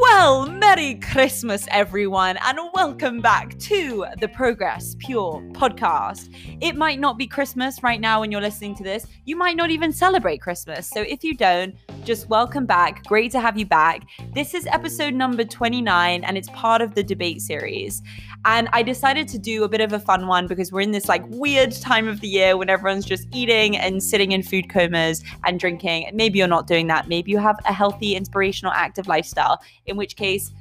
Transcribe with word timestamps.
Well, 0.00 0.46
Merry 0.46 0.96
Christmas, 0.96 1.68
everyone, 1.70 2.38
and 2.38 2.58
welcome 2.74 3.20
back 3.20 3.56
to 3.60 4.06
the 4.18 4.26
Progress 4.26 4.96
Pure 4.98 5.42
podcast. 5.52 6.34
It 6.60 6.74
might 6.74 6.98
not 6.98 7.18
be 7.18 7.28
Christmas 7.28 7.84
right 7.84 8.00
now 8.00 8.20
when 8.20 8.32
you're 8.32 8.40
listening 8.40 8.74
to 8.76 8.82
this. 8.82 9.06
You 9.24 9.36
might 9.36 9.56
not 9.56 9.70
even 9.70 9.92
celebrate 9.92 10.40
Christmas. 10.40 10.88
So 10.88 11.02
if 11.02 11.22
you 11.22 11.36
don't, 11.36 11.76
just 12.04 12.28
welcome 12.28 12.66
back. 12.66 13.02
Great 13.04 13.32
to 13.32 13.40
have 13.40 13.56
you 13.56 13.64
back. 13.64 14.02
This 14.34 14.52
is 14.52 14.66
episode 14.66 15.14
number 15.14 15.42
29, 15.42 16.22
and 16.22 16.36
it's 16.36 16.50
part 16.50 16.82
of 16.82 16.94
the 16.94 17.02
debate 17.02 17.40
series. 17.40 18.02
And 18.44 18.68
I 18.74 18.82
decided 18.82 19.26
to 19.28 19.38
do 19.38 19.64
a 19.64 19.68
bit 19.68 19.80
of 19.80 19.94
a 19.94 19.98
fun 19.98 20.26
one 20.26 20.46
because 20.46 20.70
we're 20.70 20.82
in 20.82 20.90
this 20.90 21.08
like 21.08 21.24
weird 21.28 21.72
time 21.72 22.06
of 22.06 22.20
the 22.20 22.28
year 22.28 22.58
when 22.58 22.68
everyone's 22.68 23.06
just 23.06 23.26
eating 23.32 23.78
and 23.78 24.02
sitting 24.02 24.32
in 24.32 24.42
food 24.42 24.68
comas 24.68 25.24
and 25.44 25.58
drinking. 25.58 26.10
Maybe 26.12 26.38
you're 26.38 26.46
not 26.46 26.66
doing 26.66 26.88
that. 26.88 27.08
Maybe 27.08 27.30
you 27.30 27.38
have 27.38 27.58
a 27.64 27.72
healthy, 27.72 28.14
inspirational, 28.14 28.74
active 28.74 29.06
lifestyle, 29.06 29.62
in 29.86 29.96
which 29.96 30.16
case, 30.16 30.52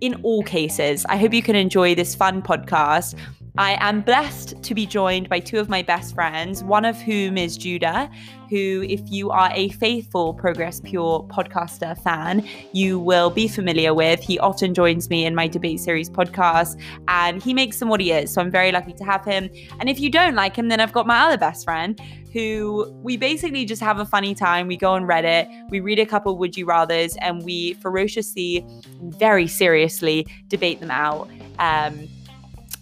in 0.00 0.20
all 0.24 0.42
cases, 0.42 1.06
I 1.08 1.16
hope 1.16 1.32
you 1.32 1.42
can 1.42 1.54
enjoy 1.54 1.94
this 1.94 2.14
fun 2.16 2.42
podcast. 2.42 3.14
I 3.56 3.76
am 3.80 4.02
blessed 4.02 4.62
to 4.62 4.74
be 4.74 4.86
joined 4.86 5.28
by 5.28 5.40
two 5.40 5.58
of 5.58 5.68
my 5.68 5.82
best 5.82 6.14
friends, 6.14 6.62
one 6.62 6.84
of 6.84 6.96
whom 7.00 7.36
is 7.36 7.56
Judah, 7.56 8.08
who, 8.48 8.84
if 8.88 9.00
you 9.10 9.30
are 9.30 9.50
a 9.52 9.68
faithful 9.70 10.34
Progress 10.34 10.80
Pure 10.80 11.26
podcaster 11.30 12.00
fan, 12.02 12.46
you 12.72 12.98
will 12.98 13.30
be 13.30 13.48
familiar 13.48 13.94
with. 13.94 14.20
He 14.20 14.38
often 14.38 14.74
joins 14.74 15.10
me 15.10 15.26
in 15.26 15.34
my 15.34 15.48
debate 15.48 15.80
series 15.80 16.08
podcast 16.08 16.80
and 17.08 17.42
he 17.42 17.54
makes 17.54 17.76
some 17.76 17.88
is. 18.00 18.32
So 18.32 18.40
I'm 18.40 18.50
very 18.50 18.70
lucky 18.72 18.92
to 18.92 19.04
have 19.04 19.24
him. 19.24 19.50
And 19.80 19.88
if 19.88 19.98
you 19.98 20.10
don't 20.10 20.34
like 20.34 20.56
him, 20.56 20.68
then 20.68 20.80
I've 20.80 20.92
got 20.92 21.06
my 21.06 21.20
other 21.20 21.36
best 21.36 21.64
friend 21.64 22.00
who 22.32 22.90
we 23.02 23.16
basically 23.16 23.64
just 23.64 23.82
have 23.82 23.98
a 23.98 24.04
funny 24.04 24.34
time. 24.34 24.66
We 24.66 24.76
go 24.76 24.92
on 24.92 25.04
Reddit, 25.04 25.70
we 25.70 25.80
read 25.80 25.98
a 25.98 26.06
couple 26.06 26.36
would 26.38 26.56
you 26.56 26.66
rathers, 26.66 27.16
and 27.20 27.42
we 27.42 27.74
ferociously, 27.74 28.64
very 29.00 29.46
seriously 29.46 30.26
debate 30.48 30.80
them 30.80 30.90
out. 30.90 31.28
Um, 31.58 32.08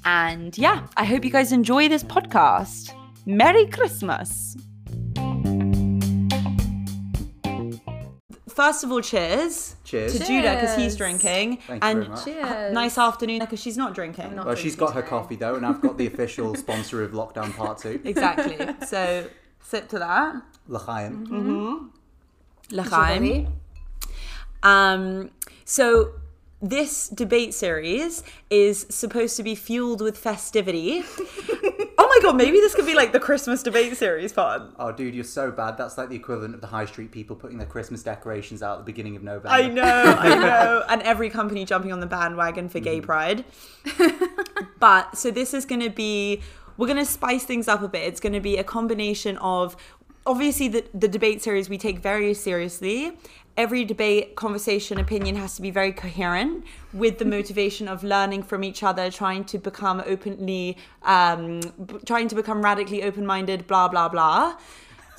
and 0.05 0.57
yeah, 0.59 0.87
I 0.97 1.05
hope 1.05 1.25
you 1.25 1.31
guys 1.31 1.53
enjoy 1.53 1.89
this 1.89 2.05
podcast. 2.05 2.93
Merry 3.25 3.67
Christmas. 3.67 4.57
First 8.57 8.83
of 8.85 8.91
all, 8.91 9.03
cheers. 9.03 9.77
Cheers. 9.85 10.15
To 10.19 10.19
Judah 10.27 10.55
because 10.55 10.77
he's 10.77 10.97
drinking. 10.97 11.59
Thank 11.59 11.85
you 11.85 11.91
and 11.91 11.99
very 11.99 12.09
much. 12.09 12.25
Cheers. 12.25 12.73
nice 12.73 12.97
afternoon 12.97 13.41
because 13.41 13.61
she's 13.61 13.77
not 13.77 13.95
drinking. 13.95 14.35
not 14.35 14.47
Well, 14.47 14.55
she's 14.55 14.75
drinking 14.75 14.87
got 14.87 14.95
her 14.95 15.01
today. 15.03 15.11
coffee 15.11 15.37
though, 15.37 15.55
and 15.57 15.67
I've 15.67 15.83
got 15.83 15.99
the 15.99 16.07
official 16.07 16.55
sponsor 16.65 17.05
of 17.05 17.13
Lockdown 17.13 17.55
Part 17.55 17.79
Two, 17.79 18.01
Exactly. 18.03 18.57
so 18.87 19.29
sip 19.61 19.89
to 19.91 19.99
that. 19.99 20.37
L'chaim. 20.69 21.27
Mm-hmm. 21.27 22.77
L'chaim. 22.77 23.49
Um, 24.63 25.31
so 25.67 26.13
this 26.63 27.09
debate 27.11 27.53
series 27.53 28.23
is 28.49 28.87
supposed 28.89 29.37
to 29.37 29.43
be 29.43 29.55
fueled 29.55 30.01
with 30.01 30.17
festivity. 30.17 31.05
oh 32.17 32.21
my 32.23 32.31
god, 32.31 32.37
maybe 32.37 32.59
this 32.59 32.75
could 32.75 32.87
be 32.87 32.95
like 32.95 33.13
the 33.13 33.21
Christmas 33.21 33.63
debate 33.63 33.97
series 33.97 34.33
fun. 34.33 34.73
Oh, 34.79 34.93
dude, 34.93 35.15
you're 35.15 35.25
so 35.25 35.51
bad. 35.51 35.77
That's 35.77 35.99
like 35.99 36.09
the 36.09 36.17
equivalent 36.17 36.55
of 36.55 36.61
the 36.61 36.67
high 36.67 36.87
street 36.87 37.11
people 37.11 37.37
putting 37.37 37.59
their 37.59 37.67
Christmas 37.67 38.03
decorations 38.03 38.63
out 38.63 38.75
at 38.75 38.79
the 38.79 38.85
beginning 38.85 39.17
of 39.17 39.23
November. 39.23 39.49
I 39.49 39.69
know, 39.69 40.17
I 40.19 40.35
know. 40.39 40.85
And 40.89 41.03
every 41.03 41.31
company 41.31 41.65
jumping 41.65 41.93
on 41.93 42.01
the 42.01 42.07
bandwagon 42.07 42.69
for 42.69 42.81
gay 42.81 42.99
mm-hmm. 42.99 43.07
pride. 43.07 43.45
but 44.79 45.17
so 45.17 45.31
this 45.31 45.55
is 45.55 45.65
going 45.65 45.83
to 45.83 45.91
be, 45.91 46.41
we're 46.77 46.87
going 46.87 46.99
to 46.99 47.05
spice 47.05 47.45
things 47.45 47.69
up 47.69 47.83
a 47.83 47.89
bit. 47.89 48.05
It's 48.05 48.21
going 48.21 48.33
to 48.33 48.41
be 48.41 48.57
a 48.57 48.65
combination 48.65 49.37
of, 49.39 49.77
obviously, 50.25 50.69
the, 50.69 50.85
the 50.95 51.09
debate 51.09 51.43
series 51.43 51.69
we 51.69 51.79
take 51.79 51.99
very 51.99 52.35
seriously. 52.35 53.17
Every 53.57 53.85
debate, 53.85 54.37
conversation, 54.37 54.99
opinion 54.99 55.37
has 55.37 55.57
to 55.57 55.63
be 55.63 55.71
very 55.71 55.93
coherent 55.93 56.65
with 56.93 57.19
the 57.19 57.25
motivation 57.25 57.89
of 57.89 58.05
learning 58.05 58.43
from 58.43 58.63
each 58.63 58.83
other, 58.83 59.11
trying 59.11 59.45
to 59.47 59.59
become 59.59 60.03
openly, 60.07 60.77
um, 61.03 61.61
b- 61.61 61.97
trying 62.05 62.29
to 62.29 62.35
become 62.35 62.63
radically 62.63 63.03
open 63.03 63.25
minded, 63.25 63.67
blah, 63.67 63.89
blah, 63.89 64.11
blah. 64.11 64.57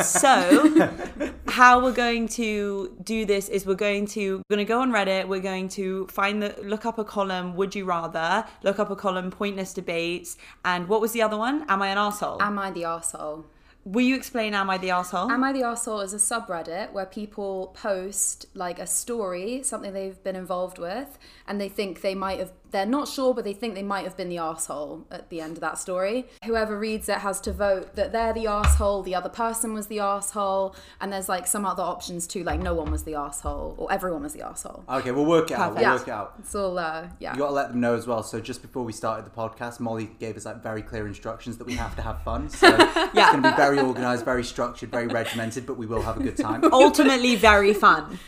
So, 0.04 0.92
how 1.48 1.84
we're 1.84 1.92
going 1.92 2.28
to 2.30 2.96
do 3.04 3.26
this 3.26 3.50
is 3.50 3.66
we're 3.66 3.74
going 3.74 4.06
to 4.08 4.38
we're 4.38 4.56
going 4.56 4.66
to 4.66 4.70
go 4.70 4.82
on 4.82 4.92
Reddit. 4.92 5.28
We're 5.28 5.40
going 5.40 5.70
to 5.70 6.06
find 6.08 6.44
the 6.44 6.56
look 6.62 6.86
up 6.86 7.00
a 7.00 7.04
column. 7.04 7.56
Would 7.56 7.74
you 7.74 7.86
rather 7.86 8.46
look 8.62 8.78
up 8.78 8.92
a 8.92 8.96
column 8.96 9.32
pointless 9.32 9.74
debates 9.74 10.38
and 10.64 10.88
what 10.88 11.02
was 11.02 11.14
the 11.14 11.24
other 11.24 11.38
one? 11.38 11.66
Am 11.68 11.82
I 11.82 11.88
an 11.88 11.98
asshole? 11.98 12.42
Am 12.42 12.60
I 12.60 12.70
the 12.70 12.84
arsehole? 12.84 13.46
Will 13.88 14.04
you 14.04 14.18
explain? 14.18 14.54
Am 14.54 14.70
I 14.70 14.78
the 14.78 14.92
asshole? 14.92 15.32
Am 15.32 15.46
I 15.46 15.54
the 15.54 15.64
Asshole 15.64 16.02
is 16.02 16.14
a 16.14 16.18
subreddit 16.18 16.92
where 16.92 17.06
people 17.06 17.68
post 17.68 18.46
like 18.54 18.80
a 18.80 18.86
story, 18.86 19.64
something 19.64 19.94
they've 19.94 20.22
been 20.26 20.36
involved 20.36 20.78
with, 20.78 21.18
and 21.48 21.62
they 21.62 21.70
think 21.70 22.02
they 22.02 22.14
might 22.14 22.40
have, 22.40 22.52
they're 22.72 22.86
not 22.86 23.08
sure, 23.08 23.34
but 23.34 23.44
they 23.44 23.54
think 23.54 23.76
they 23.76 23.84
might 23.84 24.04
have 24.04 24.18
been 24.18 24.30
the 24.30 24.38
asshole 24.38 25.06
at 25.12 25.30
the 25.30 25.42
end 25.42 25.54
of 25.58 25.62
that 25.62 25.78
story. 25.78 26.26
Whoever 26.46 26.78
reads 26.78 27.10
it 27.10 27.20
has 27.20 27.40
to 27.42 27.52
vote 27.52 27.96
that 27.96 28.12
they're 28.12 28.34
the 28.34 28.48
asshole, 28.48 29.04
the 29.04 29.16
other 29.16 29.30
person 29.30 29.74
was 29.74 29.88
the 29.88 30.00
asshole, 30.00 30.76
and 31.00 31.12
there's 31.12 31.30
like 31.30 31.48
some 31.48 31.66
other 31.66 31.84
options 31.84 32.28
too, 32.28 32.44
like 32.44 32.60
no 32.60 32.74
one 32.74 32.92
was 32.92 33.04
the 33.04 33.16
asshole 33.16 33.76
or 33.78 33.92
everyone 33.92 34.24
was 34.24 34.34
the 34.34 34.46
asshole. 34.46 34.84
Okay, 34.90 35.12
we'll 35.12 35.26
work 35.26 35.52
it 35.52 35.56
out. 35.56 35.76
We'll 35.76 35.84
Perfect. 35.84 36.00
work 36.00 36.08
it 36.08 36.12
out. 36.12 36.34
It's 36.40 36.56
all, 36.56 36.78
uh, 36.78 37.08
yeah. 37.20 37.34
You 37.34 37.40
got 37.40 37.48
to 37.48 37.54
let 37.54 37.70
them 37.70 37.80
know 37.80 37.96
as 37.96 38.08
well. 38.08 38.24
So 38.24 38.40
just 38.40 38.62
before 38.62 38.84
we 38.84 38.94
started 38.94 39.26
the 39.26 39.32
podcast, 39.32 39.80
Molly 39.80 40.10
gave 40.20 40.36
us 40.38 40.46
like 40.46 40.62
very 40.62 40.82
clear 40.82 41.08
instructions 41.08 41.58
that 41.58 41.66
we 41.66 41.74
have 41.74 41.96
to 41.96 42.02
have 42.02 42.22
fun. 42.24 42.50
So 42.50 42.68
it's 42.80 43.14
going 43.14 43.42
to 43.44 43.50
be 43.50 43.56
very 43.56 43.80
organised, 43.80 44.26
very 44.26 44.44
structured, 44.44 44.92
very 44.92 45.08
regimented, 45.08 45.66
but 45.66 45.78
we 45.78 45.86
will 45.86 46.02
have 46.02 46.18
a 46.18 46.24
good 46.24 46.38
time. 46.38 46.64
ultimately 46.72 47.36
very 47.36 47.74
fun. 47.74 48.20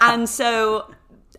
And 0.00 0.28
so, 0.28 0.90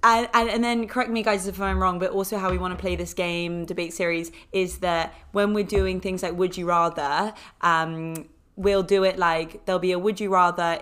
and, 0.03 0.29
and, 0.33 0.49
and 0.49 0.63
then 0.63 0.87
correct 0.87 1.09
me 1.09 1.23
guys 1.23 1.47
if 1.47 1.59
I'm 1.61 1.81
wrong, 1.81 1.99
but 1.99 2.11
also 2.11 2.37
how 2.37 2.51
we 2.51 2.57
want 2.57 2.77
to 2.77 2.79
play 2.79 2.95
this 2.95 3.13
game, 3.13 3.65
debate 3.65 3.93
series, 3.93 4.31
is 4.51 4.79
that 4.79 5.13
when 5.31 5.53
we're 5.53 5.63
doing 5.63 5.99
things 5.99 6.23
like 6.23 6.33
Would 6.37 6.57
You 6.57 6.67
Rather, 6.67 7.33
um, 7.61 8.29
we'll 8.59 8.83
do 8.83 9.05
it 9.05 9.17
like 9.17 9.65
there'll 9.65 9.79
be 9.79 9.93
a 9.93 9.97
would 9.97 10.19
you 10.19 10.29
rather 10.29 10.77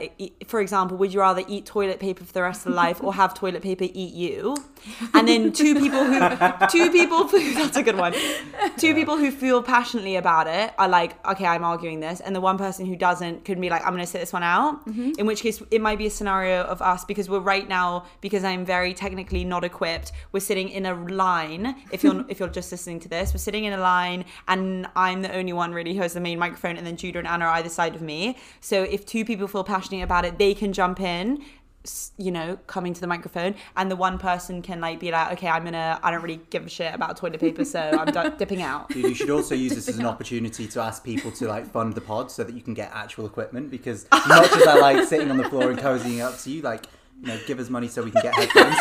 for 0.48 0.60
example 0.60 0.98
would 0.98 1.14
you 1.14 1.20
rather 1.20 1.44
eat 1.48 1.64
toilet 1.64 2.00
paper 2.00 2.24
for 2.24 2.34
the 2.34 2.42
rest 2.42 2.62
of 2.62 2.72
your 2.72 2.76
life 2.76 3.04
or 3.04 3.14
have 3.14 3.36
toilet 3.36 3.62
paper 3.62 3.86
eat 3.94 4.14
you? 4.16 4.58
And 5.14 5.28
then 5.28 5.52
two 5.52 5.76
people 5.76 6.04
who 6.04 6.20
two 6.72 6.90
people 6.90 7.28
who 7.28 7.54
that's 7.54 7.78
a 7.78 7.84
good 7.84 7.96
one. 7.96 8.14
Two 8.78 8.96
people 8.96 9.18
who 9.18 9.30
feel 9.30 9.62
passionately 9.62 10.16
about 10.16 10.48
it 10.48 10.74
are 10.80 10.90
like 10.90 11.24
okay 11.28 11.46
i'm 11.46 11.64
arguing 11.64 12.00
this. 12.00 12.20
And 12.20 12.36
the 12.36 12.42
one 12.42 12.58
person 12.58 12.88
who 12.88 12.96
doesn't 12.96 13.46
could 13.46 13.62
be 13.62 13.70
like 13.70 13.84
i'm 13.84 13.94
going 13.94 14.04
to 14.04 14.08
sit 14.08 14.22
this 14.22 14.34
one 14.34 14.44
out. 14.44 14.84
Mm-hmm. 14.88 15.12
In 15.20 15.28
which 15.28 15.42
case 15.42 15.62
it 15.70 15.80
might 15.80 16.00
be 16.00 16.08
a 16.08 16.10
scenario 16.10 16.64
of 16.64 16.82
us 16.82 17.06
because 17.06 17.30
we're 17.30 17.40
right 17.40 17.70
now 17.70 18.06
because 18.22 18.44
i'm 18.44 18.66
very 18.66 18.96
technically 18.96 19.44
not 19.44 19.64
equipped 19.64 20.12
we're 20.32 20.40
sitting 20.40 20.70
in 20.70 20.88
a 20.88 20.96
line. 20.96 21.76
If 21.92 22.04
you're 22.04 22.26
if 22.32 22.40
you're 22.40 22.50
just 22.50 22.72
listening 22.72 23.00
to 23.02 23.08
this 23.08 23.36
we're 23.36 23.38
sitting 23.38 23.66
in 23.66 23.74
a 23.74 23.78
line 23.78 24.26
and 24.48 24.88
i'm 24.96 25.22
the 25.22 25.32
only 25.36 25.54
one 25.54 25.74
really 25.74 25.94
who 25.94 26.02
has 26.02 26.14
the 26.14 26.20
main 26.20 26.40
microphone 26.40 26.76
and 26.78 26.88
then 26.88 26.98
judah 26.98 27.20
and 27.20 27.28
anna 27.28 27.46
are 27.46 27.52
either 27.52 27.67
side 27.70 27.96
of 27.96 28.02
me. 28.02 28.38
So 28.62 28.84
if 28.84 29.06
two 29.06 29.26
people 29.26 29.48
feel 29.48 29.64
passionate 29.64 30.04
about 30.04 30.26
it 30.26 30.38
they 30.38 30.54
can 30.54 30.74
jump 30.74 31.00
in 31.00 31.44
you 32.18 32.32
know 32.32 32.58
coming 32.68 32.94
to 32.94 33.00
the 33.00 33.08
microphone 33.08 33.56
and 33.78 33.90
the 33.90 33.96
one 33.96 34.18
person 34.18 34.62
can 34.62 34.82
like 34.82 35.00
be 35.00 35.10
like 35.10 35.32
okay 35.32 35.48
i'm 35.48 35.64
gonna 35.64 35.98
i 36.04 36.12
don't 36.12 36.22
really 36.22 36.42
give 36.50 36.66
a 36.66 36.70
shit 36.70 36.94
about 36.94 37.16
toilet 37.16 37.40
paper 37.40 37.64
so 37.64 37.80
i'm 38.00 38.12
done 38.12 38.28
dipping 38.38 38.62
out. 38.62 38.90
Dude, 38.90 39.06
you 39.06 39.16
should 39.16 39.30
also 39.30 39.56
use 39.56 39.74
this 39.74 39.88
as 39.88 39.98
an 39.98 40.06
opportunity 40.06 40.68
to 40.68 40.82
ask 40.82 41.04
people 41.04 41.32
to 41.32 41.48
like 41.48 41.66
fund 41.66 41.94
the 41.94 42.02
pod 42.02 42.32
so 42.32 42.44
that 42.44 42.54
you 42.54 42.62
can 42.62 42.74
get 42.74 42.92
actual 42.94 43.26
equipment 43.26 43.72
because 43.72 44.06
as 44.12 44.28
much 44.28 44.52
as 44.52 44.68
I 44.68 44.80
like 44.80 45.08
sitting 45.08 45.32
on 45.32 45.38
the 45.38 45.50
floor 45.50 45.70
and 45.70 45.80
cozying 45.80 46.22
up 46.22 46.38
to 46.40 46.50
you, 46.50 46.62
like 46.62 46.86
you 47.22 47.28
know, 47.28 47.40
give 47.48 47.60
us 47.60 47.70
money 47.70 47.88
so 47.88 48.04
we 48.04 48.12
can 48.12 48.22
get 48.22 48.34
headphones. 48.36 48.78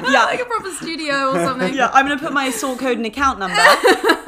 yeah 0.10 0.24
like 0.24 0.40
a 0.40 0.44
proper 0.44 0.70
studio 0.70 1.30
or 1.30 1.34
something. 1.44 1.74
yeah 1.74 1.90
i'm 1.92 2.06
gonna 2.06 2.18
put 2.20 2.32
my 2.32 2.50
sort 2.50 2.78
code 2.78 2.96
and 2.96 3.06
account 3.06 3.38
number 3.38 3.60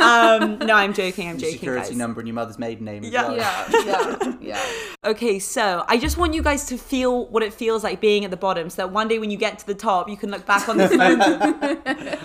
um 0.03 0.59
no 0.67 0.75
i'm 0.75 0.93
joking 0.93 1.29
i'm 1.29 1.35
Your 1.37 1.41
joking 1.51 1.53
security 1.59 1.89
guys. 1.89 1.97
number 1.97 2.21
and 2.21 2.29
your 2.29 2.35
mother's 2.35 2.59
maiden 2.59 2.85
name. 2.85 3.05
As 3.05 3.11
Yeah. 3.11 3.29
well. 3.29 3.37
Yeah, 3.37 4.17
yeah, 4.41 4.41
yeah. 4.41 4.65
Okay, 5.11 5.39
so 5.39 5.85
I 5.89 5.97
just 5.99 6.17
want 6.17 6.35
you 6.35 6.43
guys 6.43 6.67
to 6.67 6.77
feel 6.79 7.27
what 7.29 7.43
it 7.43 7.53
feels 7.55 7.83
like 7.85 8.01
being 8.01 8.25
at 8.25 8.31
the 8.31 8.37
bottom 8.37 8.69
so 8.71 8.83
that 8.83 8.93
one 8.93 9.09
day 9.09 9.19
when 9.19 9.31
you 9.31 9.37
get 9.37 9.59
to 9.61 9.67
the 9.67 9.75
top, 9.75 10.09
you 10.09 10.17
can 10.17 10.31
look 10.31 10.45
back 10.47 10.69
on 10.69 10.77
this 10.77 10.93
moment. 10.95 11.23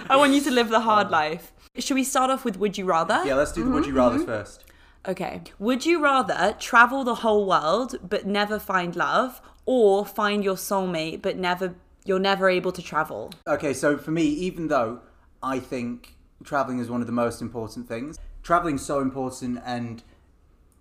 I 0.10 0.16
want 0.18 0.34
you 0.34 0.42
to 0.42 0.52
live 0.52 0.70
the 0.70 0.82
hard 0.82 1.10
life. 1.12 1.52
Should 1.78 1.96
we 1.96 2.04
start 2.04 2.30
off 2.32 2.44
with 2.46 2.58
Would 2.58 2.78
You 2.78 2.86
Rather? 2.86 3.22
Yeah, 3.26 3.36
let's 3.36 3.52
do 3.52 3.64
the 3.64 3.70
would 3.72 3.86
you 3.86 3.94
rather 3.94 4.20
first. 4.20 4.64
Okay. 5.08 5.42
Would 5.60 5.86
you 5.86 6.02
rather 6.04 6.56
travel 6.60 7.04
the 7.04 7.16
whole 7.16 7.46
world 7.48 7.96
but 8.08 8.26
never 8.26 8.60
find 8.60 8.96
love 8.96 9.42
or 9.66 10.06
find 10.06 10.44
your 10.44 10.56
soulmate 10.56 11.22
but 11.22 11.38
never 11.38 11.76
you're 12.06 12.20
never 12.20 12.50
able 12.50 12.72
to 12.72 12.82
travel? 12.82 13.32
Okay, 13.48 13.74
so 13.74 13.98
for 13.98 14.12
me, 14.12 14.24
even 14.24 14.68
though 14.68 15.00
I 15.42 15.60
think 15.60 16.16
traveling 16.44 16.80
is 16.80 16.90
one 16.90 17.02
of 17.02 17.08
the 17.08 17.14
most 17.14 17.42
important 17.42 17.88
things, 17.88 18.18
traveling's 18.42 18.86
so 18.86 19.00
important 19.00 19.62
and 19.66 20.04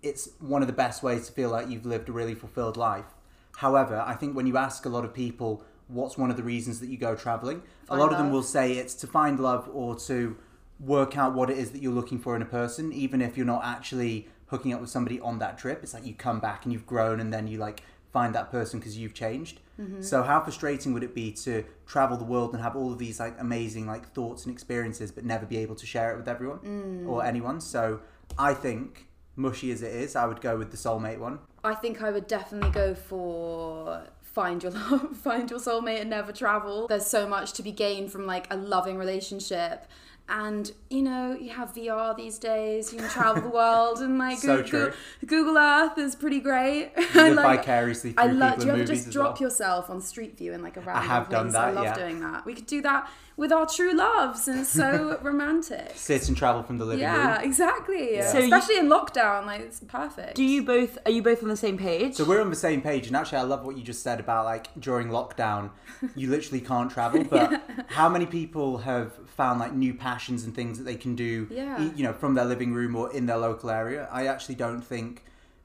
it's 0.01 0.29
one 0.39 0.61
of 0.61 0.67
the 0.67 0.73
best 0.73 1.01
ways 1.01 1.27
to 1.27 1.31
feel 1.31 1.49
like 1.49 1.69
you've 1.69 1.85
lived 1.85 2.09
a 2.09 2.11
really 2.11 2.35
fulfilled 2.35 2.75
life. 2.75 3.05
However, 3.57 4.03
I 4.05 4.15
think 4.15 4.35
when 4.35 4.47
you 4.47 4.57
ask 4.57 4.85
a 4.85 4.89
lot 4.89 5.05
of 5.05 5.13
people 5.13 5.63
what's 5.87 6.17
one 6.17 6.29
of 6.29 6.37
the 6.37 6.43
reasons 6.43 6.79
that 6.79 6.87
you 6.87 6.97
go 6.97 7.15
traveling, 7.15 7.61
a 7.85 7.87
Find 7.87 8.01
lot 8.01 8.11
of 8.11 8.17
them 8.17 8.31
will 8.31 8.43
say 8.43 8.73
it's 8.73 8.93
to 8.95 9.07
find 9.07 9.39
love 9.39 9.69
or 9.73 9.95
to 9.95 10.35
work 10.79 11.17
out 11.17 11.33
what 11.33 11.49
it 11.49 11.57
is 11.57 11.71
that 11.71 11.81
you're 11.81 11.93
looking 11.93 12.19
for 12.19 12.35
in 12.35 12.41
a 12.41 12.45
person, 12.45 12.91
even 12.91 13.21
if 13.21 13.37
you're 13.37 13.45
not 13.45 13.63
actually 13.63 14.27
hooking 14.47 14.73
up 14.73 14.81
with 14.81 14.89
somebody 14.89 15.19
on 15.19 15.39
that 15.39 15.57
trip. 15.57 15.81
It's 15.83 15.93
like 15.93 16.05
you 16.05 16.13
come 16.13 16.39
back 16.39 16.65
and 16.65 16.73
you've 16.73 16.85
grown 16.85 17.19
and 17.19 17.31
then 17.31 17.47
you 17.47 17.57
like 17.57 17.81
find 18.13 18.33
that 18.35 18.51
person 18.51 18.79
because 18.79 18.97
you've 18.97 19.15
changed. 19.15 19.59
Mm-hmm. 19.81 20.01
So 20.03 20.21
how 20.21 20.39
frustrating 20.39 20.93
would 20.93 21.03
it 21.03 21.15
be 21.15 21.31
to 21.31 21.65
travel 21.87 22.15
the 22.15 22.23
world 22.23 22.53
and 22.53 22.61
have 22.61 22.75
all 22.75 22.91
of 22.93 22.99
these 22.99 23.19
like 23.19 23.35
amazing 23.41 23.87
like 23.87 24.07
thoughts 24.13 24.45
and 24.45 24.53
experiences, 24.53 25.11
but 25.11 25.25
never 25.25 25.45
be 25.47 25.57
able 25.57 25.75
to 25.75 25.85
share 25.85 26.13
it 26.13 26.17
with 26.17 26.27
everyone 26.27 26.59
Mm. 26.59 27.09
or 27.09 27.25
anyone? 27.25 27.59
So 27.59 27.99
I 28.37 28.53
think, 28.53 29.07
mushy 29.35 29.71
as 29.71 29.81
it 29.81 29.91
is, 29.93 30.15
I 30.15 30.27
would 30.27 30.41
go 30.41 30.57
with 30.57 30.69
the 30.69 30.77
soulmate 30.77 31.17
one. 31.17 31.39
I 31.63 31.73
think 31.73 32.03
I 32.03 32.11
would 32.11 32.27
definitely 32.27 32.69
go 32.69 32.93
for 32.93 34.03
find 34.21 34.61
your 34.61 34.71
love, 34.91 35.17
find 35.17 35.49
your 35.49 35.59
soulmate 35.59 36.01
and 36.01 36.09
never 36.11 36.31
travel. 36.31 36.87
There's 36.87 37.07
so 37.07 37.27
much 37.27 37.53
to 37.53 37.63
be 37.63 37.71
gained 37.71 38.11
from 38.11 38.27
like 38.27 38.45
a 38.53 38.55
loving 38.55 38.97
relationship. 38.97 39.87
And 40.29 40.71
you 40.89 41.01
know, 41.01 41.37
you 41.39 41.49
have 41.49 41.73
VR 41.73 42.15
these 42.15 42.39
days. 42.39 42.93
You 42.93 42.99
can 42.99 43.09
travel 43.09 43.41
the 43.43 43.49
world, 43.49 43.99
and 43.99 44.17
like 44.17 44.37
So 44.37 44.57
Google, 44.63 44.69
true. 44.69 44.93
Google 45.25 45.57
Earth 45.57 45.97
is 45.97 46.15
pretty 46.15 46.39
great. 46.39 46.91
You 47.13 47.21
I 47.21 47.27
live 47.29 47.35
like- 47.35 47.59
vicariously 47.59 48.13
through 48.13 48.23
I 48.23 48.27
love. 48.27 48.53
in 48.55 48.59
Do 48.61 48.65
you 48.67 48.71
ever 48.73 48.83
just 48.85 49.11
drop 49.11 49.39
well. 49.39 49.49
yourself 49.49 49.89
on 49.89 50.01
Street 50.01 50.37
View 50.37 50.53
in 50.53 50.61
like 50.63 50.77
a 50.77 50.81
random 50.81 51.07
have 51.07 51.29
done 51.29 51.45
place? 51.47 51.55
I 51.55 51.71
love 51.71 51.83
yeah. 51.83 51.93
doing 51.95 52.19
that. 52.21 52.45
We 52.45 52.53
could 52.55 52.65
do 52.65 52.81
that 52.81 53.09
with 53.35 53.51
our 53.51 53.65
true 53.67 53.93
loves, 53.93 54.47
and 54.47 54.59
it's 54.61 54.69
so 54.69 55.19
romantic. 55.23 55.91
Sit 55.95 56.27
and 56.29 56.37
travel 56.37 56.63
from 56.63 56.77
the 56.77 56.85
living 56.85 57.01
Yeah, 57.01 57.35
room. 57.39 57.43
exactly. 57.45 58.15
Yeah. 58.15 58.31
So 58.31 58.37
you- 58.39 58.45
Especially 58.45 58.77
in 58.77 58.87
lockdown, 58.87 59.45
like 59.45 59.61
it's 59.61 59.81
perfect. 59.81 60.35
Do 60.35 60.43
you 60.43 60.63
both 60.63 60.97
are 61.05 61.11
you 61.11 61.21
both 61.21 61.43
on 61.43 61.49
the 61.49 61.57
same 61.57 61.77
page? 61.77 62.15
So 62.15 62.23
we're 62.23 62.41
on 62.41 62.49
the 62.49 62.55
same 62.55 62.81
page, 62.81 63.07
and 63.07 63.15
actually, 63.15 63.39
I 63.39 63.43
love 63.43 63.65
what 63.65 63.77
you 63.77 63.83
just 63.83 64.01
said 64.01 64.19
about 64.21 64.45
like 64.45 64.67
during 64.79 65.09
lockdown, 65.09 65.71
you 66.15 66.29
literally 66.29 66.61
can't 66.61 66.89
travel. 66.89 67.23
But 67.29 67.61
how 67.89 68.07
many 68.09 68.25
people 68.25 68.77
have 68.79 69.11
found 69.33 69.59
like 69.59 69.73
new 69.73 69.93
passions 69.93 70.43
and 70.43 70.53
things 70.53 70.77
that 70.77 70.83
they 70.83 70.95
can 70.95 71.15
do, 71.15 71.47
Yeah. 71.49 71.81
you 71.95 72.03
know, 72.03 72.13
from 72.13 72.35
their 72.35 72.45
living 72.45 72.73
room 72.73 72.95
or 72.95 73.11
in 73.11 73.25
their 73.25 73.37
local 73.37 73.69
area? 73.69 74.07
I 74.11 74.27
actually 74.27 74.55
don't 74.55 74.81
think 74.81 75.23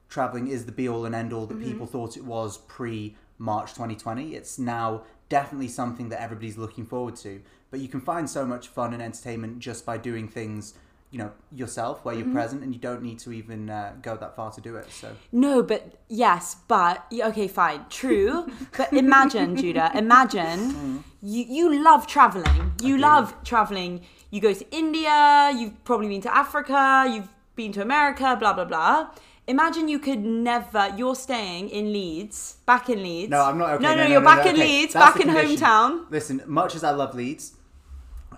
traveling 0.09 0.47
is 0.47 0.65
the 0.65 0.71
be 0.71 0.89
all 0.89 1.05
and 1.05 1.13
end 1.13 1.31
all 1.31 1.45
that 1.45 1.59
people 1.59 1.85
mm-hmm. 1.85 1.91
thought 1.91 2.17
it 2.17 2.25
was 2.25 2.57
pre 2.57 3.15
March 3.37 3.73
2020. 3.73 4.35
It's 4.35 4.59
now 4.59 5.03
definitely 5.29 5.67
something 5.67 6.09
that 6.09 6.21
everybody's 6.21 6.57
looking 6.57 6.85
forward 6.85 7.15
to. 7.17 7.41
But 7.71 7.79
you 7.79 7.87
can 7.87 8.01
find 8.01 8.29
so 8.29 8.45
much 8.45 8.67
fun 8.67 8.93
and 8.93 9.01
entertainment 9.01 9.59
just 9.59 9.85
by 9.85 9.97
doing 9.97 10.27
things. 10.27 10.73
You 11.11 11.17
know 11.19 11.31
yourself, 11.51 12.05
where 12.05 12.13
you're 12.13 12.31
present, 12.31 12.61
and 12.61 12.71
you 12.71 12.79
don't 12.79 13.01
need 13.01 13.17
to 13.19 13.31
even 13.31 13.67
uh, 13.69 13.93
go 14.01 14.15
that 14.15 14.35
far 14.35 14.51
to 14.51 14.61
do 14.61 14.75
it. 14.75 14.91
So 14.91 15.15
No, 15.31 15.63
but 15.63 15.97
yes, 16.07 16.57
but 16.67 17.05
okay, 17.11 17.47
fine, 17.47 17.85
true. 17.89 18.45
but 18.77 18.93
imagine, 18.93 19.55
Judah, 19.55 19.91
imagine 19.95 21.03
you 21.21 21.45
you 21.47 21.83
love 21.83 22.05
traveling. 22.05 22.73
You 22.81 22.97
love 22.97 23.33
traveling. 23.43 24.01
You 24.29 24.39
go 24.39 24.53
to 24.53 24.65
India. 24.71 25.51
You've 25.57 25.83
probably 25.83 26.09
been 26.09 26.21
to 26.21 26.35
Africa. 26.35 27.07
You've 27.11 27.29
been 27.55 27.71
to 27.71 27.81
America. 27.81 28.35
Blah 28.39 28.53
blah 28.53 28.65
blah. 28.65 29.09
Imagine 29.49 29.87
you 29.87 29.97
could 29.97 30.19
never. 30.19 30.93
You're 30.95 31.15
staying 31.15 31.69
in 31.69 31.91
Leeds, 31.91 32.57
back 32.67 32.87
in 32.87 33.01
Leeds. 33.01 33.31
No, 33.31 33.41
I'm 33.41 33.57
not 33.57 33.71
okay. 33.71 33.83
No, 33.83 33.95
no, 33.95 34.03
no, 34.03 34.07
you're 34.07 34.21
no, 34.21 34.25
back 34.27 34.45
no, 34.45 34.51
in 34.51 34.55
okay. 34.57 34.63
Leeds, 34.63 34.93
That's 34.93 35.13
back 35.13 35.25
in 35.25 35.33
condition. 35.33 35.57
hometown. 35.57 36.11
Listen, 36.11 36.43
much 36.45 36.75
as 36.75 36.83
I 36.83 36.91
love 36.91 37.15
Leeds, 37.15 37.53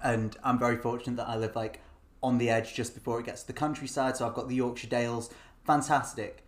and 0.02 0.38
I'm 0.42 0.58
very 0.58 0.78
fortunate 0.78 1.18
that 1.18 1.28
I 1.28 1.36
live 1.36 1.54
like 1.54 1.82
on 2.24 2.38
the 2.38 2.50
edge 2.50 2.74
just 2.74 2.94
before 2.94 3.20
it 3.20 3.26
gets 3.26 3.42
to 3.42 3.48
the 3.48 3.54
countryside, 3.54 4.18
so 4.18 4.28
I've 4.28 4.34
got 4.34 4.48
the 4.48 4.56
Yorkshire 4.56 4.88
Dales. 4.88 5.30
Fantastic. 5.66 6.46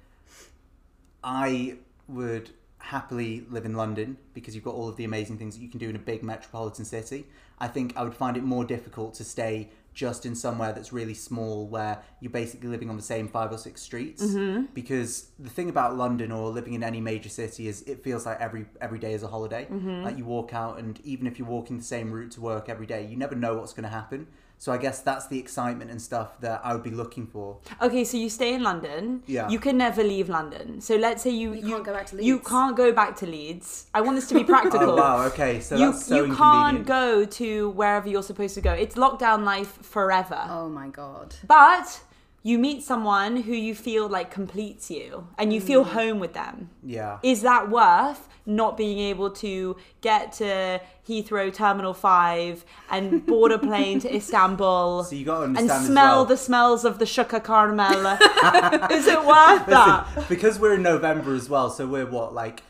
I 1.24 1.78
would 2.08 2.52
happily 2.78 3.46
live 3.50 3.66
in 3.66 3.76
London 3.76 4.18
because 4.34 4.56
you've 4.56 4.64
got 4.64 4.76
all 4.76 4.90
of 4.90 4.98
the 4.98 5.06
amazing 5.06 5.38
things 5.38 5.56
that 5.56 5.64
you 5.64 5.70
can 5.70 5.80
do 5.80 5.90
in 5.90 5.96
a 5.96 6.00
big 6.00 6.22
metropolitan 6.22 6.84
city. 6.84 7.26
I 7.60 7.68
think 7.68 7.96
I 7.96 8.04
would 8.04 8.14
find 8.14 8.36
it 8.36 8.44
more 8.44 8.66
difficult 8.66 9.14
to 9.16 9.24
stay 9.24 9.70
just 9.94 10.26
in 10.26 10.36
somewhere 10.36 10.74
that's 10.74 10.92
really 10.92 11.14
small 11.14 11.68
where 11.68 12.02
you're 12.20 12.32
basically 12.32 12.68
living 12.68 12.90
on 12.90 12.96
the 12.96 13.02
same 13.02 13.28
five 13.28 13.52
or 13.52 13.58
six 13.58 13.82
streets 13.82 14.24
mm-hmm. 14.24 14.66
because 14.74 15.28
the 15.40 15.50
thing 15.50 15.70
about 15.70 15.96
London 15.96 16.32
or 16.32 16.50
living 16.50 16.74
in 16.74 16.84
any 16.84 17.00
major 17.00 17.30
city 17.30 17.68
is 17.68 17.84
it 17.84 18.04
feels 18.04 18.26
like 18.26 18.40
every 18.42 18.66
every 18.82 18.98
day 18.98 19.14
is 19.14 19.22
a 19.24 19.28
holiday 19.28 19.66
mm-hmm. 19.66 20.04
like 20.04 20.18
you 20.18 20.26
walk 20.26 20.54
out 20.54 20.80
and 20.80 21.00
even 21.04 21.28
if 21.28 21.38
you're 21.38 21.48
walking 21.48 21.78
the 21.78 21.84
same 21.84 22.12
route 22.12 22.32
to 22.32 22.42
work 22.42 22.70
every 22.70 22.88
day 22.88 23.06
you 23.06 23.16
never 23.16 23.36
know 23.36 23.56
what's 23.58 23.74
going 23.74 23.84
to 23.84 23.90
happen 23.90 24.26
so 24.64 24.72
I 24.72 24.78
guess 24.78 25.02
that's 25.02 25.28
the 25.28 25.38
excitement 25.38 25.92
and 25.92 26.02
stuff 26.02 26.40
that 26.40 26.62
I 26.64 26.72
would 26.74 26.84
be 26.84 26.90
looking 26.90 27.28
for 27.28 27.58
Okay, 27.82 28.06
so 28.06 28.16
you 28.16 28.30
stay 28.30 28.54
in 28.54 28.64
London. 28.64 29.22
Yeah. 29.28 29.50
You 29.50 29.60
can 29.60 29.78
never 29.78 30.02
leave 30.02 30.30
London. 30.30 30.80
So 30.80 30.96
let's 30.96 31.22
say 31.22 31.32
you 31.32 31.54
You 31.54 31.72
can't 31.74 31.84
go 31.84 31.92
back 31.92 32.06
to 32.08 32.16
Leeds. 32.16 32.26
You 32.26 32.36
Leeds. 32.36 32.48
can't 32.48 32.78
go 32.78 32.94
back 32.94 33.18
to 33.18 33.26
Leeds. 33.26 33.88
I 33.94 34.00
want 34.00 34.16
this 34.16 34.30
to 34.30 34.36
be 34.36 34.46
practical. 34.46 34.92
oh 34.92 34.96
wow 34.96 35.26
okay 35.26 35.60
so 35.60 35.76
you 35.76 35.92
that's 35.92 36.06
so 36.06 36.24
you 36.24 36.34
can't 36.34 36.86
go 36.86 37.26
to 37.26 37.72
wherever 37.72 38.08
you're 38.08 38.24
supposed 38.32 38.56
to 38.56 38.62
go. 38.62 38.72
It's 38.72 38.96
lockdown 38.96 39.44
life 39.44 39.74
forever. 39.96 40.42
Oh 40.48 40.70
my 40.70 40.88
god. 40.88 41.36
But 41.46 42.00
you 42.46 42.60
meet 42.60 42.84
someone 42.84 43.38
who 43.44 43.54
you 43.54 43.74
feel 43.74 44.08
like 44.10 44.30
completes 44.30 44.92
you 44.92 45.28
and 45.38 45.54
you 45.54 45.62
Mm. 45.62 45.66
feel 45.66 45.84
home 45.86 46.20
with 46.20 46.34
them. 46.34 46.70
yeah 46.84 47.18
Is 47.24 47.42
that 47.42 47.70
worth 47.70 48.28
not 48.46 48.76
being 48.76 49.00
able 49.00 49.30
to 49.30 49.78
get 50.02 50.34
to 50.34 50.82
Heathrow 51.08 51.54
Terminal 51.54 51.94
5 51.94 52.66
and 52.90 53.26
board 53.26 53.54
a 53.54 53.58
plane 53.58 54.00
to 54.02 54.14
Istanbul 54.22 55.06
so 55.06 55.16
you 55.16 55.24
got 55.26 55.40
to 55.40 55.46
and 55.46 55.70
smell 55.70 55.80
as 55.80 55.90
well. 55.90 56.26
the 56.26 56.36
smells 56.38 56.84
of 56.84 57.00
the 57.00 57.06
shukka 57.06 57.42
caramel? 57.44 58.06
Is 58.92 59.08
it 59.08 59.20
worth 59.26 59.66
that? 59.68 60.08
Listen, 60.16 60.26
because 60.28 60.60
we're 60.60 60.74
in 60.74 60.84
November 60.84 61.34
as 61.36 61.48
well, 61.50 61.70
so 61.70 61.88
we're 61.88 62.06
what 62.06 62.34
like 62.34 62.64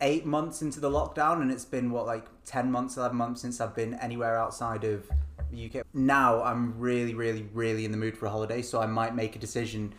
eight 0.00 0.26
months 0.26 0.62
into 0.62 0.80
the 0.80 0.90
lockdown, 0.90 1.40
and 1.42 1.50
it's 1.52 1.64
been 1.64 1.90
what 1.92 2.06
like 2.06 2.24
ten 2.44 2.72
months, 2.72 2.96
eleven 2.96 3.16
months 3.18 3.40
since 3.42 3.60
I've 3.60 3.76
been 3.76 3.94
anywhere 3.94 4.36
outside 4.36 4.82
of 4.82 5.08
the 5.50 5.66
UK. 5.80 5.86
Now 5.92 6.42
I'm 6.42 6.78
really, 6.78 7.14
really, 7.14 7.48
really 7.52 7.84
in 7.84 7.90
the 7.90 7.96
mood 7.96 8.16
for 8.16 8.26
a 8.26 8.30
holiday, 8.30 8.62
so 8.62 8.80
I 8.80 8.86
might 8.86 9.14
make 9.14 9.36
a 9.36 9.38
decision 9.38 9.94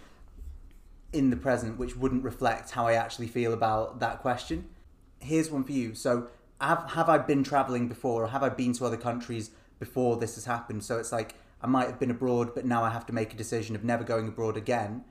in 1.13 1.29
the 1.29 1.35
present 1.35 1.77
which 1.77 1.95
wouldn't 1.95 2.23
reflect 2.23 2.71
how 2.71 2.87
I 2.87 2.93
actually 2.93 3.27
feel 3.27 3.53
about 3.53 3.99
that 3.99 4.19
question. 4.21 4.69
Here's 5.19 5.49
one 5.51 5.63
for 5.63 5.73
you. 5.73 5.93
So 5.93 6.27
have 6.59 6.91
have 6.91 7.09
I 7.09 7.17
been 7.17 7.43
traveling 7.43 7.87
before, 7.87 8.23
or 8.23 8.27
have 8.27 8.43
I 8.43 8.49
been 8.49 8.73
to 8.73 8.85
other 8.85 8.97
countries 8.97 9.51
before 9.79 10.17
this 10.17 10.35
has 10.35 10.45
happened? 10.45 10.83
So 10.83 10.97
it's 10.99 11.11
like 11.11 11.35
I 11.61 11.67
might 11.67 11.87
have 11.87 11.99
been 11.99 12.11
abroad, 12.11 12.55
but 12.55 12.65
now 12.65 12.83
I 12.83 12.89
have 12.89 13.05
to 13.07 13.13
make 13.13 13.33
a 13.33 13.37
decision 13.37 13.75
of 13.75 13.83
never 13.83 14.03
going 14.03 14.27
abroad 14.27 14.57
again. 14.57 15.03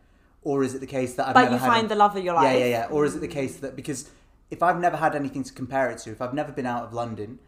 Or 0.43 0.63
is 0.65 0.75
it 0.75 0.81
the 0.81 0.87
case 0.87 1.15
that 1.15 1.29
I've 1.29 1.35
But 1.35 1.53
you 1.53 1.59
find 1.59 1.85
a- 1.87 1.89
the 1.91 1.95
love 1.97 2.17
of 2.17 2.25
your 2.25 2.35
life? 2.35 2.45
yeah, 2.45 2.59
yeah, 2.65 2.67
yeah. 2.67 2.87
Or 2.91 3.05
is 3.05 3.15
it 3.15 3.21
the 3.21 3.29
case 3.29 3.57
that 3.59 3.77
because 3.77 4.09
if 4.51 4.63
I've 4.63 4.81
never 4.81 4.97
had 4.97 5.15
anything 5.15 5.45
to 5.45 5.53
compare 5.53 5.91
it 5.91 5.99
to, 5.99 6.11
if 6.11 6.23
I've 6.23 6.35
never 6.35 6.51
been 6.51 6.67
out 6.67 6.85
of 6.85 6.95
London, 6.95 7.39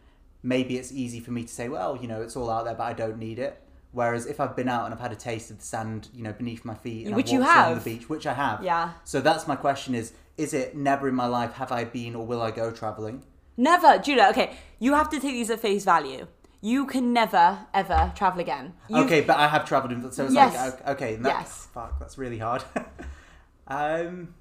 maybe 0.43 0.77
it's 0.77 0.93
easy 0.93 1.21
for 1.21 1.31
me 1.31 1.43
to 1.43 1.53
say, 1.53 1.69
well, 1.69 1.97
you 1.97 2.09
know, 2.09 2.23
it's 2.23 2.37
all 2.37 2.51
out 2.51 2.65
there, 2.65 2.75
but 2.75 2.85
I 2.85 2.93
don't 2.93 3.19
need 3.19 3.39
it. 3.39 3.61
Whereas 3.93 4.27
if 4.27 4.41
I've 4.41 4.57
been 4.57 4.69
out 4.69 4.87
and 4.87 4.95
I've 4.95 5.01
had 5.01 5.13
a 5.13 5.17
taste 5.17 5.51
of 5.51 5.59
the 5.59 5.65
sand, 5.65 6.09
you 6.15 6.23
know, 6.23 6.33
beneath 6.33 6.65
my 6.65 6.75
feet, 6.75 7.07
and 7.07 7.15
Which 7.15 7.27
I've 7.29 7.33
you 7.35 7.41
walked 7.41 7.53
have. 7.53 7.85
the 7.85 7.91
beach, 7.99 8.09
which 8.09 8.27
I 8.27 8.33
have. 8.33 8.65
Yeah. 8.65 8.93
So 9.05 9.21
that's 9.21 9.47
my 9.47 9.55
question: 9.57 9.95
is 9.95 10.13
is 10.39 10.55
it 10.55 10.75
never 10.75 11.09
in 11.09 11.15
my 11.15 11.27
life 11.27 11.53
have 11.55 11.71
I 11.71 11.85
been 11.85 12.15
or 12.17 12.27
will 12.27 12.41
I 12.41 12.51
go 12.51 12.71
traveling? 12.71 13.23
Never, 13.59 13.99
Julia. 13.99 14.29
Okay, 14.31 14.57
you 14.79 14.95
have 14.95 15.11
to 15.11 15.21
take 15.21 15.33
these 15.33 15.51
at 15.51 15.61
face 15.61 15.85
value. 15.85 16.27
You 16.63 16.87
can 16.87 17.13
never 17.13 17.59
ever 17.75 18.13
travel 18.17 18.41
again. 18.41 18.73
You- 18.89 18.99
okay, 19.05 19.21
but 19.21 19.37
I 19.37 19.49
have 19.49 19.67
travelled, 19.67 19.93
in, 19.93 20.11
so 20.11 20.25
it's 20.25 20.33
Yes. 20.35 20.55
like 20.57 20.89
okay, 20.89 21.17
that, 21.17 21.29
Yes. 21.41 21.69
fuck, 21.75 21.99
that's 21.99 22.17
really 22.17 22.39
hard. 22.39 22.65
um, 23.69 24.35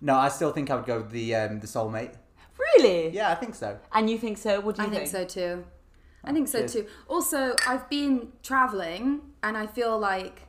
no, 0.00 0.14
I 0.14 0.28
still 0.28 0.52
think 0.52 0.70
I 0.70 0.76
would 0.76 0.86
go 0.86 0.98
with 0.98 1.10
the 1.10 1.34
um, 1.34 1.60
the 1.60 1.66
soulmate. 1.66 2.14
Really? 2.58 3.10
Yeah, 3.10 3.30
I 3.30 3.34
think 3.34 3.54
so. 3.54 3.78
And 3.92 4.08
you 4.08 4.18
think 4.18 4.38
so? 4.38 4.60
What 4.60 4.76
do 4.76 4.82
you 4.82 4.88
I 4.88 4.90
think 4.90 5.06
so 5.06 5.24
too. 5.24 5.64
I 6.24 6.32
think 6.32 6.48
so 6.48 6.60
Cheers. 6.60 6.72
too. 6.72 6.86
Also, 7.08 7.54
I've 7.66 7.88
been 7.88 8.32
traveling 8.42 9.20
and 9.42 9.56
I 9.56 9.66
feel 9.66 9.98
like 9.98 10.42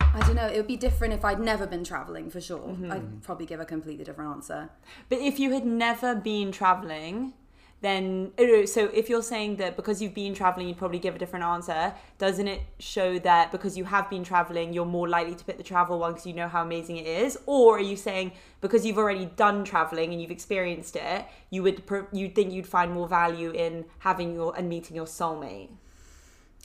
I 0.00 0.20
don't 0.20 0.36
know, 0.36 0.46
it 0.46 0.56
would 0.56 0.68
be 0.68 0.76
different 0.76 1.12
if 1.12 1.24
I'd 1.24 1.40
never 1.40 1.66
been 1.66 1.82
traveling 1.82 2.30
for 2.30 2.40
sure. 2.40 2.68
Mm-hmm. 2.68 2.92
I'd 2.92 3.22
probably 3.22 3.46
give 3.46 3.58
a 3.58 3.64
completely 3.64 4.04
different 4.04 4.30
answer. 4.30 4.70
But 5.08 5.18
if 5.18 5.40
you 5.40 5.50
had 5.50 5.66
never 5.66 6.14
been 6.14 6.52
traveling, 6.52 7.34
then 7.80 8.32
oh, 8.38 8.64
so 8.64 8.86
if 8.86 9.08
you're 9.08 9.22
saying 9.22 9.56
that 9.56 9.76
because 9.76 10.00
you've 10.00 10.14
been 10.14 10.34
traveling, 10.34 10.68
you'd 10.68 10.78
probably 10.78 10.98
give 10.98 11.14
a 11.14 11.18
different 11.18 11.44
answer. 11.44 11.92
Doesn't 12.18 12.48
it 12.48 12.62
show 12.78 13.18
that 13.18 13.52
because 13.52 13.76
you 13.76 13.84
have 13.84 14.08
been 14.08 14.24
traveling, 14.24 14.72
you're 14.72 14.86
more 14.86 15.08
likely 15.08 15.34
to 15.34 15.44
pick 15.44 15.58
the 15.58 15.62
travel 15.62 15.98
one 15.98 16.12
because 16.12 16.26
you 16.26 16.32
know 16.32 16.48
how 16.48 16.62
amazing 16.62 16.96
it 16.96 17.06
is? 17.06 17.38
Or 17.46 17.76
are 17.76 17.80
you 17.80 17.96
saying 17.96 18.32
because 18.60 18.86
you've 18.86 18.98
already 18.98 19.26
done 19.26 19.64
traveling 19.64 20.12
and 20.12 20.20
you've 20.22 20.30
experienced 20.30 20.96
it, 20.96 21.26
you 21.50 21.62
would 21.62 21.86
pr- 21.86 22.08
you 22.12 22.28
think 22.30 22.52
you'd 22.52 22.66
find 22.66 22.92
more 22.92 23.06
value 23.06 23.50
in 23.50 23.84
having 23.98 24.34
your 24.34 24.56
and 24.56 24.68
meeting 24.68 24.96
your 24.96 25.06
soulmate? 25.06 25.68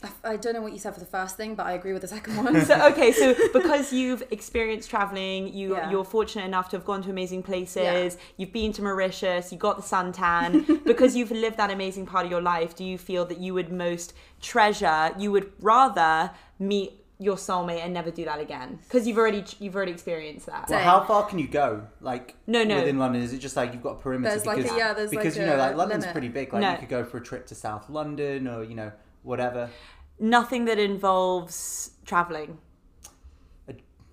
I, 0.02 0.32
I 0.32 0.36
don't 0.36 0.54
know 0.54 0.62
what 0.62 0.72
you 0.72 0.78
said 0.78 0.94
for 0.94 1.00
the 1.00 1.06
first 1.06 1.36
thing, 1.36 1.54
but 1.54 1.66
I 1.66 1.72
agree 1.72 1.92
with 1.92 2.02
the 2.02 2.08
second 2.08 2.36
one. 2.36 2.64
So 2.64 2.86
okay, 2.92 3.12
so 3.12 3.34
because 3.52 3.92
you've 3.92 4.22
experienced 4.30 4.88
traveling, 4.88 5.52
you 5.52 5.74
Yeah. 5.76 5.90
you're 5.90 6.04
fortunate 6.04 6.44
enough 6.46 6.70
to 6.70 6.76
have 6.76 6.86
gone 6.86 7.02
to 7.02 7.10
amazing 7.10 7.42
places. 7.42 8.14
Yeah. 8.14 8.22
You've 8.38 8.52
been 8.52 8.72
to 8.74 8.82
Mauritius. 8.82 9.52
You 9.52 9.58
got 9.58 9.76
the 9.76 9.82
suntan. 9.82 10.84
because 10.90 11.14
you've 11.16 11.30
lived 11.30 11.56
that 11.58 11.70
amazing 11.70 12.06
part 12.06 12.24
of 12.24 12.30
your 12.30 12.40
life, 12.40 12.74
do 12.74 12.84
you 12.84 12.96
feel 12.98 13.24
that 13.26 13.38
you 13.38 13.52
would 13.54 13.70
most 13.70 14.14
treasure? 14.40 15.12
You 15.18 15.32
would 15.32 15.52
rather 15.60 16.30
meet 16.58 16.92
your 17.18 17.36
soulmate 17.36 17.84
and 17.84 17.92
never 17.92 18.10
do 18.10 18.24
that 18.24 18.40
again 18.40 18.78
because 18.84 19.06
you've 19.06 19.18
already 19.18 19.44
you've 19.58 19.76
already 19.76 19.92
experienced 19.92 20.46
that. 20.46 20.70
Well, 20.70 20.78
Same. 20.78 20.84
how 20.86 21.04
far 21.04 21.26
can 21.26 21.38
you 21.38 21.46
go? 21.48 21.86
Like 22.00 22.34
No, 22.46 22.64
no. 22.64 22.76
within 22.76 22.98
London, 22.98 23.20
is 23.20 23.34
it 23.34 23.40
just 23.40 23.56
like 23.56 23.74
you've 23.74 23.82
got 23.82 23.90
a 23.98 24.00
perimeter? 24.00 24.30
There's 24.34 24.46
like 24.46 24.56
a- 24.60 24.62
because, 24.62 24.78
yeah, 24.78 24.94
there's 24.94 25.10
because 25.10 25.36
like 25.36 25.40
you 25.42 25.46
know, 25.50 25.56
a 25.56 25.58
like 25.58 25.76
London's 25.76 26.04
limit. 26.04 26.14
pretty 26.14 26.28
big. 26.28 26.50
Like 26.54 26.62
No. 26.62 26.70
you 26.72 26.78
could 26.78 26.88
go 26.88 27.04
for 27.04 27.18
a 27.18 27.22
trip 27.22 27.46
to 27.48 27.54
South 27.54 27.90
London 27.90 28.48
or 28.48 28.64
you 28.64 28.74
know 28.74 28.90
whatever. 29.22 29.70
Nothing 30.18 30.66
that 30.66 30.78
involves 30.78 31.92
traveling. 32.04 32.58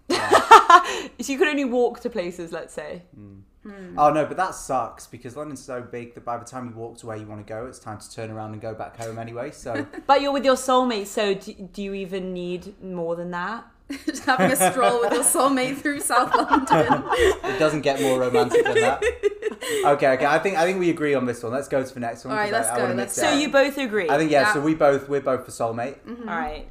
Yeah. 0.10 0.30
So 1.20 1.34
you 1.34 1.38
could 1.38 1.48
only 1.48 1.66
walk 1.66 2.00
to 2.02 2.10
places, 2.10 2.52
let's 2.52 2.74
say. 2.74 3.04
Hmm. 3.14 3.40
Hmm. 3.64 4.00
Oh 4.00 4.12
no, 4.14 4.26
but 4.26 4.38
that 4.38 4.56
sucks 4.56 5.08
because 5.08 5.36
London's 5.36 5.64
so 5.64 5.82
big 5.82 6.14
that 6.16 6.24
by 6.24 6.38
the 6.38 6.46
time 6.46 6.70
you 6.70 6.76
walk 6.76 6.98
to 7.00 7.08
where 7.08 7.18
you 7.18 7.26
want 7.26 7.46
to 7.46 7.54
go, 7.54 7.66
it's 7.66 7.80
time 7.80 7.98
to 7.98 8.10
turn 8.10 8.32
around 8.32 8.54
and 8.54 8.62
go 8.62 8.74
back 8.74 8.96
home 8.98 9.20
anyway. 9.20 9.52
So 9.52 9.86
But 10.08 10.22
you're 10.22 10.32
with 10.32 10.46
your 10.46 10.56
soulmate, 10.56 11.08
so 11.08 11.34
do, 11.34 11.54
do 11.54 11.82
you 11.82 11.94
even 11.94 12.34
need 12.34 12.82
more 12.82 13.16
than 13.16 13.32
that? 13.32 13.66
Just 14.06 14.26
having 14.26 14.52
a 14.52 14.56
stroll 14.72 15.00
with 15.02 15.14
your 15.14 15.24
soulmate 15.24 15.78
through 15.78 16.02
South 16.02 16.34
London. 16.36 17.04
it 17.44 17.58
doesn't 17.60 17.82
get 17.82 18.02
more 18.02 18.20
romantic 18.20 18.64
than 18.66 18.76
that. 18.76 19.04
Okay, 19.86 20.08
okay. 20.14 20.26
I 20.26 20.40
think 20.40 20.56
I 20.58 20.66
think 20.66 20.80
we 20.80 20.90
agree 20.90 21.14
on 21.14 21.26
this 21.26 21.42
one. 21.44 21.52
Let's 21.52 21.68
go 21.68 21.84
to 21.84 21.94
the 21.94 22.00
next 22.00 22.24
one. 22.24 22.34
All 22.34 22.38
right, 22.40 22.52
'cause 22.52 22.54
I- 22.54 22.58
let's 22.60 22.70
I 22.72 22.76
go, 22.78 22.84
wanna 22.84 22.96
let's 22.96 23.14
So 23.16 23.34
you 23.34 23.50
both 23.50 23.78
agree. 23.78 24.10
I 24.10 24.18
think 24.18 24.32
yeah, 24.32 24.42
Yeah. 24.42 24.54
So 24.54 24.62
we 24.62 24.76
both 24.76 25.10
we're 25.10 25.20
both 25.22 25.46
for 25.46 25.52
soulmate, 25.52 26.00
Mm-hmm. 26.08 26.30
All 26.30 26.38
right. 26.38 26.68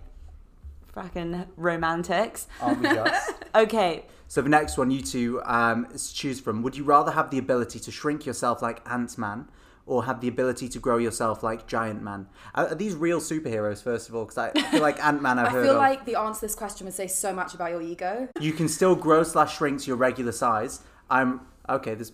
Fucking 0.95 1.47
romantics. 1.57 2.47
aren't 2.61 2.81
we, 2.81 2.89
Just? 2.89 3.33
Okay. 3.55 4.05
So 4.29 4.41
the 4.43 4.49
next 4.49 4.77
one, 4.79 4.91
you 4.91 5.03
two 5.03 5.41
um, 5.45 5.87
choose 6.13 6.41
from. 6.41 6.63
Would 6.63 6.77
you 6.77 6.85
rather 6.85 7.13
have 7.13 7.31
the 7.31 7.39
ability 7.39 7.79
to 7.81 7.91
shrink 7.93 8.25
yourself 8.27 8.63
like 8.63 8.81
Ant 8.91 9.17
Man, 9.19 9.49
or 9.87 10.05
have 10.05 10.21
the 10.21 10.29
ability 10.29 10.69
to 10.69 10.79
grow 10.79 10.99
yourself 10.99 11.43
like 11.43 11.67
Giant 11.67 12.03
Man? 12.03 12.27
Are, 12.55 12.69
are 12.69 12.75
these 12.75 12.95
real 12.95 13.21
superheroes? 13.21 13.83
First 13.83 14.09
of 14.09 14.15
all, 14.15 14.25
because 14.25 14.39
I, 14.39 14.53
I 14.55 14.63
feel 14.71 14.83
like 14.83 15.03
Ant 15.03 15.23
Man 15.23 15.39
I've 15.39 15.47
I 15.49 15.51
heard 15.51 15.65
feel 15.65 15.75
of. 15.75 15.79
like 15.79 16.05
the 16.05 16.17
answer 16.17 16.41
to 16.41 16.47
this 16.47 16.55
question 16.55 16.85
would 16.87 16.95
say 16.95 17.07
so 17.07 17.33
much 17.33 17.55
about 17.55 17.71
your 17.71 17.83
ego. 17.83 18.29
You 18.41 18.53
can 18.53 18.69
still 18.69 18.95
grow 18.95 19.23
slash 19.23 19.57
shrink 19.57 19.81
to 19.81 19.87
your 19.87 19.97
regular 19.97 20.33
size. 20.33 20.81
I'm 21.09 21.41
okay. 21.69 21.95
This 21.95 22.13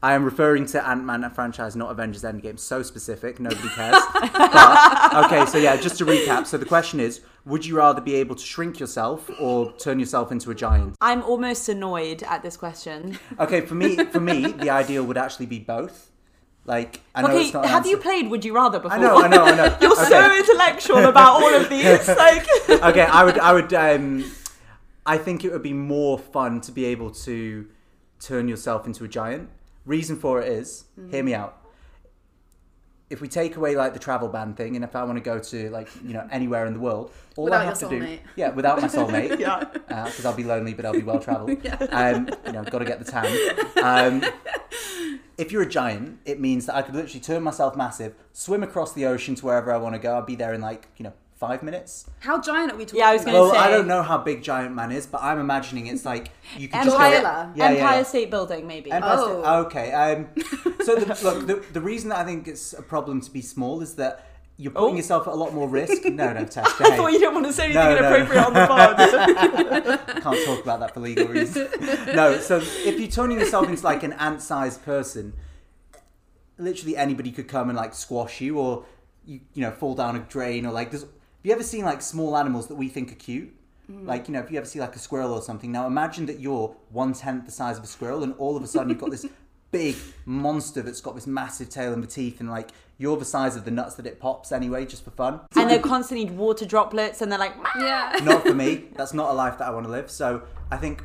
I 0.00 0.12
am 0.12 0.24
referring 0.24 0.66
to 0.66 0.86
Ant 0.86 1.04
Man 1.04 1.28
franchise, 1.30 1.74
not 1.74 1.90
Avengers 1.90 2.22
Endgame. 2.22 2.58
So 2.58 2.82
specific, 2.84 3.40
nobody 3.40 3.68
cares. 3.70 4.00
but, 4.14 5.24
okay, 5.24 5.44
so 5.46 5.58
yeah, 5.58 5.76
just 5.76 5.98
to 5.98 6.06
recap. 6.06 6.46
So 6.46 6.56
the 6.56 6.66
question 6.66 7.00
is: 7.00 7.20
Would 7.46 7.66
you 7.66 7.76
rather 7.76 8.00
be 8.00 8.14
able 8.14 8.36
to 8.36 8.44
shrink 8.44 8.78
yourself 8.78 9.28
or 9.40 9.72
turn 9.72 9.98
yourself 9.98 10.30
into 10.30 10.52
a 10.52 10.54
giant? 10.54 10.94
I'm 11.00 11.22
almost 11.24 11.68
annoyed 11.68 12.22
at 12.22 12.44
this 12.44 12.56
question. 12.56 13.18
Okay, 13.40 13.62
for 13.62 13.74
me, 13.74 13.96
for 13.96 14.20
me, 14.20 14.52
the 14.52 14.70
ideal 14.70 15.02
would 15.02 15.18
actually 15.18 15.46
be 15.46 15.58
both. 15.58 16.12
Like, 16.68 17.00
I 17.14 17.22
know 17.22 17.28
Okay, 17.28 17.44
it's 17.46 17.54
not. 17.54 17.64
have 17.64 17.86
you 17.86 17.96
played 17.96 18.28
Would 18.28 18.44
You 18.44 18.54
Rather 18.54 18.78
before? 18.78 18.98
I 18.98 19.00
know, 19.00 19.16
I 19.16 19.26
know, 19.26 19.42
I 19.42 19.54
know. 19.56 19.76
You're 19.80 19.92
okay. 19.98 20.04
so 20.10 20.36
intellectual 20.36 20.98
about 21.06 21.42
all 21.42 21.54
of 21.54 21.66
these. 21.74 22.06
Like, 22.08 22.46
okay, 22.68 23.02
I 23.04 23.24
would, 23.24 23.38
I 23.38 23.52
would, 23.54 23.72
um, 23.72 24.30
I 25.06 25.16
think 25.16 25.46
it 25.46 25.50
would 25.50 25.62
be 25.62 25.72
more 25.72 26.18
fun 26.18 26.60
to 26.60 26.70
be 26.70 26.84
able 26.84 27.10
to 27.26 27.66
turn 28.20 28.48
yourself 28.48 28.86
into 28.86 29.02
a 29.04 29.08
giant. 29.08 29.48
Reason 29.86 30.14
for 30.16 30.42
it 30.42 30.52
is, 30.52 30.84
hear 31.10 31.22
me 31.22 31.32
out. 31.32 31.56
If 33.10 33.20
we 33.22 33.28
take 33.28 33.56
away 33.56 33.74
like 33.74 33.94
the 33.94 33.98
travel 33.98 34.28
ban 34.28 34.52
thing, 34.54 34.76
and 34.76 34.84
if 34.84 34.94
I 34.94 35.02
want 35.04 35.16
to 35.16 35.22
go 35.24 35.38
to 35.38 35.70
like 35.70 35.88
you 36.04 36.12
know 36.12 36.28
anywhere 36.30 36.66
in 36.66 36.74
the 36.74 36.80
world, 36.80 37.10
all 37.36 37.44
Without 37.44 37.62
I 37.62 37.64
have 37.64 37.78
to 37.78 37.88
do, 37.88 38.00
soulmate. 38.00 38.18
yeah, 38.36 38.50
without 38.50 38.80
my 38.82 38.88
soulmate, 38.88 39.38
Yeah. 39.46 39.64
because 39.64 40.26
I'll 40.26 40.34
be 40.34 40.44
lonely, 40.44 40.74
but 40.74 40.84
I'll 40.84 40.92
be 40.92 41.02
well 41.02 41.18
travelled. 41.20 41.50
Um, 41.90 42.28
you 42.46 42.52
know, 42.52 42.64
got 42.64 42.80
to 42.80 42.84
get 42.84 42.98
the 43.02 43.10
tan. 43.10 43.26
Um, 43.82 44.22
if 45.38 45.52
you're 45.52 45.62
a 45.62 45.68
giant, 45.68 46.18
it 46.24 46.40
means 46.40 46.66
that 46.66 46.74
I 46.74 46.82
could 46.82 46.94
literally 46.94 47.20
turn 47.20 47.42
myself 47.42 47.76
massive, 47.76 48.14
swim 48.32 48.62
across 48.62 48.92
the 48.92 49.06
ocean 49.06 49.34
to 49.36 49.46
wherever 49.46 49.72
I 49.72 49.76
want 49.78 49.94
to 49.94 49.98
go. 49.98 50.18
I'd 50.18 50.26
be 50.26 50.34
there 50.34 50.52
in 50.52 50.60
like 50.60 50.88
you 50.96 51.04
know 51.04 51.12
five 51.38 51.62
minutes. 51.62 52.10
How 52.20 52.40
giant 52.40 52.72
are 52.72 52.76
we 52.76 52.84
talking 52.84 52.98
Yeah, 53.00 53.08
I 53.10 53.12
was 53.14 53.24
gonna 53.24 53.38
about? 53.38 53.52
Well, 53.52 53.60
I 53.62 53.70
don't 53.70 53.86
know 53.86 54.02
how 54.02 54.18
big 54.18 54.42
Giant 54.42 54.74
Man 54.74 54.90
is, 54.92 55.06
but 55.06 55.22
I'm 55.22 55.38
imagining 55.38 55.86
it's 55.86 56.04
like 56.04 56.30
you 56.56 56.68
can 56.68 56.84
just 56.84 56.96
Empire, 56.96 57.20
go. 57.20 57.26
Yeah, 57.26 57.52
yeah, 57.54 57.64
Empire 57.80 57.96
yeah. 57.98 58.02
State 58.02 58.30
Building, 58.30 58.66
maybe. 58.66 58.90
Empire 58.90 59.16
State- 59.18 59.42
Oh. 59.44 59.62
okay. 59.66 59.92
Um, 59.92 60.28
so 60.84 60.96
the, 60.96 61.06
look, 61.22 61.46
the, 61.46 61.72
the 61.72 61.80
reason 61.80 62.08
that 62.10 62.18
I 62.18 62.24
think 62.24 62.48
it's 62.48 62.72
a 62.72 62.82
problem 62.82 63.20
to 63.20 63.30
be 63.30 63.40
small 63.40 63.80
is 63.82 63.94
that 63.94 64.24
you're 64.56 64.72
putting 64.72 64.94
Oh. 64.94 64.96
yourself 64.96 65.28
at 65.28 65.32
a 65.34 65.36
lot 65.36 65.54
more 65.54 65.68
risk. 65.68 66.04
No, 66.06 66.32
no, 66.32 66.44
Tess, 66.56 66.66
I 66.80 66.96
thought 66.96 67.12
you 67.12 67.20
didn't 67.20 67.34
want 67.34 67.46
to 67.46 67.52
say 67.52 67.66
anything 67.66 67.82
No, 67.84 67.94
no. 68.00 68.16
inappropriate 68.16 68.44
on 68.44 68.54
the 68.54 68.66
pod. 68.66 68.96
Can't 70.22 70.44
talk 70.46 70.62
about 70.64 70.80
that 70.80 70.92
for 70.94 70.98
legal 71.00 71.28
reasons. 71.28 71.70
No, 72.14 72.38
so 72.40 72.56
if 72.58 72.98
you're 72.98 73.08
turning 73.08 73.38
yourself 73.38 73.68
into 73.68 73.84
like 73.84 74.02
an 74.02 74.14
ant-sized 74.14 74.84
person, 74.84 75.34
literally 76.58 76.96
anybody 76.96 77.30
could 77.30 77.46
come 77.46 77.68
and 77.68 77.76
like 77.76 77.94
squash 77.94 78.40
you, 78.40 78.58
or 78.58 78.84
you 79.24 79.40
you 79.54 79.62
know 79.62 79.70
fall 79.70 79.94
down 79.94 80.16
a 80.16 80.20
drain, 80.20 80.66
or 80.66 80.72
like 80.72 80.90
there's. 80.90 81.06
Have 81.48 81.56
you 81.56 81.60
ever 81.60 81.66
seen 81.66 81.86
like 81.86 82.02
small 82.02 82.36
animals 82.36 82.66
that 82.66 82.74
we 82.74 82.90
think 82.90 83.10
are 83.10 83.14
cute? 83.14 83.56
Mm. 83.90 84.06
Like 84.06 84.28
you 84.28 84.34
know, 84.34 84.40
if 84.40 84.50
you 84.50 84.58
ever 84.58 84.66
see 84.66 84.80
like 84.80 84.94
a 84.94 84.98
squirrel 84.98 85.32
or 85.32 85.40
something. 85.40 85.72
Now 85.72 85.86
imagine 85.86 86.26
that 86.26 86.40
you're 86.40 86.76
one 86.90 87.14
tenth 87.14 87.46
the 87.46 87.50
size 87.50 87.78
of 87.78 87.84
a 87.84 87.86
squirrel, 87.86 88.22
and 88.22 88.34
all 88.36 88.54
of 88.54 88.62
a 88.62 88.66
sudden 88.66 88.90
you've 88.90 88.98
got 88.98 89.10
this 89.10 89.24
big 89.70 89.96
monster 90.26 90.82
that's 90.82 91.00
got 91.00 91.14
this 91.14 91.26
massive 91.26 91.70
tail 91.70 91.94
and 91.94 92.02
the 92.02 92.06
teeth, 92.06 92.40
and 92.40 92.50
like 92.50 92.68
you're 92.98 93.16
the 93.16 93.24
size 93.24 93.56
of 93.56 93.64
the 93.64 93.70
nuts 93.70 93.94
that 93.94 94.06
it 94.06 94.20
pops 94.20 94.52
anyway, 94.52 94.84
just 94.84 95.02
for 95.02 95.10
fun. 95.10 95.40
and 95.56 95.70
they're 95.70 95.78
constantly 95.78 96.26
water 96.26 96.66
droplets, 96.66 97.22
and 97.22 97.32
they're 97.32 97.38
like, 97.38 97.54
Yeah. 97.78 98.14
not 98.24 98.42
for 98.42 98.52
me. 98.52 98.84
That's 98.94 99.14
not 99.14 99.30
a 99.30 99.32
life 99.32 99.56
that 99.56 99.68
I 99.68 99.70
want 99.70 99.86
to 99.86 99.90
live. 99.90 100.10
So 100.10 100.42
I 100.70 100.76
think 100.76 101.02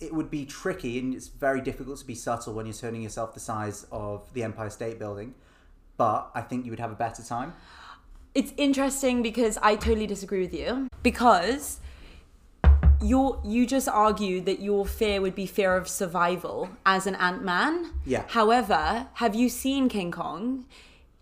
it 0.00 0.14
would 0.14 0.30
be 0.30 0.46
tricky 0.46 0.98
and 0.98 1.14
it's 1.14 1.28
very 1.28 1.60
difficult 1.60 1.98
to 1.98 2.06
be 2.06 2.14
subtle 2.14 2.54
when 2.54 2.64
you're 2.64 2.74
turning 2.74 3.02
yourself 3.02 3.34
the 3.34 3.40
size 3.40 3.86
of 3.92 4.32
the 4.32 4.44
Empire 4.44 4.70
State 4.70 4.98
Building. 4.98 5.34
But 5.98 6.30
I 6.34 6.40
think 6.40 6.64
you 6.64 6.72
would 6.72 6.80
have 6.80 6.90
a 6.90 6.96
better 6.96 7.22
time. 7.22 7.52
It's 8.34 8.52
interesting 8.56 9.22
because 9.22 9.58
I 9.62 9.76
totally 9.76 10.06
disagree 10.06 10.40
with 10.40 10.54
you 10.54 10.88
because 11.02 11.80
you 13.02 13.38
you 13.44 13.66
just 13.66 13.88
argued 13.88 14.46
that 14.46 14.60
your 14.60 14.86
fear 14.86 15.20
would 15.20 15.34
be 15.34 15.46
fear 15.46 15.76
of 15.76 15.88
survival 15.88 16.70
as 16.86 17.06
an 17.06 17.14
Ant 17.16 17.42
Man. 17.44 17.92
Yeah. 18.04 18.24
However, 18.28 19.08
have 19.14 19.34
you 19.34 19.48
seen 19.48 19.88
King 19.88 20.10
Kong? 20.10 20.64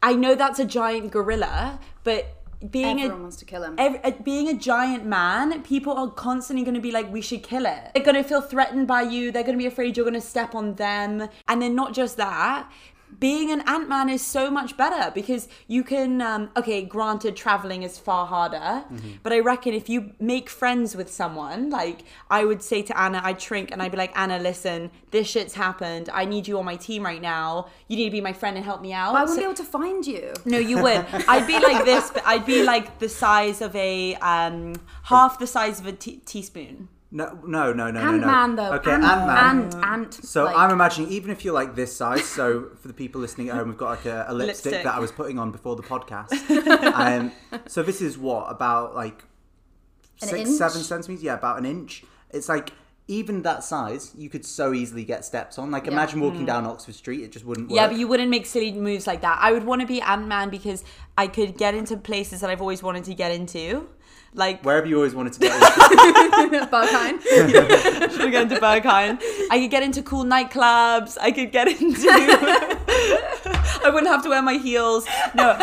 I 0.02 0.14
know 0.14 0.34
that's 0.34 0.58
a 0.58 0.64
giant 0.64 1.10
gorilla, 1.12 1.78
but 2.04 2.36
being 2.70 3.00
Everyone 3.00 3.18
a 3.18 3.22
wants 3.22 3.36
to 3.38 3.44
kill 3.44 3.64
him. 3.64 3.74
ev- 3.78 4.00
uh, 4.04 4.12
being 4.22 4.48
a 4.48 4.54
giant 4.54 5.04
man, 5.04 5.62
people 5.62 5.94
are 5.94 6.08
constantly 6.08 6.64
going 6.64 6.74
to 6.76 6.80
be 6.80 6.92
like, 6.92 7.10
we 7.12 7.20
should 7.20 7.42
kill 7.42 7.66
it. 7.66 7.90
They're 7.94 8.04
going 8.04 8.14
to 8.16 8.22
feel 8.22 8.40
threatened 8.40 8.86
by 8.86 9.02
you. 9.02 9.32
They're 9.32 9.42
going 9.42 9.58
to 9.58 9.62
be 9.62 9.66
afraid 9.66 9.96
you're 9.96 10.04
going 10.04 10.14
to 10.14 10.20
step 10.20 10.54
on 10.54 10.74
them. 10.74 11.28
And 11.48 11.60
then 11.60 11.74
not 11.74 11.92
just 11.92 12.16
that, 12.18 12.70
being 13.22 13.52
an 13.52 13.60
Ant 13.68 13.88
Man 13.88 14.08
is 14.08 14.20
so 14.20 14.50
much 14.50 14.76
better 14.76 15.12
because 15.12 15.46
you 15.68 15.84
can, 15.84 16.20
um, 16.20 16.50
okay, 16.56 16.82
granted, 16.82 17.36
traveling 17.36 17.84
is 17.84 17.96
far 17.96 18.26
harder, 18.26 18.82
but 19.22 19.32
I 19.32 19.38
reckon 19.38 19.72
if 19.74 19.88
you 19.88 19.98
make 20.18 20.48
friends 20.50 20.96
with 20.96 21.08
someone, 21.10 21.70
like 21.70 21.98
I 22.28 22.44
would 22.44 22.62
say 22.62 22.82
to 22.82 22.92
Anna, 23.00 23.20
I'd 23.22 23.40
shrink 23.40 23.70
and 23.70 23.80
I'd 23.80 23.92
be 23.92 23.96
like, 23.96 24.12
Anna, 24.18 24.38
listen, 24.40 24.90
this 25.12 25.28
shit's 25.28 25.54
happened. 25.54 26.10
I 26.12 26.24
need 26.24 26.48
you 26.48 26.58
on 26.58 26.64
my 26.64 26.74
team 26.74 27.04
right 27.04 27.22
now. 27.22 27.68
You 27.86 27.96
need 27.96 28.06
to 28.06 28.10
be 28.10 28.20
my 28.20 28.32
friend 28.32 28.56
and 28.56 28.64
help 28.66 28.80
me 28.82 28.92
out. 28.92 29.14
I 29.14 29.20
wouldn't 29.20 29.36
So- 29.36 29.42
be 29.42 29.44
able 29.44 29.54
to 29.54 29.70
find 29.78 30.04
you. 30.04 30.32
no, 30.44 30.58
you 30.58 30.82
would. 30.82 31.06
I'd 31.28 31.46
be 31.46 31.58
like 31.60 31.84
this, 31.84 32.10
but 32.10 32.24
I'd 32.26 32.44
be 32.44 32.64
like 32.64 32.98
the 32.98 33.08
size 33.08 33.60
of 33.62 33.74
a 33.76 34.16
um, 34.16 34.74
half 35.04 35.38
the 35.38 35.46
size 35.46 35.78
of 35.78 35.86
a 35.86 35.92
te- 35.92 36.22
teaspoon. 36.26 36.88
No, 37.14 37.38
no, 37.46 37.74
no, 37.74 37.90
no, 37.90 37.90
no, 37.90 38.00
Ant 38.00 38.20
no. 38.22 38.26
Man 38.26 38.56
though. 38.56 38.72
Okay, 38.72 38.90
Ant 38.90 39.04
Ant 39.04 39.26
Man. 39.26 39.64
Ant 39.64 39.74
Ant. 39.84 40.14
So 40.14 40.44
like- 40.44 40.56
I'm 40.56 40.70
imagining, 40.70 41.10
even 41.10 41.30
if 41.30 41.44
you're 41.44 41.52
like 41.52 41.74
this 41.74 41.94
size, 41.94 42.24
so 42.24 42.70
for 42.80 42.88
the 42.88 42.94
people 42.94 43.20
listening 43.20 43.50
at 43.50 43.56
home, 43.56 43.68
we've 43.68 43.76
got 43.76 43.90
like 43.90 44.06
a, 44.06 44.24
a 44.28 44.34
lipstick, 44.34 44.72
Lipstick. 44.72 44.84
that 44.84 44.94
I 44.94 44.98
was 44.98 45.12
putting 45.12 45.38
on 45.38 45.50
before 45.52 45.76
the 45.76 45.82
podcast. 45.82 46.32
um, 46.94 47.30
so 47.66 47.82
this 47.82 48.00
is 48.00 48.16
what 48.16 48.50
about 48.50 48.94
like 48.94 49.24
An 50.22 50.28
six, 50.28 50.48
inch? 50.48 50.58
seven 50.58 50.80
centimeters? 50.82 51.22
Yeah, 51.22 51.34
about 51.34 51.58
an 51.58 51.66
inch. 51.66 52.02
It's 52.30 52.48
like 52.48 52.72
even 53.08 53.42
that 53.42 53.62
size, 53.62 54.12
you 54.16 54.30
could 54.30 54.46
so 54.46 54.72
easily 54.72 55.04
get 55.04 55.24
steps 55.24 55.58
on. 55.58 55.70
Like 55.70 55.86
imagine 55.86 56.20
walking 56.20 56.46
down 56.46 56.64
Oxford 56.64 56.94
Street, 56.94 57.22
it 57.22 57.32
just 57.32 57.44
wouldn't 57.44 57.68
work. 57.68 57.76
Yeah, 57.76 57.88
but 57.88 57.98
you 57.98 58.08
wouldn't 58.08 58.30
make 58.30 58.46
silly 58.46 58.72
moves 58.72 59.06
like 59.06 59.20
that. 59.20 59.38
I 59.40 59.52
would 59.52 59.64
want 59.64 59.82
to 59.82 59.86
be 59.86 60.00
Ant 60.00 60.26
Man 60.28 60.48
because 60.48 60.82
I 61.18 61.26
could 61.26 61.58
get 61.58 61.74
into 61.74 61.98
places 61.98 62.40
that 62.40 62.48
I've 62.48 62.62
always 62.62 62.82
wanted 62.82 63.04
to 63.04 63.14
get 63.14 63.32
into. 63.32 63.88
Like, 64.34 64.64
Wherever 64.64 64.86
you 64.86 64.96
always 64.96 65.14
wanted 65.14 65.34
to 65.34 65.40
get. 65.40 65.52
into. 65.54 66.66
Berghain. 66.72 67.20
should 68.12 68.22
I 68.22 68.30
get 68.30 68.42
into 68.42 68.56
Berghain? 68.56 69.20
I 69.50 69.58
could 69.60 69.70
get 69.70 69.82
into 69.82 70.02
cool 70.02 70.24
nightclubs. 70.24 71.18
I 71.20 71.32
could 71.32 71.52
get 71.52 71.68
into. 71.68 72.08
I 73.84 73.90
wouldn't 73.92 74.08
have 74.10 74.22
to 74.22 74.30
wear 74.30 74.40
my 74.42 74.54
heels. 74.54 75.06
No, 75.34 75.56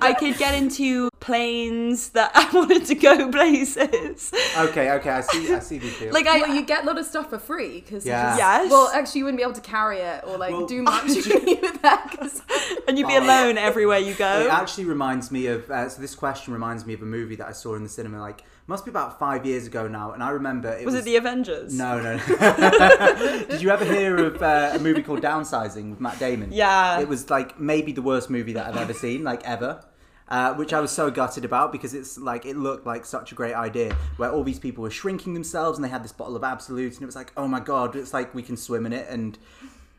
I 0.00 0.12
could 0.12 0.36
get 0.38 0.54
into 0.54 1.08
planes 1.26 2.10
that 2.10 2.30
I 2.34 2.48
wanted 2.54 2.86
to 2.86 2.94
go 2.94 3.30
places. 3.30 4.32
okay, 4.56 4.92
okay, 4.92 5.10
I 5.10 5.20
see. 5.20 5.52
I 5.52 5.58
see 5.58 5.78
the 5.78 5.88
appeal. 5.88 6.12
Like 6.12 6.26
I, 6.26 6.38
well, 6.40 6.54
you 6.54 6.64
get 6.64 6.84
a 6.84 6.86
lot 6.86 6.98
of 6.98 7.04
stuff 7.04 7.30
for 7.30 7.38
free 7.38 7.80
because 7.80 8.06
Yeah. 8.06 8.36
Yes. 8.36 8.70
Well, 8.70 8.88
actually, 8.94 9.18
you 9.20 9.24
wouldn't 9.24 9.38
be 9.38 9.42
able 9.42 9.54
to 9.54 9.60
carry 9.60 9.98
it 9.98 10.24
or 10.26 10.38
like 10.38 10.52
Well- 10.52 10.66
do 10.66 10.82
much 10.92 11.08
with 11.08 11.82
that. 11.82 12.14
'cause- 12.16 12.42
and 12.88 12.96
you'd 12.98 13.08
be 13.08 13.16
alone 13.16 13.58
everywhere 13.58 13.98
you 13.98 14.14
go. 14.14 14.42
It 14.46 14.50
actually 14.50 14.84
reminds 14.86 15.30
me 15.30 15.46
of. 15.48 15.68
Uh, 15.70 15.88
so 15.88 16.00
this 16.00 16.14
question 16.14 16.52
reminds 16.52 16.86
me 16.86 16.94
of 16.94 17.02
a 17.02 17.06
movie 17.06 17.36
that 17.36 17.46
I 17.48 17.52
saw 17.52 17.74
in 17.74 17.82
the 17.82 17.88
cinema. 17.88 18.20
Like 18.20 18.42
must 18.68 18.84
be 18.84 18.90
about 18.90 19.18
five 19.18 19.44
years 19.46 19.66
ago 19.66 19.86
now, 19.88 20.12
and 20.12 20.22
I 20.22 20.30
remember 20.30 20.68
it 20.72 20.84
Was 20.84 20.94
was. 20.94 21.02
it 21.02 21.04
the 21.04 21.16
Avengers? 21.16 21.72
no, 21.72 22.00
no. 22.00 22.16
no. 22.16 23.44
Did 23.48 23.62
you 23.62 23.70
ever 23.70 23.84
hear 23.84 24.16
of 24.24 24.42
uh, 24.42 24.70
a 24.74 24.78
movie 24.78 25.02
called 25.02 25.22
Downsizing 25.22 25.90
with 25.90 26.00
Matt 26.00 26.18
Damon? 26.18 26.50
Yeah. 26.52 26.98
It 27.00 27.08
was 27.08 27.30
like 27.30 27.60
maybe 27.60 27.92
the 27.92 28.02
worst 28.02 28.28
movie 28.30 28.52
that 28.54 28.66
I've 28.66 28.76
ever 28.76 28.92
seen, 28.92 29.22
like 29.24 29.44
ever. 29.44 29.84
Uh, 30.28 30.52
which 30.54 30.72
I 30.72 30.80
was 30.80 30.90
so 30.90 31.08
gutted 31.08 31.44
about 31.44 31.70
because 31.70 31.94
it's 31.94 32.18
like 32.18 32.46
it 32.46 32.56
looked 32.56 32.84
like 32.84 33.04
such 33.04 33.30
a 33.30 33.36
great 33.36 33.54
idea 33.54 33.94
where 34.16 34.28
all 34.28 34.42
these 34.42 34.58
people 34.58 34.82
were 34.82 34.90
shrinking 34.90 35.34
themselves 35.34 35.78
and 35.78 35.84
they 35.84 35.88
had 35.88 36.02
this 36.02 36.10
bottle 36.10 36.34
of 36.34 36.42
Absolut 36.42 36.94
and 36.94 37.02
it 37.02 37.06
was 37.06 37.14
like 37.14 37.32
oh 37.36 37.46
my 37.46 37.60
god 37.60 37.94
it's 37.94 38.12
like 38.12 38.34
we 38.34 38.42
can 38.42 38.56
swim 38.56 38.86
in 38.86 38.92
it 38.92 39.06
and 39.08 39.38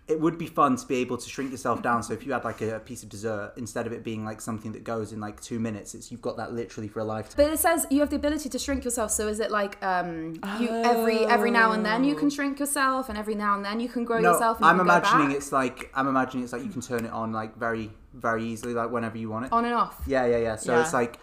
it 0.07 0.22
would 0.22 0.38
be 0.38 0.48
fun 0.48 0.77
to 0.77 0.88
be 0.88 0.96
able 0.96 1.17
to 1.17 1.29
shrink 1.29 1.51
yourself 1.51 1.81
down. 1.81 2.01
So 2.01 2.13
if 2.13 2.25
you 2.25 2.31
had 2.31 2.46
like 2.46 2.62
a, 2.62 2.79
piece 2.79 3.03
of 3.03 3.10
dessert, 3.10 3.53
instead 3.57 3.86
of 3.86 3.91
it 3.91 4.03
being 4.03 4.24
like 4.24 4.39
something 4.39 4.72
that 4.72 4.84
goes 4.84 5.12
in 5.12 5.19
like 5.19 5.41
two 5.41 5.60
minutes, 5.60 5.93
it's 5.93 6.12
you've 6.12 6.22
got 6.22 6.38
that 6.38 6.53
literally 6.53 6.88
for 6.88 7.01
a 7.01 7.03
lifetime. 7.03 7.34
But 7.36 7.53
it 7.53 7.60
says 7.60 7.86
you 7.89 8.00
have 8.00 8.10
the 8.10 8.15
ability 8.15 8.48
to 8.50 8.60
shrink 8.60 8.86
yourself. 8.86 9.12
So 9.12 9.27
is 9.27 9.41
it 9.41 9.51
like 9.51 9.84
um, 9.84 10.39
you 10.60 10.69
every 10.69 11.25
every 11.25 11.51
now 11.51 11.74
and 11.74 11.86
then 11.86 12.05
you 12.05 12.15
can 12.15 12.29
shrink 12.29 12.60
yourself, 12.60 13.10
and 13.10 13.17
every 13.17 13.36
now 13.36 13.55
and 13.55 13.65
then 13.65 13.79
you 13.81 13.89
can 13.89 14.05
grow 14.05 14.19
No, 14.19 14.31
yourself? 14.31 14.57
And 14.57 14.65
you 14.65 14.69
I'm 14.69 14.77
can 14.77 14.88
go 14.88 14.96
imagining 14.96 15.27
back? 15.27 15.38
it's 15.38 15.51
like 15.51 15.91
I'm 15.93 16.07
imagining 16.07 16.43
it's 16.46 16.53
like 16.53 16.63
you 16.63 16.69
can 16.69 16.81
turn 16.81 17.03
it 17.03 17.12
on 17.12 17.34
like 17.34 17.57
very 17.57 17.91
very 18.18 18.44
easily, 18.44 18.74
like 18.74 18.92
whenever 18.92 19.18
you 19.18 19.30
want 19.30 19.46
it. 19.46 19.52
on 19.52 19.66
and 19.66 19.74
off. 19.74 20.02
Yeah, 20.08 20.26
yeah, 20.26 20.38
yeah. 20.38 20.56
So 20.58 20.74
Yeah. 20.74 20.82
it's 20.82 20.94
like. 20.94 21.20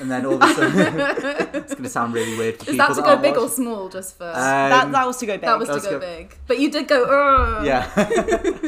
And 0.00 0.10
then 0.10 0.24
all 0.24 0.34
of 0.34 0.42
a 0.42 0.54
sudden, 0.54 0.96
it's 1.54 1.72
going 1.74 1.82
to 1.84 1.88
sound 1.90 2.14
really 2.14 2.36
weird 2.38 2.56
for 2.56 2.62
Is 2.62 2.68
people 2.70 2.78
that 2.78 2.88
to 2.88 2.94
that 2.96 3.02
go 3.04 3.10
aren't 3.10 3.22
big 3.22 3.36
or 3.36 3.48
small? 3.50 3.88
Just 3.90 4.16
for 4.16 4.24
that, 4.24 4.84
Um, 4.84 4.92
that 4.92 5.06
was 5.06 5.18
to 5.18 5.26
go 5.26 5.34
big. 5.34 5.42
that 5.42 5.58
was 5.58 5.68
to 5.68 5.74
let's 5.74 5.84
go 5.86 5.98
go- 5.98 6.00
big, 6.00 6.36
but 6.46 6.58
you 6.58 6.70
did 6.70 6.88
go. 6.88 7.04
Ugh. 7.04 7.66
Yeah. 7.66 7.88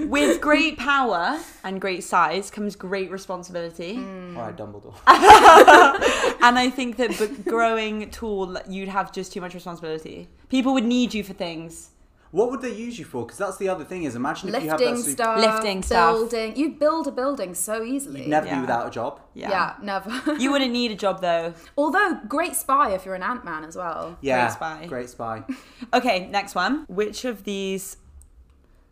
With 0.06 0.40
great 0.42 0.76
power 0.78 1.38
and 1.64 1.80
great 1.80 2.04
size 2.04 2.50
comes 2.50 2.76
great 2.76 3.10
responsibility. 3.10 3.94
Mm. 3.96 4.36
All 4.36 4.42
right, 4.42 4.56
Dumbledore. 4.56 4.94
And 6.42 6.58
I 6.58 6.70
think 6.70 6.96
that 6.98 7.44
growing 7.46 8.08
tall, 8.10 8.56
you'd 8.68 8.88
have 8.88 9.12
just 9.12 9.32
too 9.32 9.40
much 9.40 9.54
responsibility. 9.54 10.28
People 10.48 10.74
would 10.74 10.84
need 10.84 11.12
you 11.14 11.24
for 11.24 11.32
things. 11.32 11.90
What 12.32 12.50
would 12.50 12.60
they 12.60 12.74
use 12.74 12.98
you 12.98 13.04
for? 13.04 13.24
Because 13.24 13.38
that's 13.38 13.56
the 13.56 13.68
other 13.68 13.84
thing 13.84 14.04
is, 14.04 14.14
imagine 14.16 14.48
if 14.54 14.62
you 14.62 14.68
have 14.70 14.78
Lifting 14.80 14.96
that 14.96 15.00
super, 15.02 15.12
stuff, 15.22 15.40
Lifting 15.40 15.82
stuff. 15.82 16.14
building. 16.14 16.56
You 16.56 16.70
build 16.70 17.06
a 17.06 17.12
building 17.12 17.54
so 17.54 17.82
easily. 17.82 18.20
you'd 18.22 18.28
never 18.28 18.46
Yeah. 18.46 18.54
be 18.56 18.60
without 18.62 18.86
a 18.86 18.90
job. 18.90 19.20
Yeah. 19.34 19.50
Yeah, 19.50 19.74
never. 19.82 20.10
You 20.38 20.50
wouldn't 20.52 20.72
need 20.72 20.90
a 20.90 20.96
job 20.96 21.20
though. 21.20 21.54
Although 21.78 22.20
great 22.28 22.54
spy 22.56 22.90
if 22.92 23.04
you're 23.06 23.14
an 23.14 23.22
Ant 23.22 23.44
Man 23.44 23.64
as 23.64 23.76
well. 23.76 24.18
Yeah, 24.20 24.46
Great 24.46 24.52
spy. 24.52 24.86
Great 24.86 25.10
spy. 25.10 25.44
Okay, 25.94 26.26
next 26.28 26.54
one. 26.54 26.84
Which 26.88 27.24
of 27.24 27.44
these? 27.44 27.96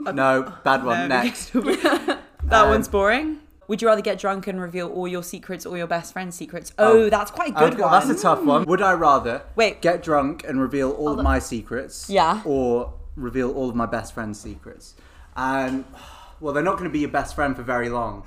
no, 0.01 0.53
bad 0.65 0.85
one. 0.85 1.09
No, 1.09 1.23
Next. 1.23 1.53
that 1.53 2.19
Um, 2.51 2.69
one's 2.71 2.89
boring. 2.89 3.39
Would 3.69 3.81
you 3.81 3.89
rather 3.89 4.03
get 4.03 4.19
drunk 4.19 4.47
and 4.47 4.61
reveal 4.61 4.89
all 4.89 5.09
your 5.09 5.23
secrets 5.23 5.65
or 5.65 5.79
your 5.79 5.87
best 5.87 6.13
friend's 6.13 6.37
secrets? 6.37 6.73
Oh, 6.79 7.05
Oh. 7.05 7.11
that's 7.11 7.31
quite 7.31 7.51
a 7.51 7.53
good 7.53 7.73
Okay, 7.75 7.83
one. 7.83 7.93
That's 8.07 8.21
a 8.21 8.23
tough 8.23 8.43
one. 8.45 8.65
Would 8.67 8.83
I 8.83 8.93
rather 8.93 9.43
Wait. 9.57 9.81
get 9.81 10.03
drunk 10.03 10.45
and 10.47 10.61
reveal 10.61 10.91
all 10.91 11.09
of 11.19 11.23
my 11.25 11.39
secrets? 11.39 12.11
Yeah. 12.11 12.43
Or 12.45 12.93
reveal 13.17 13.53
all 13.53 13.69
of 13.69 13.77
my 13.77 13.87
best 13.87 14.15
friend's 14.15 14.41
secrets? 14.41 14.95
And 15.37 15.85
well, 16.41 16.53
they're 16.55 16.63
not 16.63 16.73
going 16.73 16.85
to 16.85 16.91
be 16.91 17.01
your 17.01 17.11
best 17.11 17.35
friend 17.35 17.57
for 17.57 17.63
very 17.63 17.89
long. 17.89 18.25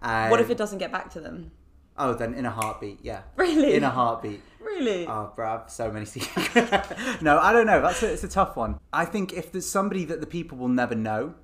Um, 0.00 0.30
what 0.30 0.40
if 0.40 0.50
it 0.50 0.58
doesn't 0.58 0.78
get 0.78 0.92
back 0.92 1.10
to 1.12 1.20
them? 1.20 1.52
Oh, 1.98 2.12
then 2.14 2.34
in 2.34 2.44
a 2.44 2.50
heartbeat, 2.50 2.98
yeah. 3.02 3.22
Really? 3.36 3.74
In 3.74 3.84
a 3.84 3.90
heartbeat. 3.90 4.42
Really? 4.66 5.06
Oh, 5.06 5.32
bro, 5.34 5.46
I 5.46 5.50
have 5.52 5.70
so 5.70 5.90
many 5.90 6.04
secrets. 6.04 6.52
no, 7.22 7.38
I 7.38 7.52
don't 7.52 7.66
know. 7.66 7.80
That's 7.80 8.02
a, 8.02 8.12
it's 8.12 8.24
a 8.24 8.28
tough 8.28 8.56
one. 8.56 8.78
I 8.92 9.04
think 9.06 9.32
if 9.32 9.50
there's 9.50 9.64
somebody 9.64 10.04
that 10.06 10.20
the 10.20 10.26
people 10.26 10.58
will 10.58 10.68
never 10.68 10.94
know, 10.94 11.34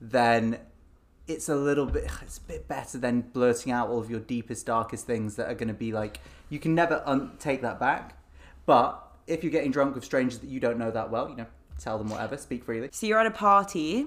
then 0.00 0.58
it's 1.28 1.48
a 1.48 1.54
little 1.54 1.86
bit 1.86 2.10
it's 2.22 2.38
a 2.38 2.40
bit 2.40 2.66
better 2.66 2.98
than 2.98 3.20
blurting 3.20 3.70
out 3.70 3.88
all 3.88 4.00
of 4.00 4.10
your 4.10 4.20
deepest, 4.20 4.66
darkest 4.66 5.06
things 5.06 5.36
that 5.36 5.48
are 5.48 5.54
going 5.54 5.68
to 5.68 5.74
be 5.74 5.92
like 5.92 6.18
you 6.48 6.58
can 6.58 6.74
never 6.74 7.02
un- 7.06 7.32
take 7.38 7.62
that 7.62 7.78
back. 7.78 8.16
But 8.66 9.00
if 9.26 9.44
you're 9.44 9.52
getting 9.52 9.70
drunk 9.70 9.94
with 9.94 10.04
strangers 10.04 10.40
that 10.40 10.48
you 10.48 10.58
don't 10.58 10.78
know 10.78 10.90
that 10.90 11.10
well, 11.10 11.28
you 11.28 11.36
know, 11.36 11.46
tell 11.82 11.98
them 11.98 12.08
whatever, 12.08 12.36
speak 12.36 12.64
freely. 12.64 12.88
So 12.92 13.06
you're 13.06 13.18
at 13.18 13.26
a 13.26 13.30
party 13.30 14.06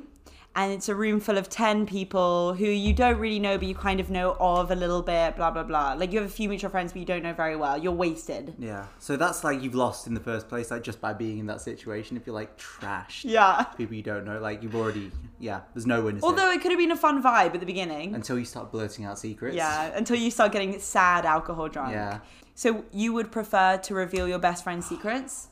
and 0.58 0.72
it's 0.72 0.88
a 0.88 0.96
room 0.96 1.20
full 1.20 1.38
of 1.38 1.50
10 1.50 1.86
people 1.86 2.54
who 2.54 2.66
you 2.66 2.94
don't 2.94 3.18
really 3.20 3.40
know, 3.40 3.58
but 3.58 3.68
you 3.68 3.76
kind 3.76 4.00
of 4.00 4.10
know 4.10 4.38
of 4.40 4.72
a 4.72 4.76
little 4.76 5.02
bit, 5.02 5.36
blah, 5.36 5.52
blah, 5.52 5.64
blah. 5.64 5.94
Like 5.94 6.14
you 6.14 6.20
have 6.22 6.30
a 6.30 6.32
few 6.34 6.48
mutual 6.48 6.70
friends, 6.70 6.94
but 6.94 7.00
you 7.00 7.06
don't 7.06 7.24
know 7.24 7.34
very 7.34 7.58
well. 7.58 7.78
You're 7.78 7.92
wasted. 7.92 8.56
Yeah. 8.58 8.86
So 9.00 9.18
that's 9.18 9.44
like 9.44 9.62
you've 9.62 9.76
lost 9.76 10.08
in 10.08 10.14
the 10.14 10.22
first 10.22 10.48
place, 10.48 10.72
like 10.72 10.82
just 10.82 11.02
by 11.02 11.12
being 11.12 11.40
in 11.40 11.48
that 11.48 11.60
situation. 11.60 12.16
If 12.16 12.26
you're 12.26 12.34
like 12.34 12.58
trashed, 12.58 13.26
Yeah. 13.26 13.64
people 13.78 13.96
you 13.96 14.02
don't 14.04 14.24
know, 14.24 14.40
like 14.40 14.64
you've 14.64 14.76
already, 14.76 15.12
yeah, 15.40 15.62
there's 15.74 15.86
no 15.86 16.02
winners. 16.02 16.24
Although 16.24 16.50
it 16.52 16.62
could 16.62 16.72
have 16.72 16.80
been 16.80 16.92
a 16.92 16.96
fun 16.96 17.22
vibe 17.22 17.54
at 17.54 17.60
the 17.60 17.66
beginning. 17.66 18.16
until 18.16 18.40
you 18.40 18.46
start 18.46 18.72
blurting 18.72 19.04
out 19.04 19.20
secrets. 19.20 19.58
Yeah, 19.58 19.92
until 19.94 20.16
you 20.16 20.32
start 20.32 20.54
getting 20.54 20.80
sad 20.80 21.26
alcohol 21.26 21.68
drunk. 21.68 21.92
Yeah. 21.92 22.20
So 22.54 22.86
you 22.94 23.12
would 23.12 23.30
prefer 23.30 23.76
to 23.80 23.94
reveal 23.94 24.26
your 24.30 24.40
best 24.40 24.64
friend's 24.64 24.86
secrets? 24.88 25.50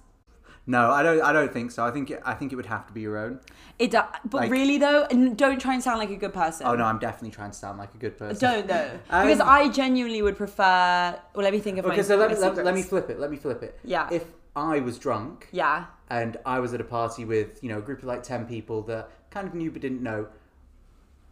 No, 0.66 0.92
I 0.92 1.04
don't. 1.04 1.22
I 1.22 1.34
don't 1.34 1.52
think 1.52 1.72
so. 1.72 1.84
I 1.86 1.92
think 1.92 2.10
it, 2.10 2.22
I 2.26 2.34
think 2.34 2.54
it 2.54 2.56
would 2.56 2.68
have 2.68 2.88
to 2.88 2.94
be 2.94 3.02
your 3.02 3.18
own. 3.18 3.40
It 3.80 3.92
do- 3.92 4.00
but 4.24 4.44
Like- 4.44 4.52
really 4.52 4.78
though, 4.78 5.04
and 5.12 5.38
don't 5.38 5.60
try 5.60 5.74
and 5.74 5.84
sound 5.84 6.00
like 6.00 6.10
a 6.10 6.16
good 6.16 6.34
person. 6.34 6.66
Oh 6.68 6.76
no, 6.76 6.86
I'm 6.86 7.00
definitely 7.00 7.32
trying 7.32 7.52
to 7.52 7.58
sound 7.58 7.78
like 7.78 7.94
a 7.94 7.98
good 7.98 8.18
person. 8.18 8.40
Don't 8.40 8.68
though, 8.68 8.92
Um, 9.10 9.26
because 9.28 9.42
I 9.42 9.68
genuinely 9.70 10.22
would 10.22 10.38
prefer. 10.38 11.20
Well, 11.36 11.44
let 11.44 11.52
me 11.52 11.60
think 11.60 11.80
of 11.80 11.86
my. 11.86 11.94
Okay, 11.94 12.04
so 12.04 12.16
let 12.16 12.30
me 12.30 12.36
my 12.36 12.48
let, 12.48 12.64
let 12.66 12.76
me 12.76 12.82
flip 12.82 13.10
it. 13.10 13.20
Let 13.20 13.30
me 13.30 13.36
flip 13.38 13.62
it. 13.62 13.78
Yeah. 13.84 14.08
If 14.10 14.26
I 14.56 14.80
was 14.80 14.98
drunk 15.00 15.50
Yeah. 15.52 15.86
and 16.10 16.38
I 16.46 16.60
was 16.60 16.74
at 16.74 16.80
a 16.80 16.84
party 16.86 17.26
with 17.26 17.62
you 17.62 17.70
know 17.70 17.80
a 17.80 17.82
group 17.82 18.00
of 18.00 18.06
like 18.06 18.24
ten 18.24 18.46
people 18.46 18.84
that 18.84 19.10
kind 19.32 19.48
of 19.48 19.54
knew 19.56 19.70
but 19.70 19.82
didn't 19.82 20.02
know, 20.02 20.28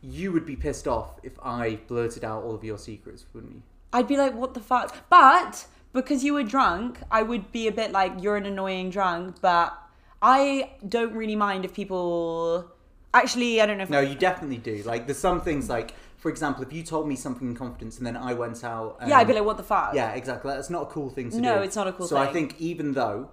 you 0.02 0.32
would 0.34 0.46
be 0.46 0.56
pissed 0.58 0.88
off 0.88 1.20
if 1.24 1.34
I 1.42 1.76
blurted 1.88 2.26
out 2.26 2.44
all 2.44 2.56
of 2.56 2.64
your 2.64 2.78
secrets, 2.78 3.26
wouldn't 3.34 3.54
you? 3.54 3.62
I'd 3.94 4.08
be 4.08 4.18
like, 4.18 4.34
what 4.34 4.54
the 4.56 4.60
fuck? 4.60 4.96
But 5.10 5.68
because 5.94 6.24
you 6.24 6.34
were 6.34 6.44
drunk, 6.44 7.00
I 7.12 7.24
would 7.24 7.52
be 7.52 7.68
a 7.68 7.72
bit 7.72 7.92
like, 7.92 8.14
you're 8.22 8.38
an 8.38 8.46
annoying 8.46 8.90
drunk, 8.90 9.38
but 9.42 9.78
I 10.22 10.72
don't 10.88 11.14
really 11.14 11.36
mind 11.36 11.66
if 11.66 11.74
people. 11.74 12.70
Actually, 13.14 13.60
I 13.62 13.66
don't 13.66 13.78
know 13.78 13.84
if. 13.84 13.90
No, 13.90 14.00
you 14.00 14.16
definitely 14.16 14.58
do. 14.58 14.84
Like 14.84 15.06
there's 15.06 15.18
some 15.20 15.42
things 15.42 15.68
like, 15.70 15.94
for 16.18 16.30
example, 16.30 16.64
if 16.64 16.72
you 16.72 16.82
told 16.84 17.08
me 17.08 17.16
something 17.16 17.50
in 17.50 17.56
confidence 17.56 17.98
and 17.98 18.06
then 18.08 18.16
I 18.16 18.34
went 18.34 18.64
out. 18.64 18.98
And, 19.02 19.10
yeah, 19.10 19.18
I'd 19.18 19.28
be 19.28 19.34
like, 19.34 19.44
what 19.44 19.58
the 19.58 19.64
fuck? 19.64 19.94
Yeah, 19.94 20.12
exactly. 20.14 20.52
That's 20.54 20.70
not 20.70 20.84
a 20.84 20.86
cool 20.86 21.10
thing 21.10 21.30
to 21.32 21.36
do. 21.36 21.42
No, 21.42 21.62
it's 21.62 21.76
not 21.76 21.88
a 21.88 21.92
cool 21.92 22.08
thing. 22.08 22.16
so 22.16 22.22
I 22.22 22.28
think 22.32 22.56
even 22.60 22.94
though 22.94 23.30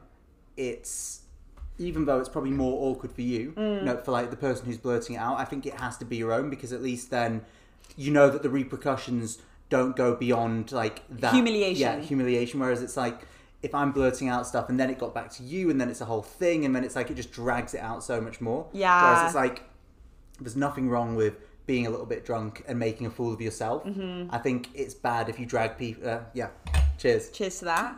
it's 0.57 1.21
even 1.79 2.07
though 2.07 2.19
it's 2.19 2.29
probably 2.29 2.51
more 2.51 2.91
awkward 2.91 3.13
for 3.13 3.23
you, 3.23 3.53
Mm. 3.53 3.79
you 3.79 3.85
know, 3.85 3.97
for 3.99 4.11
like 4.11 4.31
the 4.31 4.37
person 4.37 4.67
who's 4.67 4.79
blurting 4.79 5.15
it 5.15 5.19
out, 5.19 5.39
I 5.39 5.45
think 5.45 5.65
it 5.65 5.75
has 5.75 5.97
to 5.99 6.05
be 6.05 6.17
your 6.17 6.33
own 6.33 6.51
because 6.51 6.73
at 6.73 6.83
least 6.83 7.11
then 7.11 7.43
you 7.97 8.11
know 8.11 8.29
that 8.31 8.43
the 8.43 8.51
repercussions 8.51 9.39
don't 9.71 9.97
go 9.97 10.15
beyond 10.15 10.73
like 10.73 11.03
that 11.21 11.35
Humiliation. 11.35 11.81
Yeah, 11.81 12.01
humiliation. 12.01 12.61
Whereas 12.61 12.83
it's 12.83 12.97
like 12.97 13.23
if 13.63 13.75
I'm 13.75 13.93
blurting 13.93 14.29
out 14.29 14.47
stuff 14.47 14.69
and 14.69 14.79
then 14.79 14.89
it 14.91 14.99
got 14.99 15.15
back 15.15 15.31
to 15.33 15.43
you 15.43 15.71
and 15.71 15.81
then 15.81 15.89
it's 15.89 16.01
a 16.01 16.05
whole 16.05 16.23
thing 16.23 16.65
and 16.65 16.75
then 16.75 16.85
it's 16.85 16.97
like 16.97 17.11
it 17.11 17.15
just 17.15 17.33
drags 17.33 17.75
it 17.75 17.81
out 17.81 18.05
so 18.05 18.21
much 18.21 18.41
more. 18.41 18.67
Yeah. 18.73 19.03
Whereas 19.03 19.27
it's 19.27 19.35
like 19.35 19.65
there's 20.41 20.57
nothing 20.57 20.89
wrong 20.89 21.17
with 21.17 21.35
being 21.67 21.87
a 21.87 21.91
little 21.91 22.07
bit 22.07 22.25
drunk 22.25 22.65
and 22.67 22.79
making 22.79 23.07
a 23.07 23.11
fool 23.11 23.33
of 23.33 23.41
yourself. 23.41 23.85
Mm-hmm. 23.85 24.35
I 24.35 24.39
think 24.39 24.69
it's 24.75 24.95
bad 24.95 25.29
if 25.29 25.39
you 25.39 25.47
drag 25.47 25.77
people. 25.77 26.09
Uh, 26.09 26.21
yeah. 26.33 26.49
Cheers. 26.97 27.31
Cheers 27.31 27.59
to 27.61 27.65
that. 27.67 27.97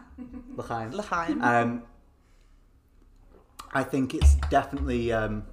L'chaim. 0.57 0.93
L'chaim. 0.93 1.43
Um, 1.43 1.83
I 3.73 3.85
think 3.85 4.15
it's 4.15 4.35
definitely 4.51 5.13
um, 5.13 5.45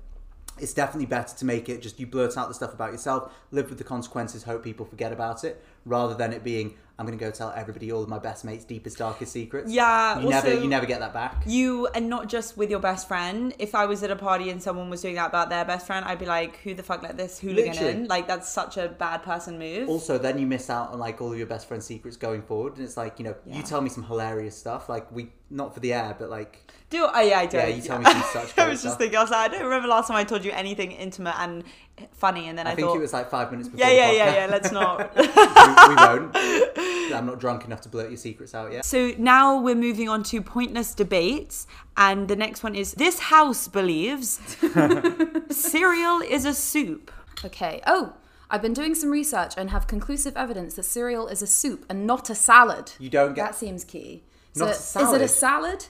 it's 0.60 0.74
definitely 0.74 1.06
better 1.06 1.36
to 1.36 1.46
make 1.46 1.70
it 1.70 1.82
just 1.82 2.00
you 2.00 2.08
blurt 2.08 2.38
out 2.38 2.48
the 2.48 2.54
stuff 2.54 2.74
about 2.74 2.92
yourself, 2.92 3.32
live 3.52 3.70
with 3.70 3.78
the 3.78 3.84
consequences, 3.84 4.44
hope 4.44 4.64
people 4.64 4.86
forget 4.86 5.12
about 5.12 5.44
it, 5.44 5.64
rather 5.88 6.14
than 6.14 6.34
it 6.34 6.44
being 6.44 6.76
I'm 7.00 7.06
going 7.06 7.16
to 7.16 7.24
go 7.24 7.30
tell 7.30 7.54
everybody 7.56 7.92
all 7.92 8.02
of 8.02 8.10
my 8.10 8.18
best 8.18 8.44
mates' 8.44 8.66
deepest, 8.66 8.98
darkest 8.98 9.32
secrets. 9.32 9.72
Yeah, 9.72 10.18
you 10.20 10.30
never 10.30 10.48
also- 10.48 10.62
you 10.64 10.68
never 10.68 10.88
get 10.88 11.00
that 11.00 11.14
back. 11.14 11.44
You 11.46 11.86
and 11.94 12.10
not 12.10 12.28
just 12.28 12.58
with 12.58 12.72
your 12.72 12.80
best 12.80 13.08
friend. 13.08 13.54
If 13.60 13.76
I 13.76 13.86
was 13.86 14.02
at 14.02 14.10
a 14.10 14.16
party 14.16 14.50
and 14.50 14.60
someone 14.64 14.90
was 14.90 15.02
doing 15.04 15.14
that 15.14 15.28
about 15.28 15.52
their 15.52 15.64
best 15.64 15.86
friend, 15.86 16.04
I'd 16.06 16.18
be 16.18 16.26
like, 16.26 16.58
"Who 16.64 16.74
the 16.74 16.82
fuck 16.82 17.04
let 17.04 17.16
this 17.16 17.38
hooligan 17.38 17.74
Literally. 17.74 17.92
in?" 17.94 18.08
Like 18.08 18.28
that's 18.28 18.50
such 18.50 18.78
a 18.78 18.88
bad 18.88 19.22
person 19.22 19.60
move. 19.60 19.88
Also, 19.90 20.18
then 20.18 20.40
you 20.40 20.48
miss 20.48 20.72
out 20.72 20.90
on 20.92 20.98
like 20.98 21.22
all 21.22 21.32
of 21.32 21.38
your 21.38 21.46
best 21.46 21.68
friend's 21.68 21.86
secrets 21.86 22.18
going 22.18 22.42
forward, 22.42 22.78
and 22.78 22.84
it's 22.84 22.98
like 22.98 23.20
you 23.20 23.26
know 23.26 23.36
Yeah. 23.46 23.58
you 23.58 23.62
tell 23.62 23.82
me 23.82 23.90
some 23.92 24.02
hilarious 24.02 24.58
stuff, 24.58 24.90
like 24.90 25.12
we 25.12 25.30
not 25.52 25.76
for 25.76 25.80
the 25.82 25.94
air, 25.94 26.16
but 26.18 26.32
like 26.32 26.64
do 26.90 27.08
oh 27.14 27.22
yeah, 27.22 27.38
I 27.42 27.46
do. 27.46 27.58
Yeah, 27.58 27.68
you 27.68 27.82
tell 27.84 28.00
me 28.00 28.06
some 28.12 28.24
such 28.34 28.58
I 28.58 28.68
was 28.70 28.82
just 28.82 28.98
thinking. 28.98 29.20
I 29.20 29.22
was 29.22 29.30
like, 29.30 29.52
I 29.52 29.54
don't 29.54 29.66
remember 29.66 29.88
last 29.88 30.08
time 30.08 30.18
I 30.18 30.24
told 30.24 30.44
you 30.44 30.52
anything 30.52 30.92
intimate 30.94 31.36
and 31.38 31.64
funny, 32.12 32.48
and 32.48 32.58
then 32.58 32.68
I, 32.68 32.72
I, 32.72 32.76
think 32.76 32.88
thought, 32.88 32.98
it 32.98 33.02
was 33.02 33.14
like 33.14 33.30
five 33.30 33.52
minutes 33.52 33.70
before. 33.70 33.88
yeah, 33.88 34.08
the 34.08 34.14
yeah, 34.16 34.26
yeah, 34.26 34.36
yeah. 34.36 34.46
Let's 34.48 34.72
not. 34.72 35.16
we, 35.16 35.24
we 35.24 35.96
won't. 35.96 36.32
I'm 37.14 37.26
not 37.26 37.40
drunk 37.40 37.66
enough 37.66 37.82
to 37.82 37.90
blurt 37.90 38.10
your 38.10 38.18
secrets 38.18 38.54
out 38.54 38.72
yet. 38.72 38.86
So 38.86 39.14
now 39.18 39.60
we're 39.60 39.76
moving 39.76 40.10
on 40.10 40.24
to 40.24 40.42
pointless 40.42 40.94
debates, 40.94 41.68
and 41.96 42.28
the 42.28 42.36
next 42.36 42.64
one 42.64 42.76
is: 42.76 42.94
This 42.94 43.20
house 43.20 43.68
believes 43.68 44.40
cereal 45.50 46.22
is 46.22 46.46
a 46.46 46.54
soup. 46.54 47.12
Okay. 47.44 47.82
Oh, 47.88 48.14
I've 48.50 48.62
been 48.62 48.74
doing 48.74 48.96
some 48.96 49.10
research 49.10 49.54
and 49.58 49.70
have 49.72 49.88
conclusive 49.88 50.36
evidence 50.38 50.76
that 50.76 50.84
cereal 50.84 51.28
is 51.28 51.42
a 51.42 51.48
soup 51.48 51.86
and 51.90 52.08
not 52.08 52.30
a 52.30 52.36
salad. 52.36 52.94
You 53.00 53.10
don't 53.10 53.34
get 53.34 53.46
That 53.46 53.56
seems 53.56 53.84
key. 53.84 54.24
Not 54.56 54.70
a 54.70 54.74
salad. 54.74 55.16
is 55.16 55.22
it 55.22 55.26
a 55.26 55.28
salad? 55.28 55.86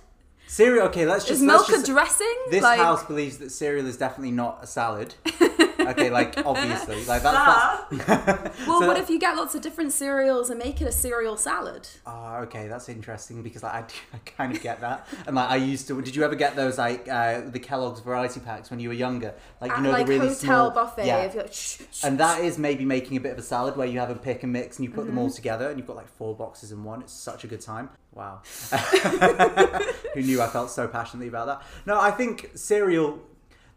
Cereal. 0.48 0.88
Okay, 0.88 1.06
let's 1.06 1.26
just 1.26 1.42
Is 1.42 1.46
milk 1.46 1.70
let's 1.70 1.72
just, 1.82 1.90
a 1.90 1.92
dressing? 1.94 2.36
This 2.50 2.64
Like- 2.64 2.80
house 2.80 3.04
believes 3.06 3.38
that 3.38 3.52
cereal 3.52 3.86
is 3.86 3.98
definitely 3.98 4.32
not 4.32 4.60
a 4.64 4.68
salad. 4.68 5.14
okay, 5.80 6.10
like 6.10 6.38
obviously, 6.46 7.04
like 7.06 7.22
that's. 7.24 8.06
that's 8.06 8.58
Well, 8.68 8.82
so 8.82 8.88
what 8.88 8.96
that- 8.96 9.04
if 9.04 9.10
you 9.10 9.20
get 9.20 9.36
lots 9.36 9.56
of 9.56 9.62
different 9.62 9.92
cereals 9.94 10.50
and 10.50 10.60
make 10.60 10.82
it 10.82 10.88
a 10.88 10.92
cereal 10.92 11.38
salad? 11.38 11.88
Oh, 12.06 12.38
okay, 12.44 12.68
that's 12.68 12.90
interesting 12.90 13.44
because 13.44 13.64
like, 13.64 13.74
I, 13.74 13.82
do- 13.82 13.94
I 14.14 14.18
kind 14.26 14.56
of 14.56 14.62
get 14.62 14.82
that. 14.82 15.08
And 15.26 15.36
like 15.36 15.50
I 15.50 15.56
used 15.58 15.88
to. 15.90 16.02
Did 16.02 16.16
you 16.16 16.24
ever 16.24 16.36
get 16.36 16.56
those 16.56 16.78
like 16.78 17.08
uh, 17.08 17.42
the 17.50 17.60
Kellogg's 17.60 18.00
variety 18.02 18.40
packs 18.40 18.70
when 18.70 18.80
you 18.80 18.90
were 18.90 18.96
younger? 18.96 19.34
Like 19.62 19.72
you 19.72 19.78
At, 19.78 19.84
know 19.84 19.92
like 19.92 20.06
the 20.06 20.14
really 20.14 20.28
hotel 20.30 20.72
small 20.72 20.72
buffet. 20.72 21.06
Yeah. 21.08 21.18
If 21.24 21.34
you're 21.34 21.44
like, 21.44 21.54
shh, 21.54 21.82
shh, 21.92 22.04
And 22.04 22.20
that 22.20 22.42
is 22.44 22.58
maybe 22.58 22.86
making 22.86 23.18
a 23.18 23.20
bit 23.20 23.32
of 23.34 23.38
a 23.40 23.44
salad 23.44 23.76
where 23.78 23.88
you 23.88 24.00
have 24.00 24.10
a 24.10 24.16
pick 24.16 24.44
and 24.44 24.52
mix 24.54 24.78
and 24.78 24.86
you 24.86 24.92
put 24.92 25.06
them 25.06 25.16
Mm-hmm. 25.16 25.18
all 25.20 25.30
together 25.32 25.70
and 25.70 25.78
you've 25.78 25.88
got 25.88 25.96
like 25.96 26.08
four 26.10 26.36
boxes 26.36 26.72
in 26.72 26.84
one. 26.84 27.02
It's 27.02 27.14
such 27.14 27.44
a 27.44 27.48
good 27.48 27.62
time. 27.62 27.90
Wow. 28.18 28.42
Who 30.16 30.22
knew 30.24 30.42
I 30.42 30.48
felt 30.48 30.72
so 30.72 30.88
passionately 30.88 31.28
about 31.28 31.46
that? 31.46 31.62
No, 31.86 32.00
I 32.00 32.10
think 32.10 32.50
cereal. 32.56 33.20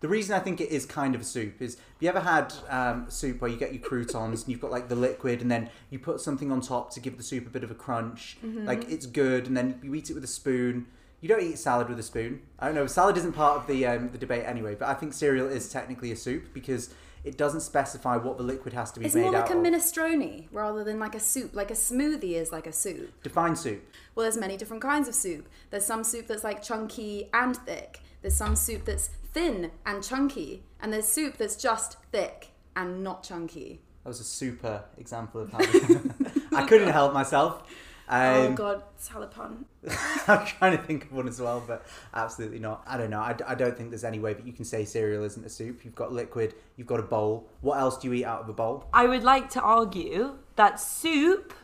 The 0.01 0.09
reason 0.09 0.35
I 0.35 0.39
think 0.39 0.63
it 0.63 0.71
is 0.71 0.87
kind 0.87 1.15
of 1.15 1.21
a 1.21 1.25
soup 1.25 1.61
is: 1.61 1.75
have 1.75 1.85
you 2.01 2.09
ever 2.09 2.21
had 2.21 2.55
um, 2.71 3.05
soup 3.11 3.43
where 3.43 3.51
you 3.51 3.59
get 3.59 3.75
your 3.75 3.83
croutons 3.83 4.41
and 4.43 4.51
you've 4.51 4.63
got 4.63 4.71
like 4.71 4.89
the 4.89 4.97
liquid, 4.97 5.43
and 5.43 5.51
then 5.51 5.69
you 5.91 5.99
put 5.99 6.23
something 6.23 6.51
on 6.51 6.63
top 6.63 6.91
to 6.95 7.01
give 7.01 7.19
the 7.19 7.23
soup 7.23 7.47
a 7.47 7.51
bit 7.51 7.63
of 7.63 7.71
a 7.71 7.75
crunch? 7.75 8.39
Mm-hmm. 8.43 8.65
Like 8.65 8.89
it's 8.91 9.05
good, 9.05 9.47
and 9.47 9.55
then 9.55 9.79
you 9.83 9.95
eat 9.95 10.09
it 10.09 10.15
with 10.15 10.25
a 10.25 10.29
spoon. 10.29 10.87
You 11.21 11.29
don't 11.29 11.43
eat 11.43 11.59
salad 11.59 11.91
with 11.91 11.99
a 11.99 12.03
spoon. 12.03 12.41
I 12.59 12.65
don't 12.65 12.75
know. 12.75 12.87
Salad 12.87 13.19
isn't 13.19 13.35
part 13.35 13.59
of 13.59 13.67
the 13.67 13.85
um, 13.87 14.09
the 14.09 14.17
debate 14.17 14.45
anyway, 14.47 14.75
but 14.75 14.89
I 14.89 14.95
think 14.95 15.13
cereal 15.13 15.49
is 15.49 15.71
technically 15.71 16.13
a 16.13 16.17
soup 16.17 16.55
because 16.55 16.95
it 17.25 17.37
doesn't 17.37 17.61
specify 17.61 18.17
what 18.17 18.37
the 18.39 18.43
liquid 18.43 18.73
has 18.75 18.91
to 18.93 19.01
be 19.01 19.07
It's 19.07 19.15
made 19.15 19.25
more 19.25 19.33
like 19.33 19.51
a 19.51 19.53
of. 19.57 19.59
minestrone 19.63 20.47
rather 20.51 20.83
than 20.85 20.99
like 20.99 21.15
a 21.15 21.21
soup. 21.21 21.55
Like 21.55 21.71
a 21.71 21.75
smoothie 21.75 22.33
is 22.33 22.51
like 22.53 22.67
a 22.67 22.73
soup. 22.73 23.13
Define 23.23 23.57
soup. 23.57 23.83
Well, 24.15 24.25
there's 24.25 24.39
many 24.39 24.57
different 24.57 24.83
kinds 24.83 25.09
of 25.09 25.15
soup. 25.15 25.49
There's 25.71 25.85
some 25.85 26.03
soup 26.05 26.27
that's 26.27 26.45
like 26.45 26.63
chunky 26.63 27.29
and 27.35 27.57
thick. 27.57 28.01
There's 28.23 28.37
some 28.37 28.57
soup 28.57 28.85
that's 28.85 29.09
thin 29.33 29.71
and 29.87 30.03
chunky. 30.03 30.63
And 30.81 30.93
there's 30.93 31.07
soup 31.07 31.37
that's 31.37 31.57
just 31.57 31.97
thick 32.11 32.53
and 32.75 33.03
not 33.05 33.23
chunky. 33.23 33.81
That 34.05 34.09
was 34.09 34.21
a 34.21 34.25
super 34.25 34.85
example 34.97 35.43
of 35.43 35.53
how 35.53 35.59
I 36.57 36.67
couldn't 36.67 36.89
help 36.91 37.13
myself. 37.13 37.63
Oh 38.11 38.47
Um, 38.47 38.55
god, 38.55 38.83
salad 38.97 39.31
pun. 39.31 39.65
I'm 40.29 40.45
trying 40.47 40.77
to 40.77 40.83
think 40.83 41.05
of 41.05 41.13
one 41.13 41.29
as 41.29 41.41
well, 41.41 41.63
but 41.67 41.87
absolutely 42.13 42.59
not. 42.59 42.83
I 42.87 42.97
don't 42.99 43.11
know. 43.11 43.21
I, 43.21 43.35
I 43.47 43.55
don't 43.55 43.77
think 43.77 43.91
there's 43.91 44.05
any 44.05 44.19
way 44.19 44.33
that 44.35 44.47
you 44.47 44.53
can 44.53 44.65
say 44.65 44.85
cereal 44.85 45.25
isn't 45.25 45.45
a 45.45 45.49
soup. 45.49 45.85
You've 45.85 45.95
got 45.95 46.13
liquid, 46.13 46.55
you've 46.77 46.87
got 46.87 47.01
a 47.01 47.05
bowl. 47.05 47.49
What 47.61 47.79
else 47.79 47.97
do 47.99 48.09
you 48.09 48.15
eat 48.15 48.25
out 48.25 48.41
of 48.43 48.49
a 48.49 48.53
bowl? 48.53 48.85
I 48.93 49.07
would 49.07 49.23
like 49.23 49.49
to 49.51 49.61
argue 49.61 50.35
that 50.57 50.81
soup 50.81 51.55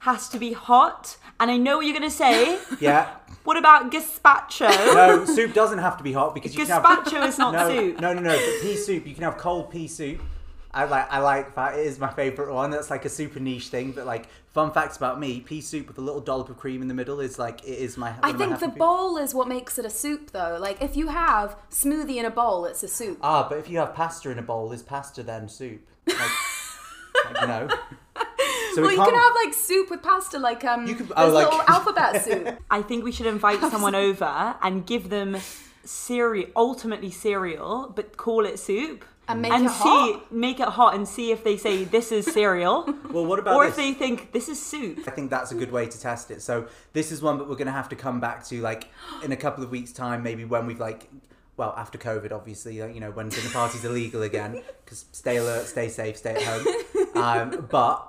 has 0.00 0.28
to 0.30 0.38
be 0.38 0.52
hot, 0.54 1.18
and 1.38 1.50
I 1.50 1.58
know 1.58 1.76
what 1.76 1.86
you're 1.86 1.96
going 1.98 2.10
to 2.10 2.16
say. 2.16 2.58
Yeah. 2.80 3.10
what 3.44 3.58
about 3.58 3.92
gazpacho? 3.92 4.70
No, 4.94 5.26
soup 5.26 5.52
doesn't 5.52 5.78
have 5.78 5.98
to 5.98 6.02
be 6.04 6.12
hot 6.12 6.34
because 6.34 6.54
you 6.54 6.64
can 6.64 6.68
have 6.68 6.82
Gazpacho 6.82 7.28
is 7.28 7.36
not 7.44 7.52
no, 7.52 7.68
soup. 7.68 8.00
No, 8.00 8.14
no, 8.14 8.20
no. 8.20 8.30
But 8.30 8.62
pea 8.62 8.76
soup, 8.76 9.06
you 9.06 9.14
can 9.14 9.24
have 9.24 9.36
cold 9.36 9.70
pea 9.70 9.86
soup. 9.86 10.20
I 10.72 10.84
like 10.84 11.12
I 11.12 11.18
like 11.18 11.54
that. 11.56 11.74
It 11.78 11.86
is 11.86 11.98
my 11.98 12.10
favourite 12.12 12.52
one. 12.52 12.70
That's 12.70 12.90
like 12.90 13.04
a 13.04 13.08
super 13.08 13.40
niche 13.40 13.68
thing. 13.68 13.92
But 13.92 14.06
like 14.06 14.28
fun 14.48 14.70
facts 14.72 14.96
about 14.96 15.18
me, 15.18 15.40
pea 15.40 15.60
soup 15.60 15.88
with 15.88 15.98
a 15.98 16.00
little 16.00 16.20
dollop 16.20 16.48
of 16.48 16.58
cream 16.58 16.80
in 16.80 16.86
the 16.88 16.94
middle 16.94 17.18
is 17.20 17.38
like 17.38 17.64
it 17.64 17.78
is 17.78 17.96
my. 17.96 18.14
I 18.22 18.30
of 18.30 18.38
my 18.38 18.46
think 18.46 18.60
the 18.60 18.66
foods. 18.66 18.78
bowl 18.78 19.16
is 19.16 19.34
what 19.34 19.48
makes 19.48 19.78
it 19.78 19.84
a 19.84 19.90
soup 19.90 20.30
though. 20.30 20.58
Like 20.60 20.80
if 20.80 20.96
you 20.96 21.08
have 21.08 21.56
smoothie 21.70 22.16
in 22.16 22.24
a 22.24 22.30
bowl, 22.30 22.64
it's 22.66 22.82
a 22.84 22.88
soup. 22.88 23.18
Ah, 23.22 23.48
but 23.48 23.58
if 23.58 23.68
you 23.68 23.78
have 23.78 23.94
pasta 23.94 24.30
in 24.30 24.38
a 24.38 24.42
bowl, 24.42 24.70
is 24.72 24.82
pasta 24.82 25.22
then 25.24 25.48
soup? 25.48 25.80
Like, 26.06 26.16
like, 27.34 27.48
no. 27.48 27.68
So 28.74 28.82
well, 28.82 28.90
we 28.90 28.96
you 28.96 29.02
can't. 29.02 29.16
have 29.16 29.34
like 29.44 29.52
soup 29.52 29.90
with 29.90 30.00
pasta, 30.00 30.38
like 30.38 30.64
um, 30.64 30.86
You 30.86 30.94
could- 30.94 31.08
there's 31.08 31.18
oh, 31.30 31.34
like- 31.34 31.46
little 31.50 31.62
alphabet 31.68 32.24
soup. 32.24 32.56
I 32.70 32.82
think 32.82 33.02
we 33.02 33.10
should 33.10 33.26
invite 33.26 33.58
someone 33.62 33.96
over 33.96 34.54
and 34.62 34.86
give 34.86 35.08
them 35.10 35.36
cereal, 35.84 36.48
ultimately 36.54 37.10
cereal, 37.10 37.92
but 37.94 38.16
call 38.16 38.46
it 38.46 38.60
soup. 38.60 39.04
And 39.32 39.42
make 39.42 39.52
and 39.52 39.66
it 39.66 39.70
see, 39.70 39.74
hot. 39.78 40.32
make 40.32 40.60
it 40.60 40.68
hot, 40.68 40.94
and 40.94 41.06
see 41.06 41.30
if 41.30 41.44
they 41.44 41.56
say 41.56 41.84
this 41.84 42.12
is 42.12 42.26
cereal, 42.32 42.84
well, 43.10 43.26
what 43.26 43.38
about 43.38 43.56
or 43.56 43.64
this? 43.64 43.72
if 43.72 43.76
they 43.76 43.92
think 43.92 44.32
this 44.32 44.48
is 44.48 44.60
soup. 44.60 45.00
I 45.06 45.10
think 45.10 45.30
that's 45.30 45.52
a 45.52 45.54
good 45.54 45.72
way 45.72 45.86
to 45.86 46.00
test 46.00 46.30
it. 46.30 46.42
So 46.42 46.68
this 46.92 47.12
is 47.12 47.22
one 47.22 47.38
that 47.38 47.48
we're 47.48 47.56
going 47.56 47.66
to 47.66 47.72
have 47.72 47.88
to 47.90 47.96
come 47.96 48.20
back 48.20 48.44
to, 48.46 48.60
like 48.60 48.88
in 49.22 49.32
a 49.32 49.36
couple 49.36 49.62
of 49.64 49.70
weeks' 49.70 49.92
time, 49.92 50.22
maybe 50.22 50.44
when 50.44 50.66
we've 50.66 50.80
like, 50.80 51.08
well, 51.56 51.74
after 51.76 51.98
COVID, 51.98 52.32
obviously, 52.32 52.80
like, 52.80 52.94
you 52.94 53.00
know, 53.00 53.10
when 53.10 53.28
dinner 53.28 53.50
parties 53.50 53.84
are 53.84 53.90
legal 53.90 54.22
again. 54.22 54.62
Because 54.84 55.04
stay 55.12 55.36
alert, 55.36 55.66
stay 55.66 55.88
safe, 55.88 56.16
stay 56.16 56.34
at 56.34 56.42
home. 56.42 56.66
Um, 57.12 57.66
but 57.68 58.06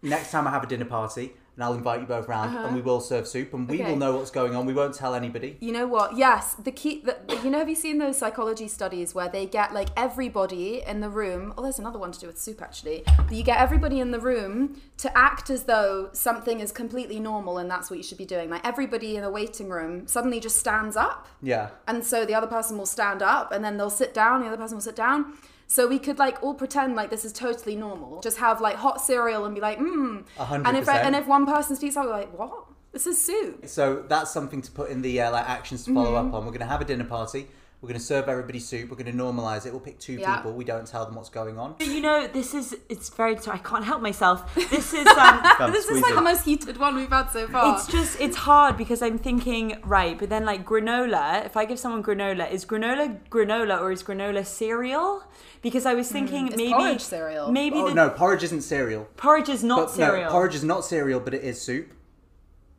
next 0.00 0.30
time 0.30 0.46
I 0.46 0.50
have 0.50 0.62
a 0.62 0.66
dinner 0.66 0.86
party, 0.86 1.34
and 1.56 1.64
I'll 1.64 1.74
invite 1.74 2.00
you 2.00 2.06
both 2.06 2.28
round, 2.28 2.56
and 2.56 2.74
we 2.74 2.80
will 2.80 3.00
serve 3.00 3.26
soup, 3.28 3.54
and 3.54 3.68
we 3.68 3.76
Uh-huh. 3.76 3.84
Okay. 3.84 3.92
will 3.92 3.98
know 3.98 4.16
what's 4.16 4.30
going 4.30 4.56
on. 4.56 4.66
We 4.66 4.74
won't 4.74 4.94
tell 4.94 5.14
anybody. 5.14 5.56
You 5.60 5.72
know 5.72 5.86
what? 5.86 6.16
Yes, 6.16 6.54
the 6.54 6.72
key. 6.72 7.02
The, 7.04 7.16
you 7.44 7.50
know, 7.50 7.58
have 7.58 7.68
you 7.68 7.74
seen 7.74 7.98
those 7.98 8.18
psychology 8.18 8.66
studies 8.68 9.14
where 9.14 9.28
they 9.28 9.46
get 9.46 9.72
like 9.72 9.88
everybody 9.96 10.82
in 10.86 11.00
the 11.00 11.08
room? 11.10 11.54
Oh, 11.56 11.62
there's 11.62 11.78
another 11.78 11.98
one 11.98 12.12
to 12.12 12.18
do 12.20 12.26
with 12.26 12.38
soup 12.38 12.60
actually. 12.62 13.04
You 13.30 13.42
get 13.42 13.58
everybody 13.60 14.00
in 14.00 14.10
the 14.10 14.20
room 14.20 14.80
to 14.98 15.16
act 15.16 15.50
as 15.50 15.64
though 15.64 16.08
something 16.12 16.60
is 16.60 16.72
completely 16.72 17.20
normal 17.20 17.58
and 17.58 17.70
that's 17.70 17.90
what 17.90 17.96
you 17.98 18.02
should 18.02 18.18
be 18.18 18.24
doing. 18.24 18.50
Like 18.50 18.66
everybody 18.66 19.16
in 19.16 19.22
the 19.22 19.30
waiting 19.30 19.68
room 19.68 20.06
suddenly 20.06 20.40
just 20.40 20.56
stands 20.58 20.96
up, 20.96 21.26
Yeah. 21.42 21.70
and 21.86 22.04
so 22.04 22.24
the 22.24 22.34
other 22.34 22.46
person 22.46 22.78
will 22.78 22.86
stand 22.86 23.22
up, 23.22 23.52
and 23.52 23.64
then 23.64 23.76
they'll 23.76 23.90
sit 23.90 24.12
down. 24.14 24.40
The 24.40 24.48
other 24.48 24.56
person 24.56 24.76
will 24.76 24.82
sit 24.82 24.96
down. 24.96 25.34
So 25.74 25.88
we 25.88 25.98
could 25.98 26.20
like 26.20 26.40
all 26.40 26.54
pretend 26.54 26.94
like 26.94 27.10
this 27.10 27.24
is 27.24 27.32
totally 27.32 27.74
normal. 27.74 28.20
Just 28.20 28.38
have 28.38 28.60
like 28.60 28.76
hot 28.76 29.00
cereal 29.00 29.44
and 29.44 29.52
be 29.56 29.60
like, 29.60 29.80
mmm. 29.80 30.22
And 30.38 30.76
if 30.76 30.88
and 30.88 31.16
if 31.16 31.26
one 31.26 31.46
person 31.46 31.74
speaks 31.74 31.96
up, 31.96 32.04
we're 32.06 32.12
like, 32.12 32.38
what? 32.38 32.52
This 32.92 33.08
is 33.08 33.20
soup. 33.20 33.66
So 33.66 34.04
that's 34.08 34.30
something 34.30 34.62
to 34.62 34.70
put 34.70 34.88
in 34.90 35.02
the 35.02 35.20
uh, 35.20 35.32
like 35.32 35.48
actions 35.48 35.84
to 35.86 35.92
follow 35.92 36.12
Mm-hmm. 36.12 36.28
up 36.28 36.34
on. 36.34 36.40
We're 36.44 36.52
going 36.52 36.60
to 36.60 36.66
have 36.66 36.80
a 36.80 36.84
dinner 36.84 37.02
party. 37.02 37.48
We're 37.84 37.88
going 37.88 38.00
to 38.00 38.06
serve 38.06 38.30
everybody 38.30 38.60
soup. 38.60 38.88
We're 38.88 38.96
going 38.96 39.14
to 39.14 39.22
normalize 39.24 39.66
it. 39.66 39.70
We'll 39.70 39.78
pick 39.80 39.98
two 39.98 40.14
Yeah. 40.14 40.36
people. 40.36 40.54
We 40.54 40.64
don't 40.64 40.86
tell 40.86 41.04
them 41.04 41.16
what's 41.16 41.28
going 41.28 41.58
on. 41.58 41.74
You 41.80 42.00
know, 42.00 42.26
this 42.26 42.54
is 42.54 42.74
it's 42.88 43.10
very. 43.10 43.36
Sorry, 43.36 43.58
I 43.58 43.62
can't 43.62 43.84
help 43.84 44.00
myself. 44.00 44.54
This 44.54 44.94
is 45.00 45.06
um, 45.06 45.42
Come, 45.58 45.70
this 45.70 45.86
is 45.86 46.00
like 46.00 46.12
it. 46.12 46.14
the 46.14 46.22
most 46.22 46.46
heated 46.46 46.78
one 46.78 46.94
we've 46.94 47.10
had 47.10 47.28
so 47.28 47.46
far. 47.46 47.74
It's 47.76 47.86
just 47.86 48.18
it's 48.18 48.38
hard 48.38 48.78
because 48.78 49.02
I'm 49.02 49.18
thinking 49.18 49.76
right, 49.84 50.18
but 50.18 50.30
then 50.30 50.46
like 50.46 50.64
granola. 50.64 51.44
If 51.44 51.58
I 51.58 51.66
give 51.66 51.78
someone 51.78 52.02
granola, 52.02 52.50
is 52.50 52.64
granola 52.64 53.18
granola 53.28 53.78
or 53.82 53.92
is 53.92 54.02
granola 54.02 54.46
cereal? 54.46 55.22
Because 55.60 55.84
I 55.84 55.92
was 55.92 56.10
thinking 56.10 56.48
Mm, 56.48 56.56
maybe 56.56 56.72
porridge 56.72 57.02
cereal. 57.02 57.52
Maybe 57.52 57.76
Oh 57.76 57.88
the 57.88 57.94
no, 57.94 58.08
porridge 58.08 58.44
isn't 58.44 58.62
cereal. 58.62 59.08
porridge 59.18 59.50
is 59.50 59.62
not 59.62 59.88
But 59.88 59.90
cereal. 59.90 60.24
no, 60.24 60.30
porridge 60.30 60.54
is 60.54 60.64
not 60.64 60.86
cereal, 60.86 61.20
but 61.20 61.34
it 61.34 61.44
is 61.44 61.60
soup. 61.60 61.92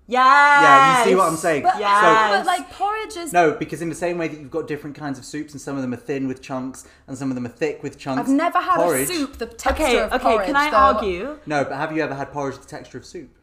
Yes. 0.08 0.22
Yeah, 0.62 1.00
you 1.04 1.10
see 1.10 1.16
what 1.16 1.28
I'm 1.30 1.36
saying? 1.38 1.64
But, 1.64 1.80
Yes. 1.80 2.38
but 2.38 2.46
like 2.46 2.70
porridge 2.72 3.18
is. 3.18 3.34
No, 3.34 3.54
because 3.54 3.82
in 3.82 3.90
the 3.90 3.96
same 3.96 4.18
way 4.20 4.28
that 4.28 4.40
you've 4.40 4.52
got 4.52 4.68
different 4.68 4.96
kinds 4.96 5.18
of 5.18 5.26
soups, 5.26 5.54
and 5.54 5.60
some 5.62 5.76
of 5.76 5.82
them 5.82 5.94
are 5.94 5.98
thin 5.98 6.28
with 6.28 6.42
chunks, 6.44 6.88
and 7.08 7.18
some 7.18 7.32
of 7.32 7.36
them 7.36 7.46
are 7.46 7.50
thick 7.50 7.82
with 7.82 7.98
chunks. 7.98 8.22
I've 8.22 8.36
never 8.36 8.60
had 8.60 8.76
porridge, 8.76 9.10
a 9.10 9.14
soup 9.14 9.38
the 9.38 9.48
texture 9.48 9.84
Okay, 9.84 10.00
of 10.00 10.14
okay. 10.14 10.24
porridge. 10.24 10.46
Can 10.46 10.56
I 10.56 10.70
though. 10.70 10.78
argue? 10.78 11.40
No, 11.48 11.64
but 11.64 11.74
have 11.76 11.92
you 11.96 12.04
ever 12.04 12.14
had 12.14 12.32
porridge 12.32 12.56
with 12.58 12.68
the 12.68 12.70
texture 12.78 13.00
of 13.00 13.06
soup? 13.06 13.36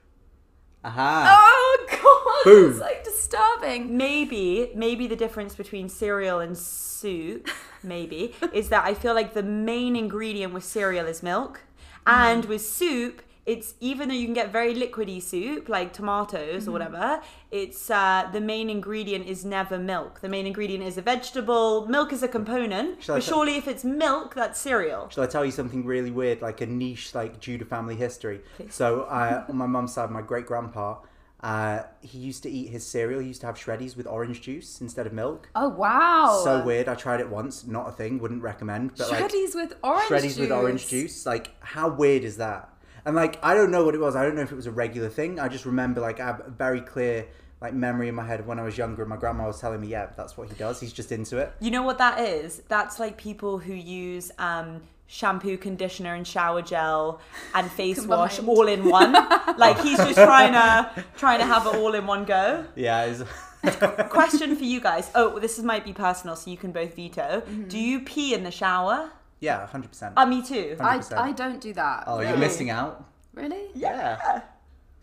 Aha. 0.85 1.39
Oh 1.41 1.87
god, 2.45 2.51
Boom. 2.51 2.71
it's 2.71 2.81
like 2.81 3.05
disturbing. 3.05 3.97
Maybe, 3.97 4.71
maybe 4.75 5.07
the 5.07 5.17
difference 5.17 5.55
between 5.57 5.89
cereal 5.89 6.39
and 6.41 6.57
soup, 6.57 7.49
maybe, 7.83 8.35
is 8.53 8.69
that 8.69 8.85
I 8.85 8.95
feel 8.95 9.15
like 9.15 9.35
the 9.35 9.43
main 9.43 9.97
ingredient 9.97 10.53
with 10.53 10.65
cereal 10.65 11.07
is 11.07 11.23
milk, 11.25 11.61
and 12.07 12.45
mm. 12.45 12.49
with 12.49 12.63
soup, 12.65 13.23
it's 13.45 13.75
even 13.81 14.09
though 14.09 14.15
you 14.15 14.25
can 14.25 14.35
get 14.35 14.53
very 14.53 14.75
liquidy 14.75 15.21
soup 15.21 15.69
like 15.69 15.93
tomatoes 15.93 16.69
or 16.69 16.73
whatever, 16.73 17.21
it's 17.51 17.91
uh, 17.91 18.29
the 18.33 18.41
main 18.41 18.71
ingredient 18.71 19.27
is 19.27 19.45
never 19.45 19.79
milk. 19.79 20.21
The 20.21 20.29
main 20.29 20.47
ingredient 20.47 20.85
is 20.85 20.97
a 20.97 21.03
vegetable. 21.03 21.87
Milk 21.89 22.13
is 22.13 22.23
a 22.23 22.29
component, 22.29 23.03
Shall 23.03 23.17
but 23.17 23.25
tell- 23.25 23.35
surely 23.35 23.57
if 23.57 23.67
it's 23.67 23.85
milk, 23.85 24.35
that's 24.35 24.61
cereal. 24.61 25.09
Shall 25.09 25.25
I 25.25 25.27
tell 25.27 25.45
you 25.45 25.51
something 25.51 25.85
really 25.85 26.11
weird, 26.11 26.41
like 26.41 26.61
a 26.61 26.67
niche, 26.67 27.15
like 27.15 27.41
Judah 27.41 27.65
family 27.65 27.97
history? 27.97 28.41
So, 28.71 29.03
uh, 29.03 29.45
on 29.49 29.57
my 29.57 29.67
mum's 29.67 29.93
side, 29.95 30.11
my 30.11 30.23
great 30.23 30.47
grandpa, 30.47 30.99
uh, 31.41 31.83
he 32.01 32.19
used 32.19 32.45
to 32.45 32.49
eat 32.51 32.69
his 32.71 32.87
cereal. 32.87 33.21
He 33.21 33.27
used 33.27 33.41
to 33.41 33.49
have 33.49 33.57
shreddies 33.57 33.97
with 33.97 34.07
orange 34.07 34.43
juice 34.43 34.81
instead 34.81 35.09
of 35.09 35.13
milk. 35.13 35.49
Oh 35.57 35.71
wow. 35.71 36.41
So 36.45 36.65
weird. 36.65 36.87
I 36.89 36.95
tried 36.95 37.19
it 37.19 37.29
once. 37.29 37.67
Not 37.67 37.89
a 37.89 37.93
thing. 37.93 38.21
Wouldn't 38.21 38.43
recommend. 38.43 38.93
But 38.97 39.11
like 39.11 39.25
Shreddies 39.25 39.57
with 39.57 39.75
orange 39.83 40.05
shreddies 40.09 40.23
juice. 40.23 40.39
with 40.39 40.53
orange 40.53 40.87
juice. 40.87 41.27
Like, 41.27 41.51
how 41.61 41.89
weird 41.89 42.23
is 42.23 42.37
that? 42.37 42.69
And 43.05 43.17
like, 43.17 43.43
I 43.43 43.55
don't 43.55 43.71
know 43.71 43.85
what 43.85 43.95
it 43.95 44.01
was. 44.01 44.15
I 44.17 44.23
don't 44.23 44.35
know 44.35 44.43
if 44.43 44.53
it 44.53 44.57
was 44.57 44.67
a 44.67 44.71
regular 44.71 45.09
thing. 45.09 45.41
I 45.41 45.49
just 45.49 45.67
remember 45.67 46.01
like 46.01 46.21
I 46.21 46.27
have 46.27 46.43
a 46.47 46.51
very 46.51 46.81
clear 46.81 47.27
like 47.61 47.75
memory 47.75 48.09
in 48.09 48.15
my 48.15 48.27
head 48.27 48.47
when 48.47 48.59
I 48.59 48.63
was 48.63 48.77
younger. 48.77 49.03
and 49.03 49.09
My 49.09 49.17
grandma 49.17 49.47
was 49.47 49.61
telling 49.61 49.81
me, 49.81 49.89
yeah, 49.89 50.09
that's 50.17 50.37
what 50.37 50.49
he 50.49 50.55
does. 50.55 50.81
He's 50.81 50.93
just 50.93 51.13
into 51.13 51.39
it. 51.39 51.53
You 51.61 51.71
know 51.71 51.83
what 51.83 51.99
that 51.99 52.21
is? 52.21 52.63
That's 52.69 52.99
like 52.99 53.17
people 53.17 53.59
who 53.59 53.73
use 53.73 54.33
um, 54.39 54.83
shampoo, 55.07 55.57
conditioner, 55.57 56.15
and 56.15 56.27
shower 56.27 56.63
gel 56.63 57.21
and 57.55 57.71
face 57.81 58.05
wash 58.05 58.41
all 58.41 58.67
in 58.67 58.89
one. 58.89 59.13
like 59.57 59.81
he's 59.81 59.99
just 59.99 60.15
trying 60.15 60.53
to 60.53 61.05
trying 61.17 61.39
to 61.39 61.47
have 61.47 61.67
it 61.67 61.75
all 61.77 61.95
in 61.95 62.07
one 62.07 62.25
go. 62.25 62.65
Yeah. 62.75 63.05
It's, 63.05 63.23
Question 64.11 64.57
for 64.57 64.65
you 64.65 64.81
guys. 64.81 65.09
Oh, 65.15 65.39
this 65.39 65.57
is, 65.57 65.63
might 65.65 65.85
be 65.85 65.93
personal, 65.93 66.35
so 66.35 66.51
you 66.51 66.57
can 66.57 66.73
both 66.73 66.97
veto. 66.97 67.45
Do 67.69 67.79
you 67.79 68.01
pee 68.01 68.35
in 68.35 68.43
the 68.43 68.51
shower? 68.51 69.11
Yeah, 69.43 69.67
hundred 69.67 69.89
percent. 69.91 70.15
Uh, 70.17 70.25
me 70.25 70.41
too. 70.43 70.77
I, 70.81 70.97
100%. 70.99 71.19
I 71.19 71.33
don't 71.33 71.61
do 71.61 71.75
that. 71.75 72.05
Oh, 72.07 72.21
you're 72.21 72.29
Really? 72.31 72.41
missing 72.41 72.71
out. 72.71 73.05
Really? 73.35 73.65
Yeah. 73.75 74.41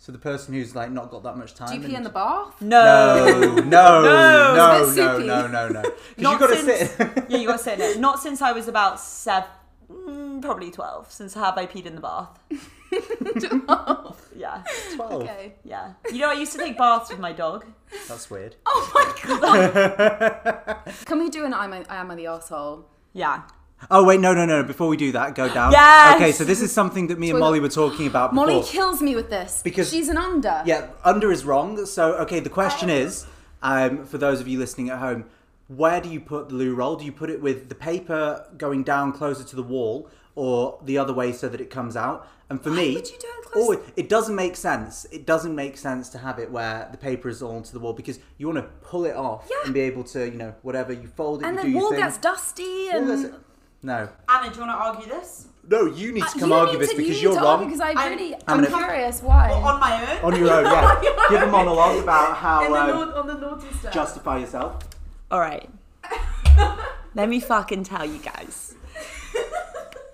So 0.01 0.11
the 0.13 0.17
person 0.17 0.53
who's 0.53 0.73
like 0.75 0.91
not 0.91 1.11
got 1.11 1.23
that 1.23 1.35
much 1.37 1.53
time. 1.55 1.67
Do 1.69 1.75
you 1.75 1.79
pee 1.81 1.87
and- 1.87 1.97
in 1.97 2.03
the 2.03 2.09
bath? 2.09 2.59
No. 2.61 3.25
No, 3.59 4.01
no, 4.01 4.01
no, 4.01 4.55
no, 4.55 4.83
It's 4.83 4.91
a 4.93 4.95
bit 4.95 5.01
no, 5.05 5.13
soupy. 5.17 5.27
no, 5.27 5.47
no, 5.47 5.67
no. 5.67 5.81
'Cause 5.81 5.91
you 6.17 6.23
Not 6.23 6.39
got 6.39 6.47
to 6.47 6.55
since, 6.55 6.91
sit. 6.91 7.25
yeah, 7.29 7.37
you 7.37 7.45
got 7.47 7.57
to 7.57 7.63
sit 7.63 7.73
in 7.79 7.81
it. 7.85 7.99
Not 8.07 8.19
since 8.19 8.41
I 8.41 8.51
was 8.53 8.67
about 8.69 8.99
seven, 8.99 9.49
mm, 9.91 10.41
probably 10.41 10.71
twelve. 10.71 11.11
Since 11.11 11.33
have 11.33 11.57
I 11.57 11.65
peed 11.67 11.85
in 11.85 11.95
the 11.95 12.01
bath? 12.01 12.29
Yeah, 14.35 14.63
Twelve. 14.95 15.23
Okay. 15.23 15.55
yeah. 15.65 15.93
You 16.11 16.19
know, 16.19 16.29
I 16.29 16.33
used 16.33 16.53
to 16.53 16.57
take 16.57 16.77
baths 16.77 17.09
with 17.09 17.19
my 17.19 17.33
dog. 17.33 17.65
That's 18.07 18.29
weird. 18.29 18.55
Oh 18.65 18.91
my 18.95 19.37
god. 19.37 20.77
Can 21.05 21.19
we 21.19 21.29
do 21.29 21.43
an 21.45 21.53
I'm 21.53 21.73
a, 21.73 21.83
I 21.89 21.97
am 21.97 22.09
a 22.11 22.15
the 22.15 22.27
asshole? 22.27 22.85
Yeah. 23.13 23.41
Oh 23.91 24.03
wait, 24.03 24.19
no, 24.19 24.33
no, 24.33 24.45
no. 24.45 24.61
Before 24.63 24.87
we 24.87 24.97
do 24.97 25.11
that, 25.13 25.35
go 25.35 25.51
down. 25.53 25.71
Yes! 25.71 26.15
Okay, 26.15 26.31
so 26.31 26.43
this 26.43 26.61
is 26.61 26.71
something 26.71 27.07
that 27.07 27.17
me 27.17 27.29
and 27.29 27.39
Molly 27.39 27.59
were 27.59 27.69
talking 27.69 28.07
about 28.07 28.31
before. 28.31 28.45
Molly 28.47 28.63
kills 28.63 29.01
me 29.01 29.15
with 29.15 29.29
this 29.29 29.61
Because- 29.63 29.89
she's 29.89 30.09
an 30.09 30.17
under. 30.17 30.61
Yeah, 30.65 30.87
under 31.03 31.31
is 31.31 31.45
wrong. 31.45 31.85
So 31.85 32.13
okay, 32.15 32.39
the 32.39 32.49
question 32.49 32.89
is, 32.89 33.25
um, 33.61 34.05
for 34.05 34.17
those 34.17 34.41
of 34.41 34.47
you 34.47 34.59
listening 34.59 34.89
at 34.89 34.99
home, 34.99 35.25
where 35.67 36.01
do 36.01 36.09
you 36.09 36.19
put 36.19 36.49
the 36.49 36.55
loo 36.55 36.75
roll? 36.75 36.95
Do 36.97 37.05
you 37.05 37.11
put 37.11 37.29
it 37.29 37.41
with 37.41 37.69
the 37.69 37.75
paper 37.75 38.45
going 38.57 38.83
down 38.83 39.13
closer 39.13 39.43
to 39.43 39.55
the 39.55 39.63
wall, 39.63 40.09
or 40.35 40.79
the 40.83 40.97
other 40.97 41.13
way 41.13 41.31
so 41.31 41.47
that 41.49 41.61
it 41.61 41.69
comes 41.69 41.95
out? 41.95 42.27
And 42.49 42.61
for 42.61 42.71
me, 42.71 42.95
would 42.95 43.07
you 43.09 43.17
do 43.19 43.27
it 43.27 43.45
close- 43.51 43.77
oh, 43.77 43.81
it, 43.95 44.09
doesn't 44.09 44.35
make 44.35 44.55
sense. 44.55 45.05
It 45.11 45.25
doesn't 45.27 45.53
make 45.55 45.77
sense 45.77 46.09
to 46.09 46.17
have 46.17 46.39
it 46.39 46.51
where 46.51 46.87
the 46.91 46.97
paper 46.97 47.29
is 47.29 47.43
all 47.43 47.55
onto 47.55 47.71
the 47.71 47.79
wall 47.79 47.93
because 47.93 48.17
you 48.39 48.47
want 48.47 48.57
to 48.57 48.63
pull 48.81 49.05
it 49.05 49.15
off 49.15 49.47
Yeah. 49.49 49.57
and 49.65 49.73
be 49.73 49.81
able 49.81 50.03
to, 50.05 50.25
you 50.25 50.37
know, 50.37 50.55
whatever 50.63 50.91
you 50.91 51.07
fold 51.15 51.43
it, 51.43 51.45
And 51.45 51.57
you 51.57 51.61
the 51.61 51.67
do 51.67 51.71
your 51.73 51.81
wall 51.81 51.89
thing. 51.91 51.99
gets 51.99 52.17
dusty 52.17 52.89
and. 52.89 53.07
gets- 53.07 53.35
No, 53.81 54.09
Anna, 54.27 54.49
do 54.49 54.59
you 54.59 54.65
want 54.67 54.71
to 54.79 54.85
argue 54.85 55.07
this? 55.07 55.47
no, 55.67 55.85
you 55.85 56.11
need 56.11 56.21
to 56.21 56.27
Uh, 56.27 56.39
come 56.39 56.49
you 56.49 56.55
argue 56.55 56.73
need 56.73 56.81
this 56.81 56.89
to, 56.89 56.95
you 56.95 57.01
because 57.01 57.15
need 57.17 57.23
you're 57.23 57.33
to 57.33 57.39
wrong. 57.39 57.47
argue 57.47 57.65
because 57.67 57.81
I 57.81 57.91
I'm- 57.91 58.09
really, 58.17 58.33
I'm 58.35 58.41
I'm, 58.47 58.63
gonna- 58.63 58.85
curious 58.85 59.21
why. 59.21 59.51
On 59.51 59.79
my 59.79 60.17
own? 60.17 60.33
on 60.33 60.39
your 60.39 60.51
own, 60.51 60.65
yeah. 61.03 61.21
Give 61.29 61.41
a 61.43 61.47
monologue 61.47 62.03
about 62.03 62.35
how 62.37 62.65
In 62.65 62.71
the 62.73 62.79
um, 62.79 62.87
nau- 62.89 63.19
on 63.19 63.27
the 63.27 63.33
naughty 63.35 63.67
stuff. 63.79 63.93
justify 63.93 64.37
yourself. 64.39 64.79
All 65.31 65.39
right. 65.39 65.69
Let 67.15 67.29
me 67.29 67.39
fucking 67.39 67.83
tell 67.85 68.05
you 68.05 68.19
guys. 68.19 68.75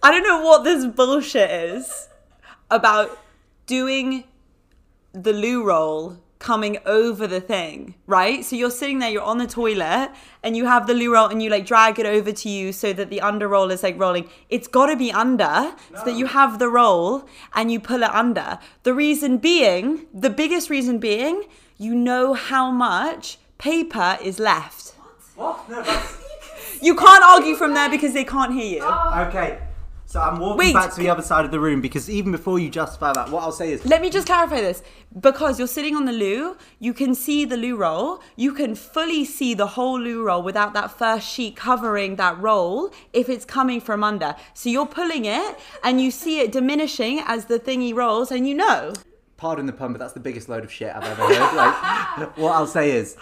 I 0.03 0.11
don't 0.11 0.23
know 0.23 0.41
what 0.43 0.63
this 0.63 0.85
bullshit 0.85 1.49
is 1.49 2.09
about 2.69 3.17
doing 3.65 4.25
the 5.13 5.33
loo 5.33 5.63
roll 5.65 6.17
coming 6.45 6.77
over 6.85 7.25
the 7.25 7.41
thing, 7.41 7.95
right? 8.05 8.45
So 8.45 8.55
you're 8.55 8.69
sitting 8.69 8.99
there, 8.99 9.09
you're 9.09 9.23
on 9.23 9.39
the 9.39 9.47
toilet, 9.47 10.11
and 10.43 10.55
you 10.55 10.65
have 10.67 10.85
the 10.85 10.93
loo 10.93 11.11
roll 11.11 11.27
and 11.27 11.41
you 11.41 11.49
like 11.49 11.65
drag 11.65 11.97
it 11.97 12.05
over 12.05 12.31
to 12.31 12.49
you 12.49 12.71
so 12.71 12.93
that 12.93 13.09
the 13.09 13.19
under 13.19 13.47
roll 13.47 13.71
is 13.71 13.81
like 13.81 13.99
rolling. 13.99 14.29
It's 14.47 14.67
got 14.67 14.85
to 14.85 14.95
be 14.95 15.11
under 15.11 15.73
so 15.97 16.05
that 16.05 16.13
you 16.13 16.27
have 16.27 16.59
the 16.59 16.69
roll 16.69 17.27
and 17.55 17.71
you 17.71 17.79
pull 17.79 18.03
it 18.03 18.11
under. 18.11 18.59
The 18.83 18.93
reason 18.93 19.39
being, 19.39 20.05
the 20.13 20.29
biggest 20.29 20.69
reason 20.69 20.99
being, 20.99 21.45
you 21.79 21.95
know 21.95 22.35
how 22.35 22.69
much 22.69 23.39
paper 23.57 24.19
is 24.21 24.37
left. 24.37 24.93
What? 25.35 25.67
No. 25.67 25.83
You 26.79 26.95
can't 26.95 27.23
argue 27.23 27.55
from 27.55 27.73
there 27.73 27.89
because 27.89 28.13
they 28.13 28.23
can't 28.23 28.53
hear 28.53 28.69
you. 28.77 28.83
Okay, 28.83 29.57
so 30.15 30.21
I'm 30.21 30.39
walking 30.39 30.57
Wait. 30.59 30.73
back 30.73 30.93
to 30.93 30.97
the 31.01 31.09
other 31.09 31.21
side 31.21 31.43
of 31.43 31.51
the 31.51 31.59
room 31.59 31.81
because 31.81 32.09
even 32.09 32.31
before 32.31 32.57
you 32.57 32.69
justify 32.69 33.11
that, 33.11 33.29
what 33.29 33.43
I'll 33.43 33.51
say 33.51 33.73
is 33.73 33.85
Let 33.85 34.01
me 34.01 34.09
just 34.09 34.27
clarify 34.27 34.61
this. 34.61 34.81
Because 35.19 35.59
you're 35.59 35.67
sitting 35.67 35.93
on 35.93 36.05
the 36.05 36.13
loo, 36.13 36.55
you 36.79 36.93
can 36.93 37.13
see 37.13 37.43
the 37.43 37.57
loo 37.57 37.75
roll. 37.75 38.21
You 38.37 38.53
can 38.53 38.75
fully 38.75 39.25
see 39.25 39.53
the 39.53 39.67
whole 39.67 39.99
loo 39.99 40.23
roll 40.23 40.41
without 40.41 40.73
that 40.73 40.89
first 40.89 41.27
sheet 41.27 41.57
covering 41.57 42.15
that 42.15 42.39
roll 42.39 42.93
if 43.11 43.27
it's 43.27 43.43
coming 43.43 43.81
from 43.81 44.05
under. 44.05 44.37
So 44.53 44.69
you're 44.69 44.85
pulling 44.85 45.25
it 45.25 45.59
and 45.83 45.99
you 45.99 46.11
see 46.11 46.39
it 46.39 46.53
diminishing 46.53 47.19
as 47.25 47.47
the 47.47 47.59
thingy 47.59 47.93
rolls 47.93 48.31
and 48.31 48.47
you 48.47 48.55
know. 48.55 48.93
pardon 49.35 49.65
the 49.65 49.73
pun, 49.73 49.91
but 49.91 49.99
that's 49.99 50.13
the 50.13 50.21
biggest 50.21 50.47
load 50.47 50.63
of 50.63 50.71
shit 50.71 50.95
I've 50.95 51.03
ever 51.03 51.27
heard. 51.27 51.55
Like, 51.57 52.37
what 52.37 52.53
I'll 52.53 52.67
say 52.67 52.91
is, 52.91 53.17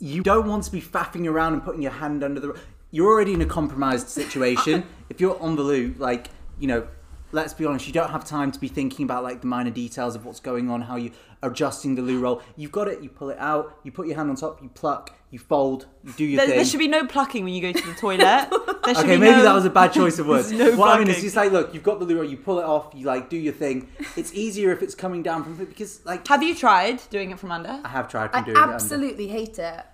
you 0.00 0.24
don't 0.24 0.48
want 0.48 0.64
to 0.64 0.72
be 0.72 0.82
faffing 0.82 1.30
around 1.30 1.52
and 1.52 1.62
putting 1.62 1.80
your 1.80 1.92
hand 1.92 2.24
under 2.24 2.40
the. 2.40 2.58
You're 2.94 3.08
already 3.08 3.32
in 3.34 3.42
a 3.42 3.46
compromised 3.46 4.08
situation. 4.08 4.86
if 5.10 5.20
you're 5.20 5.40
on 5.42 5.56
the 5.56 5.62
loo, 5.62 5.94
like 5.98 6.30
you 6.60 6.68
know, 6.68 6.86
let's 7.32 7.52
be 7.52 7.64
honest, 7.66 7.86
you 7.88 7.92
don't 7.92 8.10
have 8.10 8.24
time 8.24 8.52
to 8.52 8.60
be 8.60 8.68
thinking 8.68 9.04
about 9.04 9.24
like 9.24 9.40
the 9.40 9.48
minor 9.48 9.70
details 9.70 10.14
of 10.14 10.24
what's 10.24 10.40
going 10.40 10.70
on, 10.70 10.82
how 10.82 10.96
you 10.96 11.10
are 11.42 11.50
adjusting 11.50 11.96
the 11.96 12.02
loo 12.02 12.20
roll. 12.20 12.40
You've 12.56 12.70
got 12.72 12.86
it. 12.88 13.02
You 13.02 13.08
pull 13.08 13.30
it 13.30 13.38
out. 13.38 13.78
You 13.82 13.90
put 13.90 14.06
your 14.06 14.16
hand 14.16 14.30
on 14.30 14.36
top. 14.36 14.62
You 14.62 14.68
pluck. 14.68 15.10
You 15.30 15.40
fold. 15.40 15.86
You 16.04 16.12
do 16.12 16.24
your 16.24 16.36
There, 16.38 16.46
thing. 16.46 16.56
there 16.56 16.64
should 16.64 16.78
be 16.78 16.86
no 16.88 17.04
plucking 17.06 17.42
when 17.42 17.52
you 17.52 17.60
go 17.60 17.72
to 17.72 17.86
the 17.86 17.94
toilet. 17.94 18.48
There 18.84 18.94
Okay, 18.98 19.14
be 19.14 19.20
maybe 19.22 19.38
no- 19.38 19.44
that 19.44 19.54
was 19.54 19.64
a 19.64 19.70
bad 19.70 19.94
choice 19.94 20.18
of 20.18 20.26
words. 20.32 20.52
No 20.52 20.76
what 20.76 20.90
I 20.94 20.98
mean 20.98 21.08
is 21.08 21.22
just 21.22 21.36
like, 21.36 21.50
look, 21.50 21.72
you've 21.72 21.82
got 21.82 22.00
the 22.00 22.04
loo 22.04 22.16
roll, 22.16 22.24
you 22.30 22.36
pull 22.36 22.58
it 22.58 22.64
off, 22.66 22.92
you 22.94 23.06
like 23.06 23.30
do 23.30 23.36
your 23.38 23.54
thing. 23.54 23.88
It's 24.14 24.32
easier 24.34 24.72
if 24.72 24.82
it's 24.82 24.94
coming 24.94 25.22
down 25.22 25.42
from 25.42 25.56
because 25.56 26.04
like 26.04 26.28
Have 26.28 26.42
you 26.42 26.54
tried 26.54 27.00
doing 27.08 27.30
it 27.30 27.38
from 27.38 27.50
under? 27.50 27.80
I 27.82 27.88
have 27.88 28.08
tried 28.08 28.30
from 28.32 28.42
I 28.42 28.44
doing 28.44 28.56
it. 28.58 28.60
under. 28.60 28.74
absolutely 28.74 29.26
hate 29.28 29.58
it. 29.58 29.84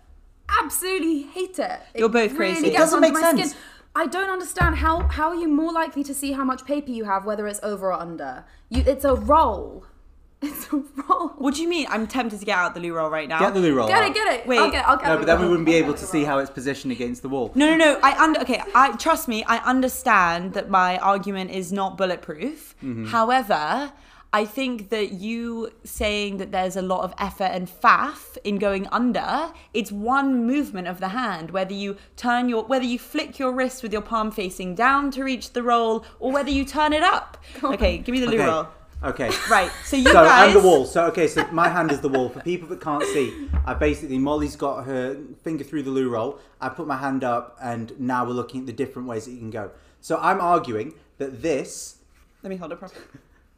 Absolutely 0.63 1.23
hate 1.23 1.59
it. 1.59 1.81
You're 1.95 2.09
It 2.09 2.13
both 2.13 2.37
crazy. 2.37 2.69
It 2.69 2.77
doesn't 2.77 3.01
make 3.01 3.17
sense. 3.17 3.51
Skin. 3.51 3.61
I 3.95 4.07
don't 4.07 4.31
understand 4.31 4.77
how 4.77 5.09
how 5.09 5.29
are 5.31 5.35
you 5.35 5.49
more 5.49 5.73
likely 5.73 6.05
to 6.05 6.15
see 6.15 6.33
how 6.33 6.45
much 6.45 6.65
paper 6.65 6.91
you 6.91 7.05
have, 7.05 7.25
whether 7.25 7.47
it's 7.47 7.61
over 7.63 7.89
or 7.89 7.93
under. 7.93 8.45
You, 8.69 8.85
it's 8.87 9.05
a 9.05 9.15
roll. 9.15 9.85
It's 10.43 10.73
a 10.73 10.77
roll. 10.77 11.29
What 11.37 11.55
do 11.55 11.61
you 11.61 11.69
mean? 11.69 11.87
I'm 11.91 12.07
tempted 12.07 12.39
to 12.41 12.47
get 12.47 12.57
out 12.57 12.73
the 12.73 12.81
loo 12.81 12.95
roll 12.95 13.11
right 13.11 13.29
now. 13.29 13.41
Get 13.41 13.53
the 13.53 13.61
loo 13.61 13.75
roll. 13.75 13.89
Get 13.89 14.03
out. 14.03 14.11
it, 14.11 14.15
get 14.15 14.41
it. 14.41 14.47
Wait. 14.47 14.59
I'll 14.59 14.71
get. 14.71 14.89
I'll 14.89 14.97
get 14.97 15.07
No, 15.07 15.19
but 15.19 15.27
then 15.27 15.39
we 15.39 15.47
wouldn't 15.47 15.67
be 15.67 15.75
able 15.75 15.93
to 15.93 16.07
see 16.07 16.25
how 16.25 16.39
it's 16.39 16.51
positioned 16.51 16.93
against 16.93 17.21
the 17.21 17.29
wall. 17.29 17.53
No, 17.55 17.67
no, 17.67 17.77
no. 17.77 18.01
I 18.03 18.17
under 18.25 18.41
okay. 18.41 18.63
I 18.75 18.97
trust 18.97 19.29
me. 19.29 19.45
I 19.45 19.59
understand 19.59 20.55
that 20.55 20.71
my 20.71 20.97
argument 20.97 21.51
is 21.51 21.73
not 21.73 21.99
bulletproof. 21.99 22.75
Mm-hmm. 22.83 23.09
However, 23.09 23.93
I 24.33 24.45
think 24.45 24.91
that 24.91 25.13
you 25.13 25.73
saying 25.83 26.37
that 26.37 26.53
there's 26.53 26.77
a 26.77 26.83
lot 26.83 27.03
of 27.03 27.13
effort 27.19 27.51
and 27.51 27.69
faff 27.69 28.39
in 28.45 28.59
going 28.59 28.87
under, 28.93 29.53
it's 29.75 29.91
one 29.91 30.47
movement 30.47 30.87
of 30.87 31.01
the 31.01 31.09
hand. 31.09 31.51
Whether 31.51 31.75
you 31.75 31.97
turn 32.17 32.49
your, 32.49 32.65
whether 32.65 32.85
you 32.85 32.99
flick 32.99 33.41
your 33.41 33.53
wrist 33.53 33.83
with 33.83 33.93
your 33.93 34.03
palm 34.03 34.31
facing 34.31 34.77
down 34.77 35.11
to 35.13 35.25
reach 35.25 35.53
the 35.53 35.65
roll, 35.65 36.05
or 36.21 36.31
whether 36.31 36.51
you 36.51 36.65
turn 36.65 36.93
it 36.93 37.03
up. 37.03 37.39
Okay, 37.63 37.99
give 37.99 38.13
me 38.13 38.21
the 38.21 38.27
loo 38.27 38.37
Okay. 38.37 38.47
roll. 38.47 38.69
Okay. 39.03 39.31
Right. 39.51 39.73
So 39.85 39.97
you 39.97 40.05
So 40.05 40.13
guys. 40.13 40.49
I'm 40.49 40.53
the 40.53 40.61
wall. 40.61 40.85
So 40.85 41.07
okay, 41.07 41.27
so 41.27 41.45
my 41.51 41.69
hand 41.69 41.91
is 41.91 42.01
the 42.01 42.09
wall. 42.09 42.29
For 42.29 42.41
people 42.41 42.69
that 42.69 42.81
can't 42.83 43.03
see, 43.05 43.49
I 43.65 43.75
basically 43.75 44.19
Molly's 44.19 44.57
got 44.57 44.85
her 44.85 45.19
finger 45.43 45.65
through 45.65 45.85
the 45.85 45.91
loo 45.91 46.09
roll. 46.11 46.39
I 46.61 46.69
put 46.69 46.87
my 46.87 46.99
hand 46.99 47.25
up, 47.25 47.57
and 47.63 47.99
now 47.99 48.25
we're 48.27 48.33
looking 48.33 48.61
at 48.61 48.67
the 48.67 48.73
different 48.75 49.09
ways 49.09 49.25
that 49.25 49.33
you 49.33 49.39
can 49.39 49.51
go. 49.51 49.71
So 50.03 50.19
I'm 50.21 50.41
arguing 50.41 50.95
that 51.19 51.41
this. 51.43 51.97
Let 52.43 52.51
me 52.51 52.57
hold 52.57 52.73
it 52.73 52.79
properly. 52.79 53.05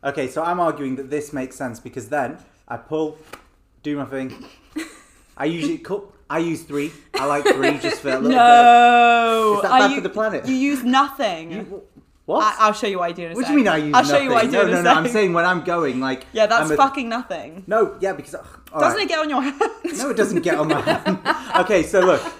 Okay, 0.05 0.29
so 0.29 0.43
I'm 0.43 0.59
arguing 0.61 0.97
that 0.97 1.11
this 1.11 1.33
makes 1.33 1.57
sense 1.57 1.79
because 1.81 2.09
then 2.09 2.39
I 2.69 2.77
pull, 2.77 3.19
do 3.83 3.97
my 3.97 4.05
thing. 4.05 4.45
I 5.37 5.45
usually 5.47 5.79
cut. 5.79 6.03
I 6.29 6.39
use 6.39 6.63
three. 6.63 6.93
I 7.15 7.27
like 7.27 7.45
three 7.45 7.79
just 7.79 8.01
for 8.03 8.09
a 8.09 8.13
little 8.15 8.31
bit 8.31 8.37
No. 8.37 9.55
Is 9.57 9.63
that 9.63 9.71
Are 9.71 9.79
bad 9.81 9.91
you- 9.91 9.97
for 9.97 10.03
the 10.03 10.09
planet? 10.09 10.47
You 10.47 10.55
use 10.55 10.83
nothing. 10.83 11.53
You, 11.53 11.83
what? 12.25 12.43
I, 12.43 12.67
I'll 12.67 12.73
show 12.73 12.87
you 12.87 12.99
what 13.01 13.11
I 13.11 13.13
do 13.13 13.27
in 13.27 13.33
a 13.33 13.35
what 13.35 13.45
do 13.47 13.51
you 13.53 13.59
mean 13.59 13.69
I 13.69 13.77
use 13.79 13.95
I'll 13.95 14.03
nothing? 14.03 14.17
show 14.17 14.23
you 14.23 14.31
what 14.31 14.45
I 14.45 14.47
do 14.47 14.53
no, 14.53 14.61
in 14.63 14.69
a 14.69 14.73
no, 14.77 14.83
no. 14.83 14.93
I'm 14.93 15.09
saying 15.09 15.33
when 15.33 15.45
I'm 15.45 15.63
going, 15.63 16.01
like. 16.01 16.27
Yeah, 16.33 16.47
that's 16.47 16.71
a- 16.71 16.77
fucking 16.77 17.09
nothing. 17.09 17.65
No, 17.67 17.97
yeah, 18.01 18.13
because. 18.13 18.35
ugh, 18.37 18.47
Doesn't 18.73 18.97
right. 18.97 19.03
it 19.05 19.09
get 19.09 19.19
on 19.19 19.29
your 19.31 19.43
hand? 19.47 19.61
No, 19.99 20.11
it 20.11 20.17
doesn't 20.17 20.41
get 20.43 20.55
on 20.57 20.69
my 20.69 20.81
hand. 20.81 21.19
okay, 21.61 21.83
so 21.83 22.01
look. 22.01 22.23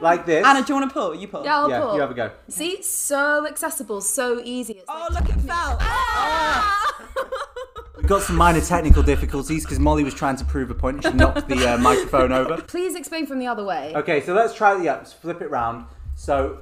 Like 0.00 0.26
this. 0.26 0.44
Anna, 0.46 0.62
do 0.64 0.72
you 0.74 0.78
want 0.80 0.90
to 0.90 0.94
pull? 0.94 1.14
You 1.14 1.28
pull. 1.28 1.44
Yeah, 1.44 1.56
I'll 1.58 1.70
yeah, 1.70 1.80
pull. 1.80 1.94
you 1.94 2.00
have 2.00 2.10
a 2.10 2.14
go. 2.14 2.30
See, 2.48 2.82
so 2.82 3.46
accessible, 3.46 4.00
so 4.00 4.40
easy. 4.44 4.74
It's 4.74 4.84
Oh, 4.88 5.08
like- 5.10 5.26
look, 5.26 5.36
it 5.36 5.40
fell. 5.42 5.78
We've 7.96 8.06
got 8.06 8.22
some 8.22 8.36
minor 8.36 8.60
technical 8.60 9.02
difficulties 9.02 9.64
because 9.64 9.78
Molly 9.78 10.04
was 10.04 10.12
trying 10.14 10.36
to 10.36 10.44
prove 10.44 10.70
a 10.70 10.74
point 10.74 11.04
and 11.04 11.14
she 11.14 11.18
knocked 11.18 11.48
the 11.48 11.74
uh, 11.74 11.78
microphone 11.78 12.30
over. 12.30 12.60
Please 12.62 12.94
explain 12.94 13.26
from 13.26 13.38
the 13.38 13.46
other 13.46 13.64
way. 13.64 13.92
Okay, 13.96 14.20
so 14.20 14.34
let's 14.34 14.54
try 14.54 14.78
the 14.78 14.88
ups. 14.88 15.12
Flip 15.14 15.40
it 15.40 15.50
round. 15.50 15.86
So, 16.14 16.60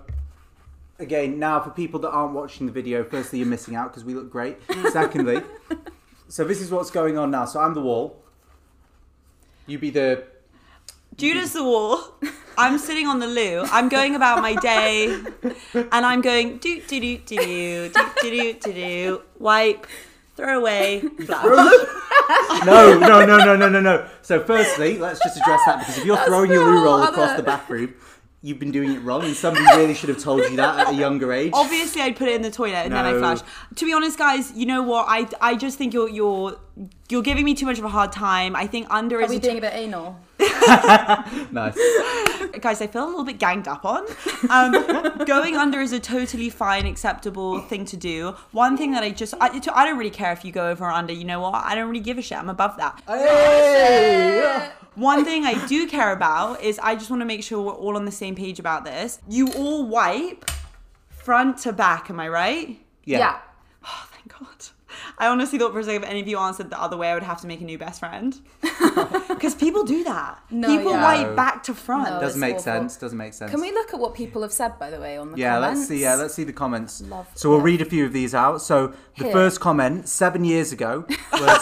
again, 1.01 1.39
now 1.41 1.59
for 1.61 1.71
people 1.71 1.99
that 2.01 2.11
aren't 2.11 2.35
watching 2.35 2.67
the 2.67 2.73
video, 2.73 3.03
firstly, 3.03 3.41
you're 3.41 3.49
missing 3.49 3.75
out 3.75 3.91
because 3.91 4.05
we 4.05 4.15
look 4.15 4.31
great. 4.31 4.59
Secondly, 4.93 5.43
so 6.29 6.45
this 6.45 6.61
is 6.61 6.71
what's 6.71 6.91
going 6.93 7.19
on 7.19 7.33
now. 7.33 7.47
So 7.47 7.61
I'm 7.61 7.75
the 7.75 7.83
wall. 7.83 8.23
You 9.67 9.79
be 9.79 9.91
the. 9.91 10.25
Judah's 11.17 11.53
the 11.53 11.65
wall. 11.65 12.15
I'm 12.57 12.79
sitting 12.79 13.07
on 13.07 13.19
the 13.19 13.27
loo. 13.27 13.65
I'm 13.71 13.89
going 13.89 14.15
about 14.15 14.41
my 14.43 14.55
day, 14.57 15.19
and 15.75 16.07
I'm 16.07 16.21
going 16.21 16.59
do 16.59 16.81
do 16.83 17.01
do 17.01 17.19
do 17.19 17.37
do 17.37 17.91
do 17.91 18.31
do 18.31 18.53
do 18.55 18.73
do 18.73 19.23
wipe, 19.39 19.87
throw 20.37 20.59
away, 20.59 21.01
flush. 21.27 21.87
No, 22.65 22.99
no, 22.99 23.27
no, 23.27 23.37
no, 23.37 23.55
no, 23.57 23.69
no, 23.69 23.81
no. 23.81 24.09
So, 24.23 24.43
firstly, 24.43 24.99
let's 24.99 25.23
just 25.23 25.37
address 25.37 25.61
that 25.67 25.81
because 25.81 25.99
if 25.99 26.05
you're 26.07 26.17
That's 26.17 26.29
throwing 26.29 26.51
your 26.51 26.65
loo 26.65 26.83
roll 26.85 26.97
whole 26.99 27.09
across 27.09 27.31
other- 27.31 27.37
the 27.39 27.43
bathroom, 27.43 27.95
you've 28.41 28.59
been 28.59 28.71
doing 28.73 28.93
it 28.93 29.01
wrong, 29.01 29.25
and 29.25 29.35
somebody 29.37 29.67
really 29.77 29.93
should 29.93 30.09
have 30.09 30.19
told 30.19 30.41
you 30.45 30.57
that 30.57 30.79
at 30.87 30.95
a 30.95 30.97
younger 30.97 31.33
age. 31.35 31.51
Obviously, 31.55 32.01
I'd 32.01 32.17
put 32.17 32.29
it 32.29 32.35
in 32.37 32.43
the 32.43 32.51
toilet 32.51 32.77
and 32.87 32.95
then 32.95 33.05
I 33.05 33.13
No. 33.13 33.19
flash. 33.19 33.41
To 33.77 33.85
be 33.85 33.93
honest, 33.93 34.17
guys, 34.17 34.53
you 34.55 34.65
know 34.65 34.83
what? 34.83 35.05
I 35.09 35.27
I 35.41 35.55
just 35.57 35.77
think 35.77 35.93
you're 35.93 36.09
you're 36.09 36.57
you're 37.11 37.23
giving 37.23 37.45
me 37.45 37.55
too 37.55 37.67
much 37.67 37.79
of 37.79 37.85
a 37.85 37.89
hard 37.91 38.11
time. 38.13 38.57
I 38.57 38.67
think 38.67 38.87
under 38.91 39.19
Are 39.19 39.23
is 39.23 39.31
we 39.31 39.37
a 39.37 39.41
being 39.41 39.59
a 39.59 39.61
bit 39.61 39.75
anal? 39.75 40.17
Nice. 41.53 41.79
guys, 42.61 42.81
I 42.81 42.87
feel 42.87 43.05
a 43.05 43.07
little 43.07 43.25
bit 43.25 43.39
ganged 43.39 43.69
up 43.69 43.85
on. 43.85 44.05
Um, 44.51 44.73
going 45.25 45.57
under 45.57 45.81
is 45.81 45.93
a 45.93 46.01
totally 46.01 46.51
fine, 46.51 46.87
acceptable 46.87 47.61
thing 47.61 47.85
to 47.87 47.97
do. 47.97 48.35
One 48.53 48.77
thing 48.77 48.93
that 48.93 49.03
I 49.03 49.11
just, 49.11 49.35
I, 49.41 49.49
I 49.73 49.87
don't 49.87 49.99
really 49.99 50.11
care 50.11 50.33
if 50.33 50.45
you 50.45 50.53
go 50.53 50.69
over 50.69 50.85
or 50.85 50.91
under. 50.91 51.13
You 51.13 51.25
know 51.25 51.41
what? 51.41 51.55
I 51.55 51.75
don't 51.75 51.89
really 51.89 52.03
give 52.03 52.19
a 52.19 52.23
shit. 52.23 52.39
I'm 52.39 52.49
above 52.49 52.77
that. 52.79 53.03
Hey! 53.07 54.71
One 54.95 55.25
thing 55.25 55.45
I 55.45 55.65
do 55.67 55.87
care 55.89 56.13
about 56.13 56.63
is 56.63 56.79
I 56.79 56.95
just 56.95 57.11
want 57.11 57.21
to 57.21 57.27
make 57.27 57.43
sure 57.43 57.61
we're 57.61 57.73
all 57.73 57.97
on 57.97 58.05
the 58.05 58.13
same 58.13 58.35
page 58.35 58.59
about 58.59 58.85
this. 58.85 59.19
You 59.29 59.53
all 59.53 59.87
wipe 59.87 60.51
front 61.09 61.59
to 61.59 61.73
back, 61.73 62.11
am 62.11 62.21
I 62.21 62.29
right? 62.29 62.81
Yeah. 63.05 63.39
Oh, 63.85 64.09
thank 64.13 64.39
God. 64.39 64.74
I 65.17 65.29
honestly 65.29 65.59
thought 65.59 65.73
for 65.73 65.79
a 65.81 65.85
second 65.85 66.03
if 66.03 66.09
any 66.11 66.21
of 66.21 66.27
you 66.29 66.39
answered 66.39 66.71
the 66.71 66.81
other 66.81 66.97
way, 66.97 67.11
I 67.11 67.15
would 67.15 67.23
have 67.23 67.41
to 67.43 67.47
make 67.47 67.61
a 67.61 67.65
new 67.65 67.79
best 67.79 68.01
friend. 68.01 68.39
Because 69.35 69.55
people 69.57 69.85
do 69.85 70.05
that. 70.05 70.39
No, 70.51 70.69
people 70.69 70.93
yeah. 70.93 71.03
wipe 71.03 71.27
No. 71.31 71.35
back 71.37 71.63
to 71.65 71.75
front. 71.75 72.05
No. 72.09 72.21
Doesn't 72.21 72.29
it's 72.29 72.37
make 72.37 72.53
awful. 72.55 72.63
sense. 72.63 72.97
Doesn't 72.97 73.19
make 73.19 73.35
sense. 73.35 73.51
Can 73.51 73.61
we 73.61 73.73
look 73.73 73.93
at 73.93 73.99
what 74.01 74.15
people 74.15 74.41
have 74.43 74.53
said, 74.53 74.79
by 74.79 74.89
the 74.91 74.99
way, 75.01 75.19
on 75.19 75.33
the 75.33 75.37
Yeah, 75.39 75.55
comments? 75.57 75.81
let's 75.81 75.89
see. 75.89 76.01
Yeah, 76.01 76.15
let's 76.15 76.35
see 76.35 76.45
the 76.45 76.53
comments. 76.53 77.03
Love 77.03 77.27
so 77.35 77.51
we'll 77.51 77.59
that. 77.59 77.65
read 77.65 77.83
a 77.83 77.85
few 77.85 78.07
of 78.07 78.13
these 78.13 78.35
out. 78.35 78.63
So 78.63 78.95
the 79.19 79.25
Here. 79.25 79.33
first 79.33 79.61
comment 79.61 80.09
seven 80.09 80.45
years 80.45 80.73
ago 80.73 81.05
was 81.33 81.59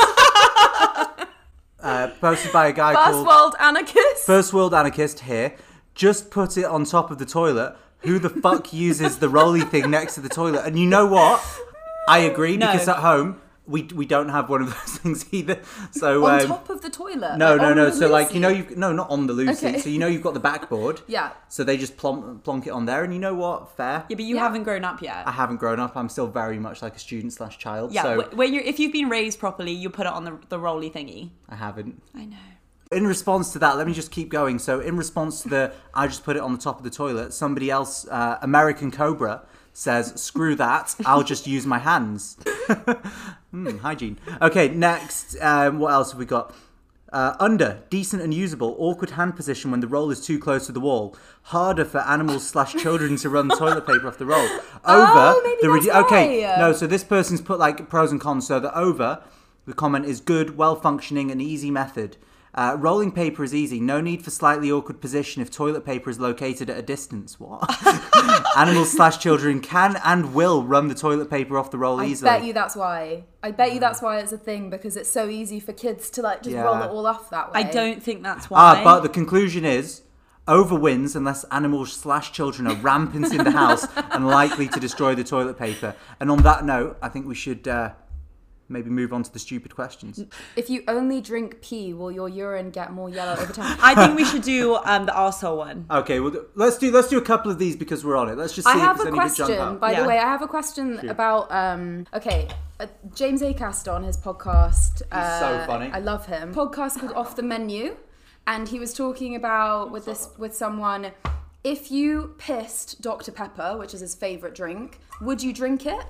uh, 1.81 2.09
posted 2.21 2.53
by 2.53 2.69
a 2.69 2.73
guy 2.73 2.95
First 2.95 3.05
called 3.11 3.27
world 3.27 3.55
anarchist. 3.59 4.27
First 4.27 4.53
World 4.53 4.75
Anarchist 4.75 5.21
here. 5.21 5.55
just 5.95 6.31
put 6.31 6.57
it 6.57 6.65
on 6.65 6.85
top 6.85 7.11
of 7.11 7.19
the 7.19 7.27
toilet. 7.27 7.75
Who 8.01 8.19
the 8.19 8.31
fuck 8.31 8.73
uses 8.89 9.19
the 9.19 9.29
rolly 9.29 9.63
thing 9.63 9.91
next 9.91 10.15
to 10.17 10.21
the 10.21 10.29
toilet? 10.29 10.65
And 10.67 10.79
you 10.79 10.87
know 10.87 11.07
what? 11.07 11.43
I 12.09 12.19
agree 12.21 12.57
No. 12.57 12.73
because 12.73 12.89
at 12.89 12.97
home 12.97 13.41
we 13.65 13.85
we 13.95 14.07
don't 14.07 14.29
have 14.31 14.49
one 14.51 14.61
of 14.63 14.69
those 14.71 14.99
things 14.99 15.25
either. 15.33 15.61
So 15.93 16.27
On 16.27 16.41
um, 16.41 16.47
top 16.49 16.69
of 16.69 16.83
the 16.83 16.91
toilet. 16.91 17.37
no, 17.39 17.53
like 17.55 17.61
no, 17.63 17.75
no. 17.75 17.85
the 17.91 17.93
So 17.97 18.09
like 18.09 18.35
you 18.35 18.41
know 18.41 18.49
you 18.49 18.67
no 18.77 18.93
not 18.93 19.09
on 19.09 19.27
the 19.29 19.33
Lucy. 19.33 19.67
Okay. 19.69 19.79
So 19.79 19.89
you 19.89 19.99
know 20.01 20.09
you've 20.09 20.23
got 20.23 20.35
the 20.35 20.41
backboard. 20.41 21.01
Yeah. 21.09 21.31
So 21.49 21.63
they 21.63 21.77
just 21.77 21.97
plonk, 21.97 22.43
plonk 22.43 22.67
it 22.67 22.71
on 22.71 22.87
there, 22.87 23.05
and 23.05 23.13
you 23.13 23.21
know 23.21 23.35
what? 23.35 23.77
Fair. 23.77 24.05
Yeah, 24.09 24.17
but 24.17 24.25
you 24.25 24.35
Yeah. 24.37 24.43
haven't 24.43 24.65
grown 24.65 24.85
up 24.85 25.01
yet. 25.01 25.27
I 25.29 25.33
haven't 25.33 25.59
grown 25.59 25.79
up. 25.79 25.97
I'm 25.97 26.09
still 26.09 26.27
very 26.27 26.59
much 26.59 26.83
like 26.83 26.97
a 26.97 26.99
student 26.99 27.33
slash 27.33 27.59
child. 27.59 27.93
yeah, 27.93 28.03
so 28.03 28.29
when 28.35 28.53
you're 28.53 28.65
if 28.65 28.81
you've 28.81 28.93
been 28.93 29.09
raised 29.09 29.39
properly, 29.39 29.73
you 29.73 29.89
put 29.91 30.07
it 30.07 30.13
on 30.13 30.25
the 30.25 30.39
the 30.49 30.59
rolly 30.59 30.91
thingy. 30.91 31.31
I 31.49 31.55
haven't. 31.55 32.03
I 32.15 32.25
know. 32.25 32.37
In 32.91 33.07
response 33.07 33.53
to 33.55 33.59
that, 33.61 33.79
let 33.79 33.87
me 33.87 33.95
just 33.95 34.11
keep 34.11 34.29
going. 34.29 34.59
So, 34.59 34.81
in 34.81 34.99
response 34.99 35.41
to 35.45 35.49
the 35.49 35.73
I 35.95 36.09
just 36.09 36.25
put 36.25 36.37
it 36.37 36.43
on 36.43 36.53
the 36.53 36.59
top 36.59 36.77
of 36.77 36.85
the 36.85 36.91
toilet, 36.91 37.33
somebody 37.33 37.71
else, 37.71 38.07
uh, 38.09 38.37
American 38.43 38.91
Cobra, 38.91 39.43
says, 39.73 40.21
screw 40.21 40.55
that, 40.57 40.95
I'll 41.07 41.23
just 41.23 41.47
use 41.47 41.67
my 41.67 41.79
hands. 41.79 42.37
Hmm, 43.51 43.77
hygiene. 43.79 44.19
Okay, 44.41 44.69
next, 44.69 45.37
um, 45.43 45.79
what 45.79 45.93
else 45.93 46.13
have 46.13 46.19
we 46.19 46.25
got? 46.25 46.55
Uh, 47.13 47.37
under, 47.39 47.83
decent 47.91 48.23
and 48.23 48.33
usable, 48.33 48.75
awkward 48.79 49.11
hand 49.11 49.37
position 49.37 49.71
when 49.71 49.81
the 49.81 49.87
roll 49.87 50.11
is 50.11 50.25
too 50.25 50.39
close 50.39 50.65
to 50.65 50.73
the 50.73 50.81
wall. 50.81 51.15
Harder 51.43 51.85
for 51.85 51.99
animals 51.99 52.49
slash 52.49 52.73
children 52.73 53.17
to 53.17 53.29
run 53.29 53.51
toilet 53.51 53.87
paper 53.87 54.09
off 54.09 54.17
the 54.17 54.25
roll. 54.25 54.41
Over, 54.87 55.35
Oh, 55.35 55.57
the 55.61 55.69
redu- 55.69 56.05
okay, 56.07 56.41
no, 56.59 56.73
so 56.73 56.87
this 56.87 57.05
person's 57.05 57.43
put 57.43 57.59
like 57.59 57.91
pros 57.91 58.11
and 58.11 58.19
cons. 58.19 58.47
So 58.47 58.59
the 58.59 58.75
over, 58.75 59.23
the 59.67 59.75
comment 59.75 60.07
is 60.07 60.23
good, 60.23 60.57
well 60.57 60.75
functioning, 60.75 61.31
and 61.31 61.43
easy 61.43 61.71
method. 61.71 62.17
Uh, 62.55 62.77
rolling 62.79 63.11
paper 63.11 63.43
is 63.43 63.55
easy. 63.55 63.81
No 63.81 64.03
need 64.03 64.23
for 64.23 64.31
slightly 64.31 64.71
awkward 64.71 65.01
position 65.01 65.41
if 65.41 65.51
toilet 65.51 65.87
paper 65.87 66.11
is 66.11 66.21
located 66.21 66.69
at 66.69 66.77
a 66.77 66.83
distance. 66.83 67.41
What? 67.41 67.65
Animals 68.59 68.93
slash 68.93 69.19
children 69.19 69.61
can 69.61 69.97
and 70.05 70.35
will 70.35 70.63
run 70.63 70.89
the 70.89 70.95
toilet 70.95 71.31
paper 71.31 71.57
off 71.57 71.71
the 71.71 71.79
roll 71.79 71.99
I 71.99 72.07
easily. 72.07 72.31
I 72.31 72.39
bet 72.39 72.47
you 72.47 72.53
that's 72.53 72.77
why. 72.77 73.25
I 73.43 73.53
bet 73.53 73.73
you 73.73 73.81
that's 73.81 74.03
why 74.03 74.19
it's 74.19 74.33
a 74.33 74.39
thing 74.39 74.69
because 74.69 74.99
it's 74.99 75.11
so 75.11 75.29
easy 75.31 75.61
for 75.61 75.73
kids 75.73 76.11
to 76.11 76.21
like 76.23 76.43
just 76.43 76.55
Yeah. 76.55 76.63
roll 76.65 76.83
it 76.83 76.91
all 76.91 77.07
off 77.07 77.31
that 77.31 77.53
way. 77.53 77.61
I 77.61 77.63
don't 77.63 78.03
think 78.03 78.23
that's 78.23 78.51
why. 78.51 78.59
Ah, 78.61 78.81
but 78.85 79.01
the 79.01 79.09
conclusion 79.09 79.65
is 79.65 80.03
over 80.47 80.75
wins 80.79 81.17
unless 81.17 81.45
animals 81.45 81.93
slash 81.95 82.33
children 82.33 82.67
are 82.67 82.75
rampant 82.75 83.33
in 83.33 83.45
the 83.45 83.51
house 83.53 83.87
and 84.11 84.27
likely 84.27 84.69
to 84.69 84.79
destroy 84.79 85.15
the 85.15 85.25
toilet 85.25 85.57
paper. 85.59 85.95
And 86.21 86.31
on 86.31 86.43
that 86.43 86.67
note, 86.67 86.99
I 87.01 87.09
think 87.09 87.27
we 87.27 87.35
should 87.35 87.67
uh, 87.67 87.93
maybe 88.73 88.91
move 88.91 89.13
on 89.13 89.23
to 89.23 89.33
the 89.33 89.39
stupid 89.39 89.75
questions. 89.75 90.25
If 90.57 90.69
you 90.71 90.83
only 90.89 91.21
drink 91.21 91.61
pee, 91.61 91.93
will 91.93 92.11
your 92.11 92.29
urine 92.29 92.71
get 92.71 92.93
more 92.93 93.09
yellow 93.09 93.41
over 93.41 93.53
time? 93.53 93.77
I 93.83 93.95
think 93.95 94.17
we 94.17 94.25
should 94.25 94.43
do 94.43 94.77
um, 94.85 95.07
the 95.07 95.13
arsehole 95.13 95.59
one. 95.59 95.87
Okay, 95.91 96.21
well, 96.21 96.33
let's 96.55 96.79
do 96.79 96.91
let's 96.91 97.09
do 97.09 97.19
a 97.19 97.23
couple 97.23 97.51
of 97.51 97.59
these 97.59 97.77
because 97.77 98.05
we're 98.05 98.17
on 98.17 98.29
it. 98.29 98.37
Let's 98.37 98.55
just 98.55 98.67
see 98.67 98.73
I 98.75 98.79
have 98.79 98.97
if 98.97 99.03
a 99.03 99.05
there's 99.05 99.19
any 99.19 99.29
that 99.29 99.37
jump 99.37 99.49
question, 99.49 99.61
out. 99.69 99.81
by 99.81 99.93
Yeah. 99.93 100.03
the 100.03 100.09
way. 100.09 100.19
I 100.19 100.23
have 100.27 100.43
a 100.43 100.49
question 100.49 101.09
about. 101.09 101.53
Um, 101.53 102.07
okay, 102.15 102.49
uh, 102.81 102.87
James 103.15 103.43
Acaster 103.43 103.93
on 103.95 104.03
his 104.05 104.17
podcast. 104.17 105.03
Uh, 105.13 105.41
so 105.41 105.67
funny. 105.67 105.91
I 105.93 105.99
love 105.99 106.27
him. 106.27 106.55
Podcast 106.55 106.99
called 107.01 107.13
Off 107.13 107.37
the 107.37 107.43
Menu, 107.43 107.97
and 108.47 108.69
he 108.69 108.79
was 108.79 108.95
talking 108.95 109.37
about 109.37 109.91
with 109.93 110.05
this 110.07 110.31
with 110.39 110.57
someone. 110.57 111.13
If 111.65 111.93
you 111.93 112.35
pissed 112.39 113.01
Dr 113.03 113.31
Pepper, 113.31 113.77
which 113.79 113.95
is 113.95 114.01
his 114.01 114.17
favorite 114.17 114.55
drink, 114.55 114.99
would 115.21 115.41
you 115.45 115.53
drink 115.53 115.87
it? 115.87 116.05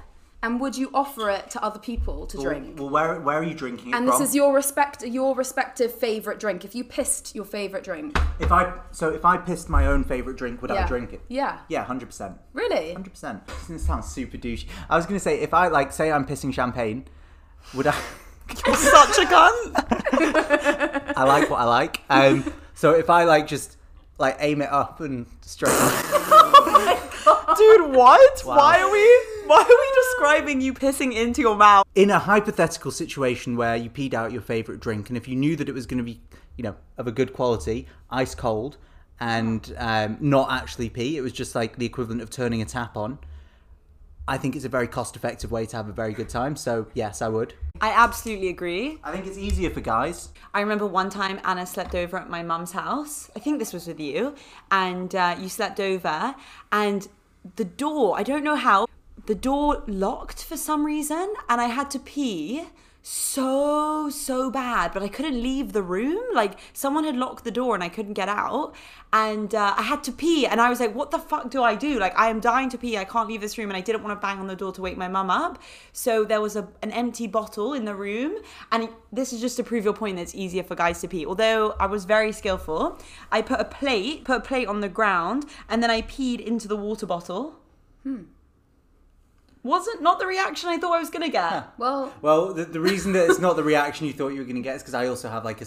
And 0.44 0.59
would 0.61 0.76
you 0.76 0.90
offer 0.92 1.31
it 1.31 1.50
to 1.50 1.62
other 1.62 1.78
people 1.78 2.26
to 2.26 2.37
drink? 2.37 2.76
Well, 2.78 2.90
where 2.90 3.20
where 3.20 3.38
are 3.38 3.44
you 3.44 3.55
drinking 3.55 3.90
it 3.90 3.94
And 3.94 4.09
from? 4.09 4.18
this 4.18 4.28
is 4.28 4.35
your 4.35 4.52
respect, 4.52 5.02
your 5.07 5.37
respective 5.37 5.94
favorite 5.94 6.40
drink. 6.40 6.64
If 6.64 6.74
you 6.74 6.83
pissed 6.83 7.35
your 7.37 7.44
favorite 7.44 7.85
drink, 7.85 8.18
If 8.40 8.50
I 8.50 8.72
so 8.90 9.11
if 9.11 9.24
I 9.24 9.37
pissed 9.37 9.68
my 9.68 9.87
own 9.87 10.02
favorite 10.02 10.37
drink, 10.37 10.61
would 10.61 10.72
I 10.72 10.74
yeah, 10.74 10.87
drink 10.88 11.12
it? 11.12 11.20
Yeah, 11.28 11.59
Yeah, 11.68 11.85
hundred 11.85 12.07
percent. 12.07 12.38
really. 12.55 12.92
Hundred 12.92 13.11
percent. 13.11 13.46
This 13.68 13.87
sounds 13.87 14.09
super 14.09 14.37
douchey. 14.37 14.66
I 14.90 14.96
was 14.96 15.07
gonna 15.07 15.20
say 15.20 15.38
if 15.40 15.55
I 15.55 15.68
like 15.68 15.92
say 15.92 16.11
I'm 16.11 16.26
pissing 16.26 16.52
champagne, 16.52 17.05
would 17.74 17.87
I? 17.87 17.94
You're 18.66 18.74
such 18.76 19.18
a 19.18 19.26
cunt. 19.26 21.14
I 21.16 21.22
like 21.24 21.48
what 21.50 21.61
I 21.61 21.64
like. 21.64 22.00
Um, 22.11 22.52
so 22.74 22.92
if 22.94 23.09
I 23.09 23.22
like 23.24 23.46
just 23.46 23.76
like 24.18 24.37
aim 24.40 24.61
it 24.61 24.70
up 24.70 25.00
and 25.00 25.26
straight. 25.42 25.70
Dude, 27.57 27.94
what? 27.94 28.42
Wow. 28.44 28.57
Why 28.57 28.81
are 28.81 28.90
we 28.90 29.12
why 29.53 29.61
are 29.61 29.67
we 29.67 30.03
describing 30.03 30.62
you 30.62 30.73
pissing 30.73 31.15
into 31.15 31.43
your 31.43 31.57
mouth? 31.57 31.87
in 31.95 32.09
a 32.09 32.19
hypothetical 32.19 32.91
situation 32.91 33.55
where 33.55 33.77
you 33.77 33.91
peed 33.91 34.15
out 34.15 34.33
your 34.33 34.41
favorite 34.41 34.81
drink, 34.81 35.11
and 35.11 35.17
if 35.19 35.29
you 35.29 35.37
knew 35.37 35.57
that 35.57 35.69
it 35.69 35.73
was 35.73 35.85
going 35.85 35.99
to 35.99 36.05
be, 36.05 36.23
you 36.57 36.65
know, 36.65 36.75
of 36.97 37.07
a 37.07 37.12
good 37.12 37.35
quality, 37.35 37.87
ice 38.09 38.35
cold, 38.35 38.79
and 39.21 39.75
um, 39.77 40.17
not 40.21 40.51
actually 40.51 40.88
pee, 40.88 41.19
it 41.19 41.21
was 41.21 41.33
just 41.33 41.55
like 41.55 41.77
the 41.77 41.85
equivalent 41.85 42.23
of 42.23 42.31
turning 42.31 42.62
a 42.62 42.65
tap 42.65 42.97
on. 42.97 43.19
I 44.27 44.38
think 44.38 44.57
it's 44.57 44.65
a 44.65 44.71
very 44.71 44.88
cost-effective 44.88 45.51
way 45.51 45.67
to 45.67 45.77
have 45.77 45.88
a 45.88 45.93
very 45.93 46.15
good 46.15 46.31
time. 46.31 46.57
So 46.57 46.87
yes, 46.95 47.21
I 47.21 47.29
would. 47.29 47.53
I 47.81 47.91
absolutely 47.91 48.49
agree. 48.49 49.01
I 49.05 49.12
think 49.12 49.27
it's 49.27 49.37
easier 49.37 49.69
for 49.69 49.81
guys. 49.81 50.31
I 50.55 50.61
remember 50.61 50.87
one 50.87 51.11
time 51.11 51.41
Anna 51.45 51.67
slept 51.67 51.95
over 51.95 52.17
at 52.17 52.31
my 52.31 52.43
mum's 52.43 52.73
house. 52.73 53.31
I 53.37 53.41
think 53.41 53.59
this 53.59 53.75
was 53.75 53.87
with 53.87 54.01
you, 54.01 54.35
and 54.71 55.15
uh, 55.15 55.37
you 55.38 55.51
slept 55.51 55.79
over, 55.79 56.35
and 56.71 57.07
the 57.57 57.65
door, 57.65 58.17
I 58.17 58.23
don't 58.23 58.45
know 58.45 58.57
how, 58.57 58.87
the 59.26 59.35
door 59.35 59.82
locked 59.87 60.44
for 60.44 60.56
some 60.56 60.85
reason, 60.85 61.32
and 61.48 61.61
I 61.61 61.66
had 61.66 61.90
to 61.92 61.98
pee 61.98 62.64
so, 63.04 64.08
so 64.11 64.48
bad, 64.48 64.92
but 64.92 65.02
I 65.02 65.08
couldn't 65.08 65.42
leave 65.42 65.72
the 65.72 65.82
room. 65.82 66.22
Like, 66.35 66.52
someone 66.72 67.02
had 67.02 67.16
locked 67.16 67.42
the 67.42 67.50
door 67.50 67.74
and 67.74 67.82
I 67.82 67.88
couldn't 67.88 68.12
get 68.12 68.28
out, 68.28 68.74
and 69.12 69.52
uh, 69.54 69.74
I 69.76 69.82
had 69.82 70.04
to 70.04 70.12
pee, 70.12 70.46
and 70.46 70.61
I 70.61 70.70
was 70.70 70.78
like, 70.78 70.94
what 70.94 71.11
the 71.11 71.18
fuck 71.18 71.50
do 71.50 71.64
I 71.64 71.74
do? 71.74 71.98
Like, 71.98 72.16
I 72.16 72.30
am 72.30 72.38
dying 72.38 72.68
to 72.70 72.78
pee, 72.78 72.96
I 72.96 73.04
can't 73.04 73.28
leave 73.28 73.40
this 73.40 73.58
room, 73.58 73.70
and 73.70 73.76
I 73.76 73.80
didn't 73.80 74.04
want 74.04 74.16
to 74.16 74.24
bang 74.24 74.38
on 74.38 74.46
the 74.46 74.54
door 74.54 74.70
to 74.72 74.80
wake 74.80 74.96
my 74.96 75.08
mum 75.08 75.30
up. 75.30 75.61
So 75.92 76.24
there 76.24 76.40
was 76.40 76.54
a, 76.54 76.68
an 76.82 76.92
empty 76.92 77.26
bottle 77.26 77.74
in 77.74 77.85
the 77.85 77.94
room, 77.94 78.37
and 78.70 78.88
this 79.12 79.32
is 79.32 79.40
just 79.40 79.56
to 79.56 79.64
prove 79.64 79.85
your 79.85 79.94
point 79.94 80.16
that 80.16 80.22
it's 80.22 80.35
easier 80.35 80.62
for 80.62 80.76
guys 80.76 81.00
to 81.00 81.08
pee. 81.08 81.26
Although 81.26 81.74
I 81.80 81.87
was 81.87 82.04
very 82.04 82.30
skillful, 82.30 83.00
I 83.32 83.42
put 83.42 83.58
a 83.58 83.64
plate, 83.64 84.24
put 84.24 84.37
a 84.38 84.40
plate 84.40 84.68
on 84.68 84.80
the 84.80 84.88
ground, 84.88 85.46
and 85.68 85.82
then 85.82 85.90
I 85.90 86.02
peed 86.02 86.38
into 86.40 86.68
the 86.68 86.76
water 86.76 87.06
bottle. 87.06 87.56
Wasn't 89.62 90.03
not 90.03 90.18
the 90.18 90.27
reaction 90.27 90.68
I 90.70 90.79
thought 90.79 90.92
I 90.94 90.98
was 90.98 91.11
gonna 91.11 91.29
get. 91.29 91.68
Well, 91.79 92.12
Well, 92.20 92.53
the, 92.53 92.64
the 92.64 92.81
reason 92.81 93.12
that 93.12 93.31
it's 93.31 93.38
not 93.38 93.57
the 93.57 93.62
reaction 93.62 94.07
you 94.07 94.12
thought 94.12 94.29
you 94.29 94.38
were 94.38 94.44
going 94.44 94.57
to 94.57 94.62
get 94.62 94.75
is 94.77 94.83
because 94.83 94.94
I 94.94 95.07
also 95.07 95.29
have 95.29 95.44
like 95.44 95.61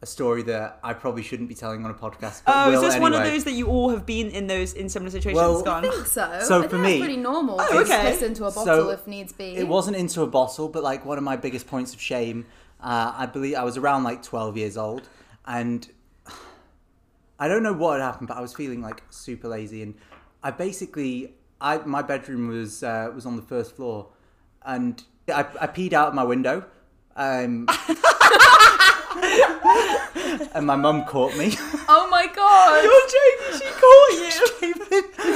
a 0.00 0.06
story 0.06 0.42
that 0.44 0.78
I 0.82 0.92
probably 0.94 1.22
shouldn't 1.22 1.48
be 1.48 1.54
telling 1.56 1.84
on 1.84 1.90
a 1.90 1.94
podcast. 1.94 2.42
But 2.44 2.54
Oh, 2.54 2.70
is 2.70 2.74
will 2.76 2.82
this 2.82 2.98
one 3.00 3.14
of 3.14 3.24
those 3.24 3.44
that 3.44 3.52
you 3.52 3.66
all 3.66 3.90
have 3.90 4.06
been 4.06 4.30
in 4.30 4.46
those 4.46 4.72
in 4.74 4.88
similar 4.88 5.10
situations? 5.10 5.40
Well- 5.42 5.62
gone. 5.62 5.84
I 5.84 5.90
think 5.90 6.06
so. 6.06 6.38
So 6.42 6.58
I 6.58 6.60
think 6.60 6.70
for 6.70 6.76
that's 6.78 6.88
me- 6.88 6.98
pretty 7.00 7.16
normal. 7.16 7.56
Oh, 7.60 7.68
to 7.72 7.78
okay. 7.80 8.10
piss 8.10 8.22
into 8.22 8.44
a 8.44 8.50
bottle 8.50 8.64
So, 8.64 8.90
if 8.90 9.06
needs 9.06 9.32
be. 9.32 9.56
It 9.56 9.66
wasn't 9.68 9.96
into 9.96 10.22
a 10.22 10.26
bottle, 10.26 10.68
but 10.68 10.82
like 10.82 11.04
one 11.04 11.18
of 11.18 11.24
my 11.24 11.36
biggest 11.36 11.66
points 11.66 11.94
of 11.94 12.00
shame. 12.00 12.46
Uh, 12.80 13.12
I 13.16 13.26
believe 13.26 13.56
I 13.56 13.64
was 13.64 13.76
around 13.76 14.04
like 14.04 14.22
12 14.22 14.56
years 14.56 14.76
old, 14.76 15.08
and 15.46 15.88
I 17.40 17.48
don't 17.48 17.62
know 17.62 17.72
what 17.72 17.98
had 18.00 18.04
happened, 18.04 18.28
but 18.28 18.36
I 18.36 18.40
was 18.40 18.54
feeling 18.54 18.82
like 18.82 19.02
super 19.10 19.48
lazy, 19.48 19.82
and 19.82 19.94
I 20.42 20.50
basically, 20.52 21.34
I 21.60 21.78
my 21.78 22.02
bedroom 22.02 22.48
was 22.48 22.82
uh, 22.82 23.10
was 23.14 23.26
on 23.26 23.36
the 23.36 23.42
first 23.42 23.76
floor, 23.76 24.08
and 24.64 25.02
I, 25.28 25.40
I 25.60 25.66
peed 25.66 25.92
out 25.92 26.08
of 26.08 26.14
my 26.14 26.24
window. 26.24 26.64
Um, 27.16 27.68
and 30.54 30.66
my 30.66 30.76
mum 30.76 31.04
caught 31.04 31.36
me. 31.36 31.54
Oh 31.88 32.08
my 32.10 32.26
god! 32.28 32.84
You're 32.84 33.08
joking. 33.08 33.58
She 33.58 33.68
caught 33.80 34.10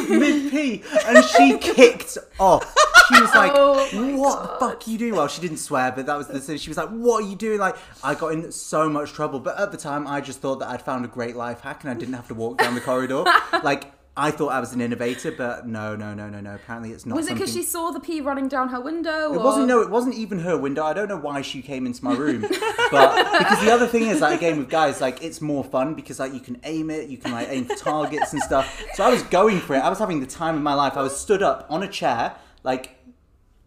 you. 0.09 0.19
mid 0.19 0.51
pee, 0.51 0.83
and 1.07 1.25
she 1.25 1.59
kicked 1.59 2.19
off. 2.39 2.75
She 3.09 3.21
was 3.21 3.35
like, 3.35 3.53
Oh 3.55 4.17
"What 4.17 4.43
the 4.43 4.49
fuck 4.59 4.87
are 4.87 4.91
you 4.91 4.99
doing?" 4.99 5.17
Well, 5.17 5.29
she 5.29 5.41
didn't 5.41 5.57
swear, 5.59 5.93
but 5.93 6.07
that 6.07 6.17
was 6.17 6.29
the. 6.29 6.39
thing. 6.41 6.59
She 6.59 6.71
was 6.71 6.77
like, 6.77 6.91
"What 6.91 7.25
are 7.25 7.27
you 7.27 7.37
doing?" 7.37 7.59
Like, 7.59 7.77
I 8.05 8.15
got 8.15 8.29
in 8.29 8.53
so 8.53 8.89
much 8.89 9.13
trouble, 9.13 9.41
but 9.41 9.59
at 9.59 9.73
the 9.73 9.79
time, 9.79 10.07
I 10.07 10.21
just 10.21 10.41
thought 10.41 10.61
that 10.61 10.69
I'd 10.69 10.83
found 10.83 11.05
a 11.05 11.09
great 11.09 11.35
life 11.37 11.61
hack, 11.61 11.83
and 11.83 11.91
I 11.91 11.95
didn't 11.95 12.15
have 12.15 12.29
to 12.29 12.35
walk 12.35 12.59
down 12.59 12.75
the 12.75 12.81
corridor. 12.81 13.25
Like, 13.63 13.93
I 14.15 14.31
thought 14.31 14.49
I 14.49 14.61
was 14.61 14.75
an 14.75 14.83
innovator, 14.83 15.33
but 15.33 15.67
no, 15.67 15.97
no, 15.97 16.13
no, 16.13 16.29
no, 16.29 16.39
no. 16.41 16.55
Apparently, 16.55 16.91
it's 16.91 17.07
not. 17.07 17.17
Was 17.17 17.29
it 17.29 17.33
because 17.35 17.49
something- 17.49 17.63
she 17.63 17.67
saw 17.67 17.91
the 17.93 18.01
pee 18.01 18.21
running 18.21 18.47
down 18.47 18.69
her 18.69 18.79
window? 18.81 19.33
It 19.33 19.39
or- 19.39 19.45
wasn't. 19.45 19.69
No, 19.69 19.81
it 19.81 19.89
wasn't 19.89 20.17
even 20.17 20.41
her 20.41 20.57
window. 20.59 20.85
I 20.85 20.93
don't 20.93 21.09
know 21.09 21.17
why 21.17 21.41
she 21.41 21.63
came 21.63 21.87
into 21.87 22.05
my 22.05 22.15
room, 22.15 22.43
but 22.43 23.39
because 23.39 23.65
the 23.65 23.71
other 23.71 23.87
thing 23.87 24.03
is, 24.03 24.21
like, 24.21 24.41
game 24.41 24.59
with 24.59 24.69
guys, 24.69 25.01
like, 25.01 25.23
it's 25.23 25.41
more 25.41 25.65
fun 25.65 25.95
because 25.95 26.19
like 26.21 26.35
you 26.35 26.41
can 26.41 26.61
aim 26.65 26.91
it, 26.91 27.09
you 27.09 27.17
can 27.17 27.33
like 27.33 27.49
aim 27.51 27.65
for 27.65 27.75
targets 27.75 28.35
and 28.35 28.43
stuff. 28.43 28.85
So 28.95 29.03
I 29.03 29.09
was 29.09 29.23
going 29.25 29.61
for 29.61 29.75
it. 29.77 29.79
I 29.79 29.89
was 29.89 29.99
having 29.99 30.21
the 30.21 30.27
time 30.27 30.57
of 30.57 30.63
my 30.63 30.75
life. 30.75 30.97
I 30.99 31.03
was 31.03 31.17
stood 31.19 31.43
up 31.43 31.67
on 31.71 31.83
a 31.83 31.89
chair, 31.89 32.35
like 32.65 32.97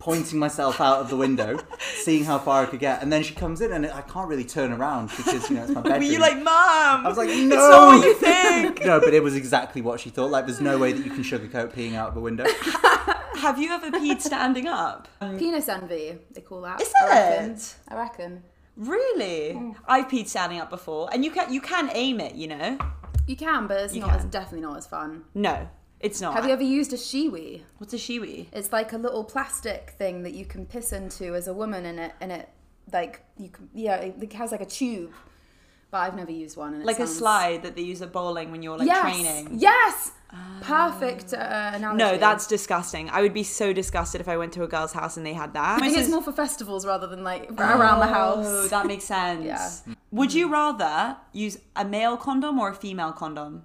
pointing 0.05 0.37
myself 0.37 0.79
out 0.79 0.99
of 0.99 1.09
the 1.09 1.17
window, 1.17 1.57
seeing 2.03 2.23
how 2.23 2.37
far 2.37 2.61
I 2.61 2.65
could 2.67 2.79
get, 2.79 3.01
and 3.01 3.11
then 3.11 3.23
she 3.23 3.33
comes 3.33 3.59
in, 3.59 3.71
and 3.73 3.87
I 3.87 4.01
can't 4.01 4.29
really 4.29 4.43
turn 4.43 4.71
around 4.71 5.09
because 5.09 5.49
you 5.49 5.55
know 5.55 5.63
it's 5.63 5.71
my 5.71 5.81
bedroom. 5.81 5.99
Were 6.03 6.13
you 6.13 6.19
like, 6.19 6.37
"Mom"? 6.37 6.45
I 6.45 7.05
was 7.07 7.17
like, 7.17 7.29
no. 7.29 7.33
It's 7.33 7.55
not 7.55 7.87
what 7.87 8.05
you 8.05 8.13
think. 8.13 8.85
no, 8.85 8.99
but 8.99 9.15
it 9.15 9.23
was 9.23 9.35
exactly 9.35 9.81
what 9.81 9.99
she 9.99 10.11
thought. 10.11 10.29
Like, 10.29 10.45
there's 10.45 10.61
no 10.61 10.77
way 10.77 10.93
that 10.93 11.03
you 11.03 11.11
can 11.11 11.23
sugarcoat 11.23 11.73
peeing 11.73 11.95
out 11.95 12.09
of 12.09 12.17
a 12.17 12.19
window. 12.19 12.45
Have 13.37 13.57
you 13.57 13.71
ever 13.71 13.89
peed 13.89 14.21
standing 14.21 14.67
up? 14.67 15.07
Penis 15.19 15.67
envy, 15.67 16.19
they 16.31 16.41
call 16.41 16.61
that. 16.61 16.79
Is 16.81 16.93
I 17.01 17.09
reckon. 17.09 17.51
it? 17.51 17.75
I 17.89 17.95
reckon. 17.95 18.43
Really? 18.77 19.55
Mm. 19.55 19.75
I've 19.87 20.07
peed 20.07 20.27
standing 20.27 20.59
up 20.59 20.69
before, 20.69 21.09
and 21.11 21.25
you 21.25 21.31
can 21.31 21.51
you 21.51 21.61
can 21.61 21.89
aim 21.93 22.19
it, 22.19 22.35
you 22.35 22.47
know. 22.47 22.77
You 23.25 23.35
can, 23.35 23.65
but 23.65 23.77
it's 23.81 23.95
You 23.95 24.01
not. 24.01 24.13
It's 24.13 24.21
can. 24.21 24.29
definitely 24.29 24.61
not 24.67 24.77
as 24.77 24.85
fun. 24.85 25.23
No, 25.33 25.67
it's 26.05 26.21
not. 26.21 26.35
Have 26.35 26.45
you 26.45 26.51
ever 26.51 26.63
used 26.63 26.93
a 26.93 26.97
Shewee? 26.97 27.61
What's 27.79 27.93
a 27.93 27.97
Shewee? 27.97 28.45
It's 28.53 28.71
like 28.71 28.93
a 28.93 28.97
little 28.97 29.23
plastic 29.23 29.95
thing 29.97 30.21
that 30.23 30.33
you 30.33 30.45
can 30.45 30.65
piss 30.65 30.93
into 30.93 31.33
as 31.33 31.47
a 31.47 31.53
woman, 31.53 31.85
and 31.85 31.99
it 31.99 32.13
and 32.21 32.31
it 32.31 32.49
like 32.93 33.25
you 33.37 33.49
can 33.49 33.69
yeah 33.73 33.95
it 33.95 34.33
has 34.33 34.51
like 34.51 34.61
a 34.61 34.65
tube. 34.67 35.11
But 35.91 35.97
I've 35.99 36.15
never 36.15 36.31
used 36.31 36.57
one. 36.57 36.83
Like 36.83 36.99
a 36.99 37.07
slide 37.07 37.63
that 37.63 37.75
they 37.75 37.81
use 37.81 38.01
at 38.01 38.11
bowling 38.11 38.51
when 38.51 38.61
you're 38.61 38.77
like 38.77 38.87
yes, 38.87 39.01
training. 39.01 39.59
Yes, 39.59 40.11
perfect 40.61 41.33
uh, 41.33 41.71
analogy. 41.73 41.97
No, 41.97 42.17
that's 42.17 42.47
disgusting. 42.47 43.09
I 43.09 43.21
would 43.21 43.33
be 43.33 43.43
so 43.43 43.71
disgusted 43.71 44.19
if 44.19 44.27
I 44.27 44.37
went 44.37 44.53
to 44.53 44.63
a 44.63 44.67
girl's 44.67 44.93
house 44.93 45.17
and 45.17 45.25
they 45.25 45.33
had 45.33 45.53
that. 45.53 45.81
I 45.81 45.85
think 45.85 45.97
it's 45.97 46.09
more 46.09 46.21
for 46.21 46.33
festivals 46.33 46.85
rather 46.85 47.07
than 47.07 47.23
like 47.23 47.51
around 47.51 47.99
the 47.99 48.07
house. 48.07 48.45
Oh, 48.47 48.67
that 48.67 48.85
makes 48.85 49.05
sense. 49.05 49.45
Yeah. 49.45 49.69
Would 50.11 50.33
you 50.33 50.51
rather 50.51 51.17
use 51.33 51.57
a 51.75 51.83
male 51.83 52.17
condom 52.17 52.59
or 52.59 52.69
a 52.69 52.75
female 52.75 53.11
condom? 53.11 53.63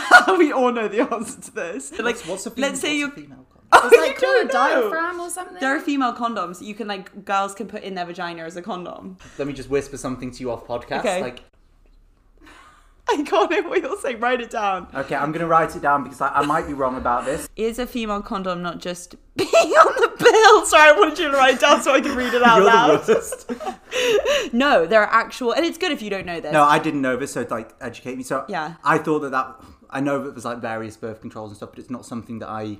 we 0.38 0.52
all 0.52 0.72
know 0.72 0.88
the 0.88 1.00
answer 1.12 1.40
to 1.40 1.50
this. 1.50 1.92
Like, 1.92 2.02
What's, 2.04 2.26
what's 2.26 2.46
a 2.46 2.52
let's 2.56 2.80
say 2.80 2.96
you. 2.96 3.06
what's 3.08 3.18
a 3.18 3.20
female 3.22 3.46
condom? 3.50 3.68
Oh, 3.72 3.88
It's 3.90 3.96
like 3.96 4.16
called 4.20 4.44
a 4.46 4.48
don't 4.48 4.70
know. 4.70 4.82
diaphragm 4.90 5.20
or 5.20 5.30
something. 5.30 5.56
There 5.60 5.74
are 5.76 5.80
female 5.80 6.12
condoms 6.14 6.60
you 6.62 6.74
can 6.74 6.86
like 6.88 7.24
girls 7.24 7.54
can 7.54 7.66
put 7.66 7.82
in 7.82 7.94
their 7.94 8.04
vagina 8.06 8.42
as 8.44 8.56
a 8.56 8.62
condom. 8.62 9.16
Let 9.38 9.46
me 9.48 9.52
just 9.54 9.68
whisper 9.70 9.96
something 9.96 10.30
to 10.30 10.40
you 10.40 10.50
off 10.50 10.66
podcast. 10.66 11.00
Okay. 11.00 11.22
Like, 11.22 11.42
I 13.08 13.22
can't 13.24 13.50
know 13.50 13.62
what 13.68 13.82
you're 13.82 13.98
saying. 13.98 14.20
Write 14.20 14.40
it 14.40 14.50
down. 14.50 14.86
okay, 14.94 15.16
I'm 15.16 15.32
gonna 15.32 15.46
write 15.48 15.74
it 15.74 15.82
down 15.82 16.04
because 16.04 16.20
I, 16.20 16.28
I 16.28 16.46
might 16.46 16.66
be 16.66 16.72
wrong 16.72 16.96
about 16.96 17.24
this. 17.24 17.48
Is 17.56 17.78
a 17.78 17.86
female 17.86 18.22
condom 18.22 18.62
not 18.62 18.78
just 18.78 19.16
being 19.36 19.48
on 19.50 20.00
the 20.00 20.08
pill? 20.16 20.66
Sorry, 20.66 20.90
I 20.90 20.92
wanted 20.96 21.18
you 21.18 21.30
to 21.30 21.36
write 21.36 21.54
it 21.54 21.60
down 21.60 21.82
so 21.82 21.92
I 21.92 22.00
can 22.00 22.14
read 22.16 22.32
it 22.32 22.42
out 22.42 22.58
You're 22.58 22.66
loud. 22.66 23.04
the 23.04 23.14
worst. 23.14 24.52
No, 24.54 24.86
there 24.86 25.00
are 25.02 25.12
actual, 25.12 25.52
and 25.52 25.64
it's 25.66 25.78
good 25.78 25.90
if 25.92 26.00
you 26.00 26.10
don't 26.10 26.26
know 26.26 26.40
this. 26.40 26.52
No, 26.52 26.62
I 26.62 26.78
didn't 26.78 27.02
know 27.02 27.16
this, 27.16 27.32
so 27.32 27.44
like 27.50 27.70
educate 27.80 28.16
me. 28.16 28.22
So 28.22 28.44
Yeah. 28.48 28.74
I 28.84 28.98
thought 28.98 29.20
that 29.20 29.30
that 29.32 29.56
I 29.92 30.00
know 30.00 30.22
that 30.24 30.30
there's 30.32 30.44
like 30.44 30.58
various 30.58 30.96
birth 30.96 31.20
controls 31.20 31.50
and 31.50 31.56
stuff, 31.56 31.70
but 31.70 31.78
it's 31.78 31.90
not 31.90 32.04
something 32.06 32.38
that 32.40 32.48
I 32.48 32.78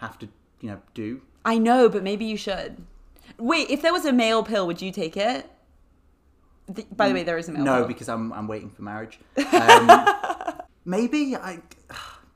have 0.00 0.18
to 0.20 0.28
you 0.60 0.70
know 0.70 0.80
do. 0.94 1.20
I 1.44 1.58
know, 1.58 1.88
but 1.88 2.02
maybe 2.02 2.24
you 2.24 2.36
should. 2.36 2.78
Wait, 3.38 3.70
if 3.70 3.82
there 3.82 3.92
was 3.92 4.04
a 4.04 4.12
male 4.12 4.42
pill, 4.42 4.66
would 4.66 4.82
you 4.82 4.90
take 4.90 5.16
it? 5.16 5.48
Th- 6.74 6.86
By 6.96 7.08
the 7.08 7.14
way, 7.14 7.22
there 7.22 7.38
is 7.38 7.48
a 7.48 7.52
male 7.52 7.64
No, 7.64 7.78
pill. 7.80 7.88
because 7.88 8.08
I'm 8.08 8.32
I'm 8.32 8.48
waiting 8.48 8.70
for 8.70 8.82
marriage. 8.82 9.18
Um, 9.52 9.90
maybe 10.84 11.36
I 11.36 11.60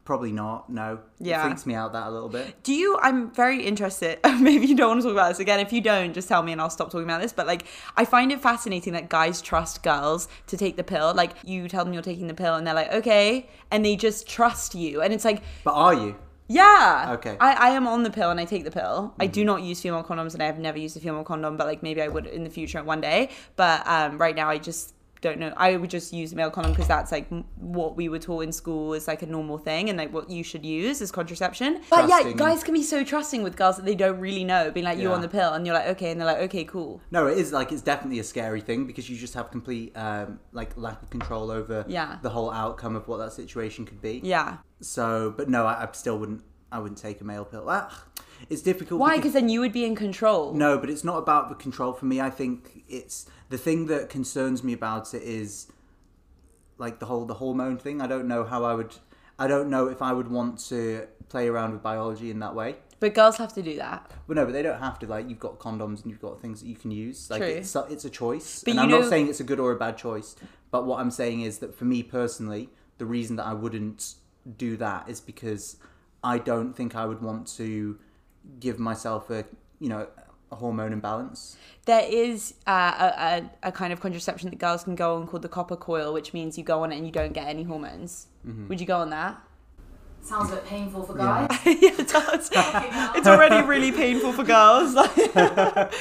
probably 0.05 0.33
not. 0.33 0.69
No, 0.71 0.99
Yeah. 1.19 1.41
it 1.41 1.47
freaks 1.47 1.65
me 1.67 1.75
out 1.75 1.93
that 1.95 2.07
a 2.07 2.11
little 2.11 2.29
bit. 2.29 2.63
Do 2.63 2.75
you? 2.75 2.99
I'm 3.01 3.31
very 3.33 3.65
interested. 3.65 4.19
Maybe 4.41 4.67
you 4.67 4.77
don't 4.77 4.89
want 4.89 5.01
to 5.01 5.05
talk 5.09 5.13
about 5.13 5.29
this 5.31 5.39
again. 5.39 5.61
If 5.61 5.73
you 5.73 5.81
don't, 5.81 6.13
just 6.13 6.29
tell 6.29 6.43
me 6.43 6.53
and 6.53 6.61
I'll 6.61 6.71
stop 6.71 6.91
talking 6.91 7.05
about 7.05 7.21
this. 7.23 7.33
But 7.33 7.47
like, 7.47 7.65
I 7.97 8.05
find 8.05 8.31
it 8.31 8.41
fascinating 8.41 8.93
that 8.93 9.09
guys 9.09 9.41
trust 9.41 9.83
girls 9.83 10.29
to 10.49 10.57
take 10.57 10.77
the 10.77 10.85
pill. 10.85 11.15
Like, 11.15 11.33
you 11.45 11.69
tell 11.69 11.85
them 11.85 11.95
you're 11.95 12.03
taking 12.03 12.27
the 12.27 12.35
pill 12.35 12.55
and 12.55 12.67
they're 12.67 12.75
like, 12.75 12.93
okay. 12.93 13.49
And 13.71 13.85
they 13.85 13.97
just 13.97 14.29
trust 14.29 14.75
you. 14.75 15.01
And 15.03 15.13
it's 15.15 15.25
like, 15.25 15.43
But 15.65 15.73
are 15.75 15.95
you? 15.95 16.17
yeah. 16.49 17.13
Okay. 17.15 17.37
I, 17.41 17.53
I 17.55 17.69
am 17.71 17.87
on 17.87 18.03
the 18.03 18.11
pill 18.11 18.31
and 18.31 18.39
I 18.39 18.45
take 18.45 18.65
the 18.65 18.71
pill. 18.71 19.15
I 19.19 19.27
do 19.27 19.45
not 19.45 19.63
use 19.63 19.81
female 19.81 20.05
condoms 20.05 20.35
and 20.35 20.43
I 20.43 20.47
have 20.47 20.59
never 20.59 20.79
used 20.79 20.97
a 20.97 21.01
female 21.01 21.25
condom, 21.25 21.57
but 21.57 21.67
like 21.67 21.83
maybe 21.83 22.03
I 22.03 22.09
would 22.09 22.27
in 22.27 22.45
the 22.45 22.51
future 22.51 22.83
one 22.85 23.01
day. 23.01 23.31
But 23.57 23.87
um, 23.87 24.19
right 24.19 24.37
now 24.37 24.51
I 24.51 24.59
just 24.59 24.95
don't 25.25 25.39
know. 25.41 25.53
I 25.57 25.77
would 25.77 25.91
just 25.91 26.13
use 26.13 26.33
male 26.35 26.51
condom 26.51 26.73
because 26.73 26.87
that's 26.87 27.11
like 27.11 27.27
m- 27.33 27.45
what 27.57 27.97
we 27.97 28.09
were 28.09 28.21
taught 28.21 28.45
in 28.45 28.53
school 28.53 28.95
is 28.95 29.09
like 29.09 29.23
a 29.23 29.27
normal 29.27 29.59
thing 29.59 29.89
and 29.91 29.99
like 29.99 30.13
what 30.13 30.31
you 30.31 30.45
should 30.45 30.65
use 30.65 31.01
is 31.01 31.11
contraception. 31.11 31.81
But 31.91 32.09
yeah, 32.09 32.21
Trusting. 32.21 32.37
guys 32.37 32.63
can 32.63 32.75
be 32.75 32.83
so 32.85 33.03
trusting 33.03 33.43
with 33.43 33.57
girls 33.57 33.77
that 33.77 33.85
they 33.85 33.97
don't 33.97 34.21
really 34.21 34.45
know, 34.45 34.71
being 34.71 34.85
like, 34.85 34.99
you're 34.99 35.11
Yeah. 35.11 35.17
on 35.17 35.23
the 35.23 35.29
pill 35.29 35.53
and 35.55 35.67
you're 35.67 35.75
like, 35.75 35.89
okay. 35.95 36.11
And 36.13 36.21
they're 36.21 36.27
like, 36.35 36.43
okay, 36.49 36.65
cool. 36.65 37.01
No, 37.11 37.27
it 37.27 37.39
is 37.39 37.53
like 37.53 37.73
it's 37.73 37.83
definitely 37.83 38.21
a 38.21 38.25
scary 38.25 38.61
thing 38.61 38.87
because 38.87 39.09
you 39.11 39.17
just 39.17 39.35
have 39.35 39.51
complete 39.51 39.97
um, 39.97 40.39
like 40.53 40.77
lack 40.77 41.03
of 41.03 41.11
control 41.11 41.51
over 41.51 41.85
Yeah. 41.89 42.19
the 42.23 42.31
whole 42.31 42.51
outcome 42.53 42.95
of 42.95 43.09
what 43.09 43.17
that 43.19 43.33
situation 43.33 43.87
could 43.87 44.01
be. 44.01 44.21
Yeah. 44.23 44.59
So, 44.81 45.33
but 45.37 45.49
no, 45.49 45.65
I, 45.67 45.83
I 45.85 45.89
still 45.93 46.19
wouldn't. 46.19 46.43
I 46.71 46.79
wouldn't 46.81 46.99
take 46.99 47.21
a 47.21 47.25
male 47.25 47.45
pill. 47.45 47.67
Ah, 47.69 48.05
it's 48.49 48.63
difficult. 48.63 49.01
Why? 49.01 49.17
Because 49.17 49.33
then 49.33 49.49
you 49.49 49.61
would 49.61 49.73
be 49.73 49.85
in 49.85 49.95
control. 49.95 50.53
No, 50.53 50.79
but 50.79 50.91
it's 50.91 51.05
not 51.05 51.19
about 51.19 51.49
the 51.49 51.55
control 51.55 51.93
for 51.93 52.07
me. 52.07 52.21
I 52.21 52.31
think 52.31 52.85
it's 52.89 53.27
the 53.49 53.59
thing 53.59 53.87
that 53.87 54.09
concerns 54.09 54.63
me 54.63 54.73
about 54.73 55.15
it 55.15 55.23
is 55.23 55.69
like 56.79 56.99
the 56.99 57.07
whole 57.07 57.25
the 57.25 57.35
hormone 57.35 57.79
thing. 57.79 58.01
I 58.01 58.07
don't 58.07 58.29
know 58.29 58.45
how 58.45 58.65
I 58.65 58.75
would. 58.75 58.95
I 59.39 59.47
don't 59.47 59.69
know 59.69 59.89
if 59.89 60.01
I 60.03 60.13
would 60.13 60.29
want 60.29 60.59
to 60.69 61.07
play 61.29 61.49
around 61.49 61.73
with 61.73 61.83
biology 61.83 62.31
in 62.31 62.39
that 62.41 62.55
way. 62.55 62.77
But 63.01 63.15
girls 63.15 63.37
have 63.37 63.53
to 63.55 63.63
do 63.63 63.77
that. 63.77 64.11
Well, 64.27 64.37
no, 64.37 64.45
but 64.45 64.53
they 64.53 64.63
don't 64.63 64.79
have 64.79 64.99
to. 65.01 65.07
Like 65.07 65.29
you've 65.29 65.41
got 65.41 65.59
condoms 65.59 66.03
and 66.03 66.07
you've 66.11 66.23
got 66.23 66.41
things 66.41 66.61
that 66.61 66.69
you 66.69 66.77
can 66.77 66.91
use. 66.91 67.31
Like 67.31 67.43
True. 67.43 67.49
it's 67.51 67.75
a, 67.75 67.87
it's 67.91 68.05
a 68.05 68.11
choice. 68.11 68.63
But 68.65 68.73
and 68.73 68.81
I'm 68.81 68.89
know- 68.89 69.01
not 69.01 69.11
saying 69.11 69.29
it's 69.29 69.41
a 69.41 69.45
good 69.45 69.61
or 69.61 69.73
a 69.73 69.77
bad 69.77 69.99
choice. 69.99 70.37
But 70.71 70.87
what 70.87 71.01
I'm 71.01 71.11
saying 71.11 71.43
is 71.43 71.59
that 71.59 71.77
for 71.77 71.85
me 71.85 72.03
personally, 72.03 72.71
the 72.99 73.07
reason 73.07 73.37
that 73.37 73.47
I 73.47 73.53
wouldn't 73.53 74.15
do 74.57 74.77
that 74.77 75.09
is 75.09 75.21
because 75.21 75.77
I 76.23 76.39
don't 76.39 76.75
think 76.75 76.95
I 76.95 77.07
would 77.07 77.23
want 77.23 77.47
to 77.59 77.99
give 78.61 78.79
myself 78.79 79.31
a 79.31 79.45
you 79.81 79.89
know 79.89 80.09
a 80.51 80.57
hormone 80.57 80.93
imbalance. 80.93 81.57
There 81.87 82.05
is 82.09 82.55
uh, 82.67 82.71
a, 82.73 83.43
a, 83.65 83.69
a 83.69 83.73
kind 83.73 83.93
of 83.93 84.01
contraception 84.01 84.51
that 84.51 84.59
girls 84.59 84.85
can 84.85 84.95
go 84.95 85.17
on 85.17 85.27
called 85.27 85.43
the 85.43 85.49
copper 85.49 85.77
coil, 85.77 86.13
which 86.13 86.33
means 86.33 86.57
you 86.57 86.65
go 86.65 86.83
on 86.83 86.93
it 86.93 86.97
and 86.97 87.07
you 87.07 87.13
don't 87.13 87.33
get 87.33 87.47
any 87.49 87.65
hormones. 87.65 88.29
Mm-hmm. 88.47 88.69
Would 88.69 88.81
you 88.81 88.87
go 88.87 88.99
on 88.99 89.11
that? 89.11 89.41
Sounds 90.23 90.51
a 90.51 90.55
bit 90.55 90.65
painful 90.65 91.03
for 91.03 91.13
guys. 91.15 91.51
yeah, 91.67 91.75
it 91.83 92.09
does. 92.09 92.51
it's 93.15 93.27
already 93.27 93.67
really 93.67 93.93
painful 93.93 94.33
for 94.33 94.43
girls. 94.43 94.95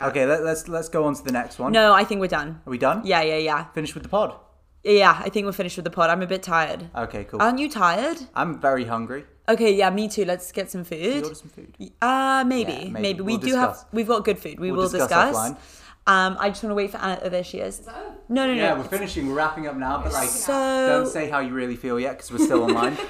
Okay, 0.01 0.25
let, 0.25 0.43
let's 0.43 0.67
let's 0.69 0.87
go 0.89 1.03
on 1.05 1.13
to 1.15 1.23
the 1.23 1.31
next 1.31 1.59
one. 1.59 1.71
no, 1.73 1.93
I 1.93 2.03
think 2.05 2.21
we're 2.21 2.27
done. 2.27 2.61
Are 2.65 2.69
we 2.69 2.77
done? 2.77 3.01
Yeah, 3.03 3.21
yeah, 3.21 3.37
yeah. 3.37 3.65
Finished 3.73 3.93
with 3.95 4.03
the 4.03 4.09
pod. 4.09 4.35
Yeah, 4.83 5.21
I 5.23 5.29
think 5.29 5.45
we're 5.45 5.53
finished 5.53 5.77
with 5.77 5.85
the 5.85 5.91
pod. 5.91 6.09
I'm 6.09 6.21
a 6.21 6.27
bit 6.27 6.43
tired. 6.43 6.89
Okay, 6.95 7.23
cool. 7.23 7.41
Aren't 7.41 7.59
you 7.59 7.69
tired? 7.69 8.17
I'm 8.35 8.59
very 8.59 8.83
hungry. 8.85 9.25
Okay, 9.47 9.73
yeah, 9.73 9.89
me 9.89 10.07
too. 10.09 10.25
Let's 10.25 10.51
get 10.51 10.69
some 10.71 10.83
Can 10.85 10.97
we 10.99 11.05
food. 11.13 11.23
order 11.23 11.35
some 11.35 11.49
food? 11.49 11.75
Uh, 12.01 12.43
maybe, 12.45 12.71
Yeah, 12.71 12.77
maybe. 12.79 12.89
maybe. 12.91 13.21
We 13.21 13.33
We'll 13.33 13.37
do 13.41 13.45
discuss. 13.47 13.81
have. 13.83 13.87
We've 13.93 14.07
got 14.07 14.23
good 14.25 14.39
food. 14.39 14.59
We 14.59 14.71
We'll 14.71 14.81
will 14.83 14.89
discuss 14.89 15.09
discuss. 15.09 15.35
offline. 15.51 15.57
Um, 16.05 16.37
I 16.39 16.49
just 16.49 16.63
want 16.63 16.71
to 16.71 16.75
wait 16.75 16.91
for 16.91 16.97
Anna. 16.97 17.19
Oh, 17.23 17.29
there 17.29 17.43
she 17.45 17.59
is. 17.59 17.85
No, 17.87 18.45
no, 18.45 18.47
no. 18.47 18.53
Yeah, 18.61 18.77
we're 18.77 18.83
finishing. 18.83 19.27
We're 19.29 19.35
wrapping 19.35 19.67
up 19.67 19.75
now. 19.77 20.01
But 20.03 20.11
like, 20.11 20.27
So- 20.29 20.51
don't 20.87 21.07
say 21.07 21.29
how 21.29 21.39
you 21.39 21.53
really 21.53 21.77
feel 21.77 21.97
yet 21.99 22.17
because 22.17 22.31
we're 22.31 22.45
still 22.45 22.63
online. 22.63 22.97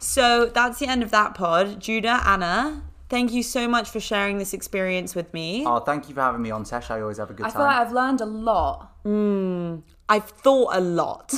So 0.00 0.46
that's 0.46 0.80
the 0.80 0.86
end 0.88 1.02
of 1.04 1.10
that 1.12 1.34
pod. 1.34 1.78
Judah, 1.78 2.20
Anna, 2.26 2.82
thank 3.08 3.32
you 3.32 3.42
so 3.42 3.68
much 3.68 3.88
for 3.88 4.00
sharing 4.00 4.38
this 4.38 4.52
experience 4.52 5.14
with 5.14 5.32
me. 5.32 5.64
Oh, 5.64 5.78
thank 5.78 6.08
you 6.08 6.14
for 6.14 6.20
having 6.22 6.42
me 6.42 6.50
on, 6.50 6.64
Tesh. 6.64 6.90
I 6.90 7.00
always 7.00 7.18
have 7.18 7.30
a 7.30 7.34
good 7.34 7.46
I 7.46 7.50
time. 7.50 7.56
feel 7.56 7.66
like 7.66 7.76
I've 7.86 7.92
learned 7.92 8.20
a 8.20 8.26
lot. 8.26 8.92
I've 10.10 10.24
thought 10.24 10.74
a 10.74 10.80
lot 10.80 11.32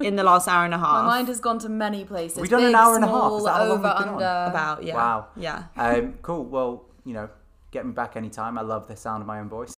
in 0.00 0.16
the 0.16 0.24
last 0.24 0.48
hour 0.48 0.64
and 0.64 0.74
a 0.74 0.78
half. 0.86 1.04
My 1.04 1.06
mind 1.06 1.28
has 1.28 1.38
gone 1.38 1.60
to 1.60 1.68
many 1.68 2.04
places. 2.04 2.36
We've 2.36 2.50
done 2.50 2.64
an 2.64 2.74
hour 2.74 2.96
and 2.96 3.04
a 3.04 3.06
half. 3.06 3.32
Is 3.34 3.44
that 3.44 3.52
how 3.52 3.64
long 3.64 3.78
over, 3.78 3.88
we've 3.88 3.98
been 3.98 4.08
on? 4.08 4.14
under. 4.14 4.50
about 4.50 4.82
yeah. 4.82 4.94
Wow. 4.96 5.26
Yeah. 5.36 5.62
um, 5.76 6.14
cool. 6.20 6.44
Well, 6.46 6.84
you 7.04 7.14
know, 7.14 7.30
get 7.70 7.86
me 7.86 7.92
back 7.92 8.16
anytime. 8.16 8.58
I 8.58 8.62
love 8.62 8.88
the 8.88 8.96
sound 8.96 9.20
of 9.20 9.28
my 9.28 9.38
own 9.38 9.48
voice. 9.48 9.76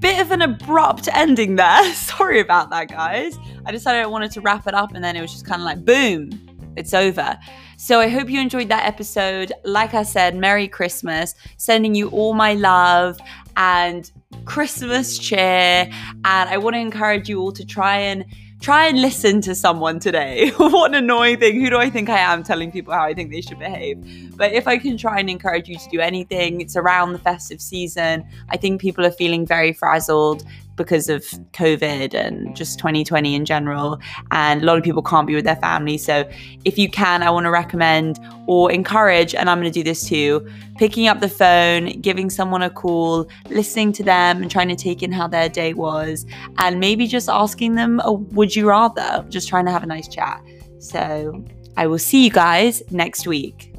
Bit 0.00 0.20
of 0.20 0.32
an 0.32 0.42
abrupt 0.42 1.08
ending 1.12 1.54
there. 1.54 1.84
Sorry 1.94 2.40
about 2.40 2.70
that, 2.70 2.88
guys. 2.88 3.38
I 3.64 3.70
decided 3.70 4.02
I 4.02 4.06
wanted 4.06 4.32
to 4.32 4.40
wrap 4.40 4.66
it 4.66 4.74
up 4.74 4.92
and 4.92 5.04
then 5.04 5.14
it 5.14 5.20
was 5.20 5.30
just 5.30 5.46
kind 5.46 5.62
of 5.62 5.66
like 5.66 5.84
boom, 5.84 6.30
it's 6.76 6.94
over. 6.94 7.38
So 7.76 8.00
I 8.00 8.08
hope 8.08 8.30
you 8.30 8.40
enjoyed 8.40 8.68
that 8.68 8.86
episode. 8.86 9.52
Like 9.64 9.94
I 9.94 10.02
said, 10.02 10.36
Merry 10.36 10.68
Christmas. 10.68 11.34
Sending 11.56 11.94
you 11.94 12.08
all 12.10 12.34
my 12.34 12.54
love 12.54 13.18
and 13.56 14.10
Christmas 14.44 15.18
cheer. 15.18 15.90
And 16.24 16.50
I 16.50 16.56
want 16.58 16.74
to 16.74 16.80
encourage 16.80 17.28
you 17.28 17.40
all 17.40 17.52
to 17.52 17.64
try 17.64 17.98
and 17.98 18.24
try 18.60 18.86
and 18.86 19.00
listen 19.02 19.42
to 19.42 19.54
someone 19.54 19.98
today. 19.98 20.50
what 20.56 20.90
an 20.90 20.94
annoying 20.94 21.38
thing. 21.38 21.60
Who 21.60 21.68
do 21.68 21.76
I 21.76 21.90
think 21.90 22.08
I 22.08 22.18
am 22.18 22.42
telling 22.42 22.72
people 22.72 22.94
how 22.94 23.02
I 23.02 23.12
think 23.12 23.30
they 23.30 23.42
should 23.42 23.58
behave? 23.58 24.36
But 24.36 24.52
if 24.52 24.66
I 24.66 24.78
can 24.78 24.96
try 24.96 25.20
and 25.20 25.28
encourage 25.28 25.68
you 25.68 25.76
to 25.76 25.88
do 25.90 26.00
anything, 26.00 26.62
it's 26.62 26.74
around 26.74 27.12
the 27.12 27.18
festive 27.18 27.60
season. 27.60 28.24
I 28.48 28.56
think 28.56 28.80
people 28.80 29.04
are 29.04 29.10
feeling 29.10 29.44
very 29.44 29.74
frazzled 29.74 30.44
because 30.76 31.08
of 31.08 31.22
COVID 31.52 32.14
and 32.14 32.54
just 32.56 32.78
2020 32.78 33.34
in 33.34 33.44
general. 33.44 33.98
And 34.30 34.62
a 34.62 34.64
lot 34.64 34.78
of 34.78 34.84
people 34.84 35.02
can't 35.02 35.26
be 35.26 35.34
with 35.34 35.44
their 35.44 35.56
family. 35.56 35.98
So 35.98 36.28
if 36.64 36.78
you 36.78 36.88
can, 36.88 37.22
I 37.22 37.30
want 37.30 37.44
to 37.44 37.50
recommend 37.50 38.18
or 38.46 38.70
encourage, 38.70 39.34
and 39.34 39.48
I'm 39.48 39.60
going 39.60 39.72
to 39.72 39.78
do 39.78 39.82
this 39.82 40.08
too, 40.08 40.46
picking 40.76 41.06
up 41.08 41.20
the 41.20 41.28
phone, 41.28 42.00
giving 42.00 42.30
someone 42.30 42.62
a 42.62 42.70
call, 42.70 43.28
listening 43.48 43.92
to 43.92 44.02
them 44.02 44.42
and 44.42 44.50
trying 44.50 44.68
to 44.68 44.76
take 44.76 45.02
in 45.02 45.12
how 45.12 45.26
their 45.28 45.48
day 45.48 45.74
was, 45.74 46.26
and 46.58 46.80
maybe 46.80 47.06
just 47.06 47.28
asking 47.28 47.74
them 47.74 48.00
a 48.04 48.12
would 48.12 48.54
you 48.54 48.68
rather, 48.68 49.24
just 49.28 49.48
trying 49.48 49.66
to 49.66 49.70
have 49.70 49.82
a 49.82 49.86
nice 49.86 50.08
chat. 50.08 50.42
So 50.78 51.44
I 51.76 51.86
will 51.86 51.98
see 51.98 52.24
you 52.24 52.30
guys 52.30 52.82
next 52.90 53.26
week. 53.26 53.70